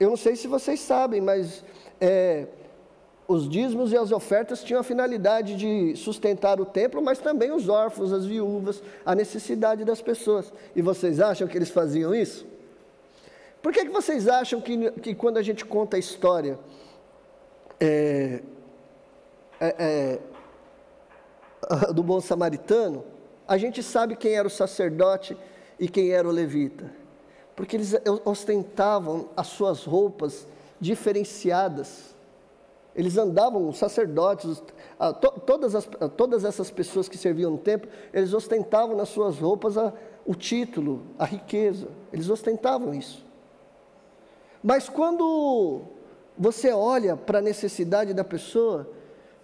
Eu 0.00 0.08
não 0.08 0.16
sei 0.16 0.36
se 0.36 0.48
vocês 0.48 0.80
sabem, 0.80 1.20
mas 1.20 1.62
é, 2.00 2.46
os 3.28 3.46
dízimos 3.46 3.92
e 3.92 3.96
as 3.98 4.10
ofertas 4.10 4.64
tinham 4.64 4.80
a 4.80 4.82
finalidade 4.82 5.54
de 5.54 5.94
sustentar 5.96 6.58
o 6.60 6.64
templo, 6.64 7.02
mas 7.02 7.18
também 7.18 7.52
os 7.52 7.68
órfãos, 7.68 8.10
as 8.10 8.24
viúvas, 8.24 8.82
a 9.04 9.14
necessidade 9.14 9.84
das 9.84 10.00
pessoas. 10.00 10.50
E 10.74 10.80
vocês 10.80 11.20
acham 11.20 11.46
que 11.46 11.58
eles 11.58 11.68
faziam 11.68 12.14
isso? 12.14 12.46
Por 13.66 13.72
que, 13.72 13.84
que 13.84 13.90
vocês 13.90 14.28
acham 14.28 14.60
que, 14.60 14.92
que 14.92 15.12
quando 15.12 15.38
a 15.38 15.42
gente 15.42 15.64
conta 15.64 15.96
a 15.96 15.98
história 15.98 16.56
é, 17.80 18.40
é, 19.58 20.20
é 21.80 21.92
do 21.92 22.00
bom 22.00 22.20
samaritano, 22.20 23.04
a 23.44 23.58
gente 23.58 23.82
sabe 23.82 24.14
quem 24.14 24.34
era 24.34 24.46
o 24.46 24.50
sacerdote 24.50 25.36
e 25.80 25.88
quem 25.88 26.12
era 26.12 26.28
o 26.28 26.30
levita, 26.30 26.92
porque 27.56 27.74
eles 27.74 27.92
ostentavam 28.24 29.30
as 29.36 29.48
suas 29.48 29.82
roupas 29.82 30.46
diferenciadas. 30.80 32.14
Eles 32.94 33.18
andavam, 33.18 33.68
os 33.68 33.78
sacerdotes, 33.78 34.62
todas, 35.44 35.74
as, 35.74 35.88
todas 36.16 36.44
essas 36.44 36.70
pessoas 36.70 37.08
que 37.08 37.18
serviam 37.18 37.50
no 37.50 37.58
templo, 37.58 37.90
eles 38.14 38.32
ostentavam 38.32 38.96
nas 38.96 39.08
suas 39.08 39.40
roupas 39.40 39.76
a, 39.76 39.92
o 40.24 40.36
título, 40.36 41.02
a 41.18 41.24
riqueza, 41.24 41.88
eles 42.12 42.30
ostentavam 42.30 42.94
isso. 42.94 43.25
Mas 44.62 44.88
quando 44.88 45.82
você 46.36 46.72
olha 46.72 47.16
para 47.16 47.38
a 47.38 47.42
necessidade 47.42 48.12
da 48.12 48.24
pessoa, 48.24 48.90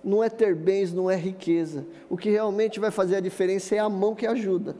não 0.03 0.23
é 0.23 0.29
ter 0.29 0.55
bens, 0.55 0.93
não 0.93 1.11
é 1.11 1.17
riqueza. 1.17 1.87
O 2.11 2.17
que 2.17 2.31
realmente 2.31 2.81
vai 2.81 2.91
fazer 2.91 3.17
a 3.17 3.21
diferença 3.21 3.75
é 3.75 3.79
a 3.79 3.89
mão 3.89 4.15
que 4.15 4.27
ajuda. 4.27 4.77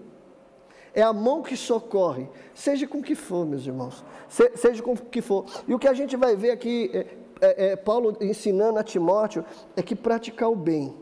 É 0.95 1.03
a 1.03 1.13
mão 1.13 1.43
que 1.43 1.57
socorre, 1.57 2.29
seja 2.55 2.87
com 2.87 3.03
que 3.03 3.15
for, 3.15 3.47
meus 3.47 3.67
irmãos, 3.67 4.05
Se, 4.29 4.53
seja 4.57 4.83
com 4.83 4.95
que 4.95 5.23
for. 5.23 5.47
E 5.67 5.73
o 5.73 5.79
que 5.79 5.89
a 5.89 5.95
gente 5.95 6.17
vai 6.17 6.37
ver 6.37 6.51
aqui, 6.51 6.91
é, 6.93 7.07
é, 7.41 7.67
é 7.69 7.77
Paulo 7.77 8.15
ensinando 8.21 8.79
a 8.79 8.83
Timóteo, 8.83 9.43
é 9.75 9.83
que 9.83 9.97
praticar 9.97 10.51
o 10.51 10.57
bem 10.57 10.95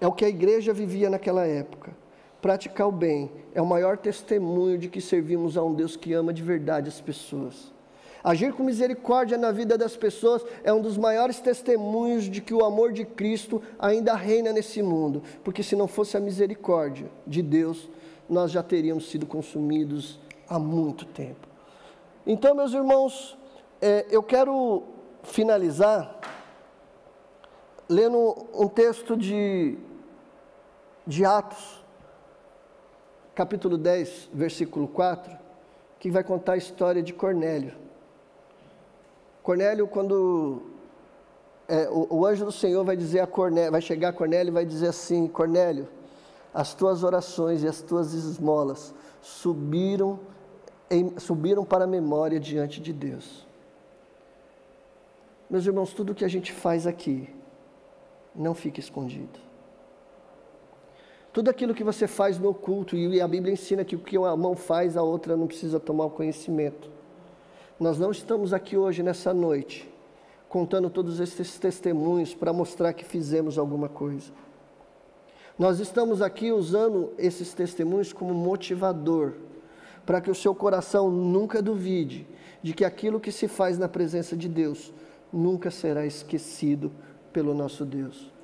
é 0.00 0.06
o 0.06 0.12
que 0.12 0.24
a 0.24 0.28
igreja 0.28 0.72
vivia 0.72 1.10
naquela 1.10 1.46
época. 1.46 1.96
Praticar 2.40 2.86
o 2.86 2.92
bem 2.92 3.30
é 3.52 3.60
o 3.60 3.66
maior 3.66 3.96
testemunho 3.96 4.78
de 4.78 4.88
que 4.88 5.00
servimos 5.00 5.56
a 5.56 5.64
um 5.64 5.74
Deus 5.74 5.96
que 5.96 6.12
ama 6.12 6.32
de 6.32 6.42
verdade 6.42 6.88
as 6.88 7.00
pessoas. 7.00 7.72
Agir 8.22 8.52
com 8.52 8.62
misericórdia 8.62 9.38
na 9.38 9.50
vida 9.52 9.78
das 9.78 9.96
pessoas 9.96 10.44
é 10.62 10.72
um 10.72 10.80
dos 10.80 10.96
maiores 10.96 11.40
testemunhos 11.40 12.24
de 12.24 12.40
que 12.40 12.52
o 12.52 12.64
amor 12.64 12.92
de 12.92 13.04
Cristo 13.04 13.62
ainda 13.78 14.14
reina 14.14 14.52
nesse 14.52 14.82
mundo, 14.82 15.22
porque 15.42 15.62
se 15.62 15.76
não 15.76 15.88
fosse 15.88 16.16
a 16.16 16.20
misericórdia 16.20 17.08
de 17.26 17.42
Deus, 17.42 17.88
nós 18.28 18.50
já 18.50 18.62
teríamos 18.62 19.08
sido 19.08 19.26
consumidos 19.26 20.20
há 20.48 20.58
muito 20.58 21.04
tempo. 21.06 21.46
Então, 22.26 22.54
meus 22.54 22.72
irmãos, 22.72 23.38
é, 23.80 24.04
eu 24.10 24.22
quero 24.22 24.82
finalizar 25.22 26.18
lendo 27.88 28.46
um 28.52 28.68
texto 28.68 29.16
de, 29.16 29.78
de 31.06 31.24
Atos, 31.24 31.77
capítulo 33.38 33.78
10, 33.78 34.30
versículo 34.34 34.88
4, 34.88 35.32
que 36.00 36.10
vai 36.10 36.24
contar 36.24 36.54
a 36.54 36.56
história 36.56 37.00
de 37.00 37.12
Cornélio. 37.12 37.72
Cornélio, 39.44 39.86
quando 39.86 40.62
é, 41.68 41.88
o, 41.88 42.08
o, 42.10 42.26
anjo 42.26 42.44
do 42.44 42.50
Senhor 42.50 42.84
vai 42.84 42.96
dizer 42.96 43.20
a 43.20 43.28
Cornélio, 43.28 43.70
vai 43.70 43.80
chegar 43.80 44.08
a 44.08 44.12
Cornélio 44.12 44.50
e 44.50 44.52
vai 44.52 44.66
dizer 44.66 44.88
assim: 44.88 45.28
Cornélio, 45.28 45.86
as 46.52 46.74
tuas 46.74 47.04
orações 47.04 47.62
e 47.62 47.68
as 47.68 47.80
tuas 47.80 48.12
esmolas 48.12 48.92
subiram, 49.22 50.18
em, 50.90 51.16
subiram 51.20 51.64
para 51.64 51.84
a 51.84 51.86
memória 51.86 52.40
diante 52.40 52.80
de 52.80 52.92
Deus. 52.92 53.46
Meus 55.48 55.64
irmãos, 55.64 55.92
tudo 55.92 56.12
que 56.12 56.24
a 56.24 56.28
gente 56.28 56.52
faz 56.52 56.88
aqui 56.88 57.32
não 58.34 58.52
fica 58.52 58.80
escondido. 58.80 59.47
Tudo 61.38 61.50
aquilo 61.50 61.72
que 61.72 61.84
você 61.84 62.08
faz 62.08 62.36
no 62.36 62.48
oculto, 62.48 62.96
e 62.96 63.20
a 63.20 63.28
Bíblia 63.28 63.52
ensina 63.52 63.84
que 63.84 63.94
o 63.94 64.00
que 64.00 64.18
uma 64.18 64.36
mão 64.36 64.56
faz, 64.56 64.96
a 64.96 65.04
outra 65.04 65.36
não 65.36 65.46
precisa 65.46 65.78
tomar 65.78 66.06
o 66.06 66.10
conhecimento. 66.10 66.90
Nós 67.78 67.96
não 67.96 68.10
estamos 68.10 68.52
aqui 68.52 68.76
hoje, 68.76 69.04
nessa 69.04 69.32
noite, 69.32 69.88
contando 70.48 70.90
todos 70.90 71.20
esses 71.20 71.56
testemunhos 71.56 72.34
para 72.34 72.52
mostrar 72.52 72.92
que 72.92 73.04
fizemos 73.04 73.56
alguma 73.56 73.88
coisa. 73.88 74.32
Nós 75.56 75.78
estamos 75.78 76.22
aqui 76.22 76.50
usando 76.50 77.12
esses 77.16 77.54
testemunhos 77.54 78.12
como 78.12 78.34
motivador, 78.34 79.34
para 80.04 80.20
que 80.20 80.32
o 80.32 80.34
seu 80.34 80.56
coração 80.56 81.08
nunca 81.08 81.62
duvide 81.62 82.26
de 82.64 82.74
que 82.74 82.84
aquilo 82.84 83.20
que 83.20 83.30
se 83.30 83.46
faz 83.46 83.78
na 83.78 83.88
presença 83.88 84.36
de 84.36 84.48
Deus 84.48 84.92
nunca 85.32 85.70
será 85.70 86.04
esquecido 86.04 86.90
pelo 87.32 87.54
nosso 87.54 87.84
Deus. 87.84 88.37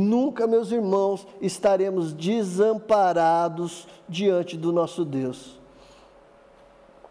Nunca, 0.00 0.46
meus 0.46 0.70
irmãos, 0.70 1.26
estaremos 1.40 2.12
desamparados 2.12 3.88
diante 4.08 4.56
do 4.56 4.72
nosso 4.72 5.04
Deus. 5.04 5.60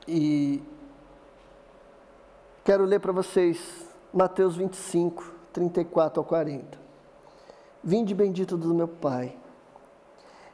E 0.08 0.64
quero 2.64 2.86
ler 2.86 3.02
para 3.02 3.12
vocês 3.12 3.86
Mateus 4.14 4.56
25, 4.56 5.34
34 5.52 6.22
ao 6.22 6.26
40. 6.26 6.80
Vinde 7.84 8.16
bendito 8.16 8.56
do 8.56 8.74
meu 8.74 8.88
Pai. 8.88 9.36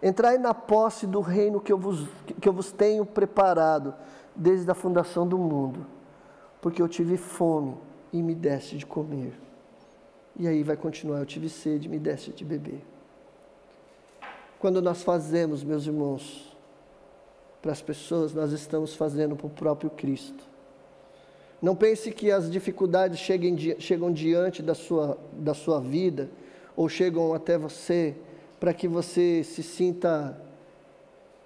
Entrai 0.01 0.39
na 0.39 0.55
posse 0.55 1.05
do 1.05 1.21
reino 1.21 1.61
que 1.61 1.71
eu 1.71 1.77
vos, 1.77 2.07
que 2.41 2.49
eu 2.49 2.53
vos 2.53 2.71
tenho 2.71 3.05
preparado 3.05 3.93
desde 4.36 4.71
a 4.71 4.73
fundação 4.73 5.27
do 5.27 5.38
mundo, 5.38 5.86
porque 6.59 6.81
eu 6.81 6.89
tive 6.89 7.15
fome 7.15 7.77
e 8.11 8.23
me 8.23 8.34
deste 8.34 8.75
de 8.75 8.88
comer. 8.88 9.39
E 10.38 10.47
aí 10.47 10.63
vai 10.63 10.75
continuar: 10.75 11.19
eu 11.19 11.25
tive 11.25 11.49
sede, 11.49 11.88
me 11.88 11.99
deste 11.99 12.31
de 12.31 12.43
beber. 12.43 12.81
Quando 14.59 14.81
nós 14.81 15.03
fazemos, 15.03 15.63
meus 15.63 15.86
irmãos, 15.86 16.55
para 17.61 17.71
as 17.71 17.81
pessoas, 17.81 18.34
nós 18.34 18.51
estamos 18.51 18.95
fazendo 18.95 19.36
para 19.36 19.47
o 19.47 19.49
próprio 19.49 19.89
Cristo. 19.89 20.43
Não 21.61 21.75
pense 21.75 22.11
que 22.11 22.29
as 22.29 22.51
dificuldades 22.51 23.19
cheguem, 23.19 23.57
chegam 23.79 24.11
diante 24.11 24.61
da 24.61 24.75
sua, 24.75 25.17
da 25.34 25.53
sua 25.53 25.79
vida 25.79 26.29
ou 26.75 26.89
chegam 26.89 27.34
até 27.34 27.57
você 27.57 28.15
para 28.59 28.73
que 28.73 28.88
você 28.88 29.43
se 29.43 29.63
sinta 29.63 30.38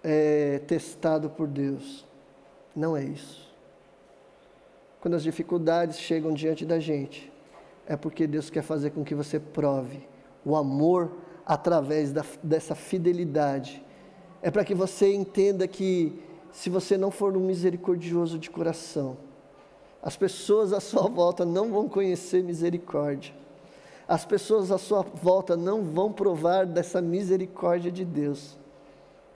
é, 0.03 0.59
testado 0.67 1.29
por 1.29 1.47
Deus. 1.47 2.05
Não 2.75 2.95
é 2.95 3.03
isso. 3.03 3.47
Quando 5.01 5.15
as 5.15 5.23
dificuldades 5.23 5.99
chegam 5.99 6.33
diante 6.33 6.65
da 6.65 6.79
gente, 6.79 7.31
é 7.87 7.95
porque 7.95 8.27
Deus 8.27 8.49
quer 8.49 8.61
fazer 8.61 8.91
com 8.91 9.03
que 9.03 9.15
você 9.15 9.39
prove 9.39 10.07
o 10.45 10.55
amor 10.55 11.11
através 11.45 12.11
da, 12.11 12.23
dessa 12.43 12.75
fidelidade. 12.75 13.83
É 14.41 14.51
para 14.51 14.63
que 14.63 14.75
você 14.75 15.13
entenda 15.13 15.67
que 15.67 16.21
se 16.51 16.69
você 16.69 16.97
não 16.97 17.09
for 17.09 17.35
um 17.35 17.39
misericordioso 17.39 18.37
de 18.37 18.49
coração, 18.49 19.17
as 20.01 20.15
pessoas 20.15 20.73
à 20.73 20.79
sua 20.79 21.07
volta 21.09 21.45
não 21.45 21.71
vão 21.71 21.87
conhecer 21.87 22.43
misericórdia 22.43 23.33
as 24.07 24.23
pessoas 24.23 24.71
à 24.71 24.77
sua 24.77 25.01
volta 25.01 25.57
não 25.57 25.83
vão 25.83 26.13
provar 26.13 26.65
dessa 26.65 27.01
misericórdia 27.01 27.91
de 27.91 28.05
Deus. 28.05 28.57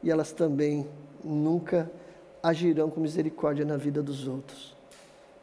E 0.02 0.10
elas 0.10 0.32
também 0.32 0.88
nunca 1.24 1.91
agirão 2.41 2.89
com 2.89 3.02
misericórdia 3.02 3.66
na 3.66 3.76
vida 3.76 4.02
dos 4.02 4.28
outros. 4.28 4.76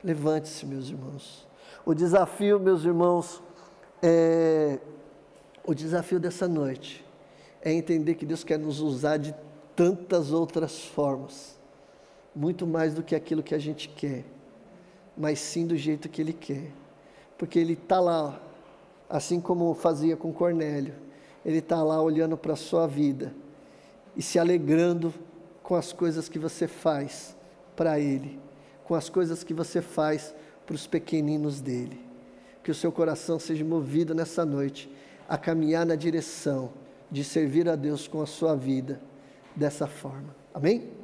Levante-se, 0.03 0.65
meus 0.65 0.89
irmãos. 0.89 1.47
O 1.85 1.95
desafio, 1.95 2.61
meus 2.61 2.85
irmãos, 2.85 3.43
é 4.03 4.79
o 5.69 5.75
desafio 5.75 6.19
dessa 6.19 6.49
noite 6.49 7.05
é 7.61 7.71
entender 7.71 8.15
que 8.15 8.25
Deus 8.25 8.43
quer 8.43 8.59
nos 8.59 8.81
usar 8.81 9.19
de 9.19 9.35
tantas 9.77 10.33
outras 10.33 10.83
formas, 10.83 11.59
muito 12.35 12.67
mais 12.67 12.95
do 12.95 13.03
que 13.03 13.15
aquilo 13.15 13.43
que 13.43 13.55
a 13.55 13.59
gente 13.59 13.87
quer, 13.91 14.25
mas 15.15 15.39
sim 15.39 15.67
do 15.67 15.77
jeito 15.77 16.09
que 16.09 16.23
Ele 16.23 16.33
quer, 16.33 16.73
porque 17.37 17.59
Ele 17.59 17.75
está 17.75 18.01
lá 18.01 18.41
assim 19.11 19.43
como 19.43 19.75
fazia 19.75 20.17
com 20.17 20.33
Cornélio. 20.33 20.95
Ele 21.45 21.59
está 21.59 21.83
lá 21.83 22.01
olhando 22.01 22.37
para 22.37 22.55
a 22.55 22.57
sua 22.57 22.87
vida 22.87 23.35
e 24.17 24.23
se 24.23 24.39
alegrando 24.39 25.13
com 25.63 25.75
as 25.75 25.93
coisas 25.93 26.31
que 26.31 26.39
você 26.39 26.67
faz 26.67 27.37
para 27.77 28.01
Ele, 28.01 28.41
com 28.85 28.95
as 28.95 29.11
coisas 29.11 29.45
que 29.45 29.53
você 29.53 29.83
faz 29.83 30.35
para 30.69 30.75
os 30.75 30.87
pequeninos 30.87 31.63
dele. 31.63 31.99
Que 32.63 32.71
o 32.71 32.75
seu 32.75 32.93
coração 32.93 33.39
seja 33.39 33.65
movido 33.65 34.15
nessa 34.15 34.45
noite 34.45 34.91
a 35.27 35.39
caminhar 35.39 35.87
na 35.87 35.95
direção 35.95 36.71
de 37.11 37.25
servir 37.25 37.67
a 37.71 37.75
Deus 37.75 38.07
com 38.07 38.21
a 38.21 38.27
sua 38.27 38.55
vida 38.55 39.01
dessa 39.57 39.87
forma. 39.87 40.37
Amém? 40.53 40.98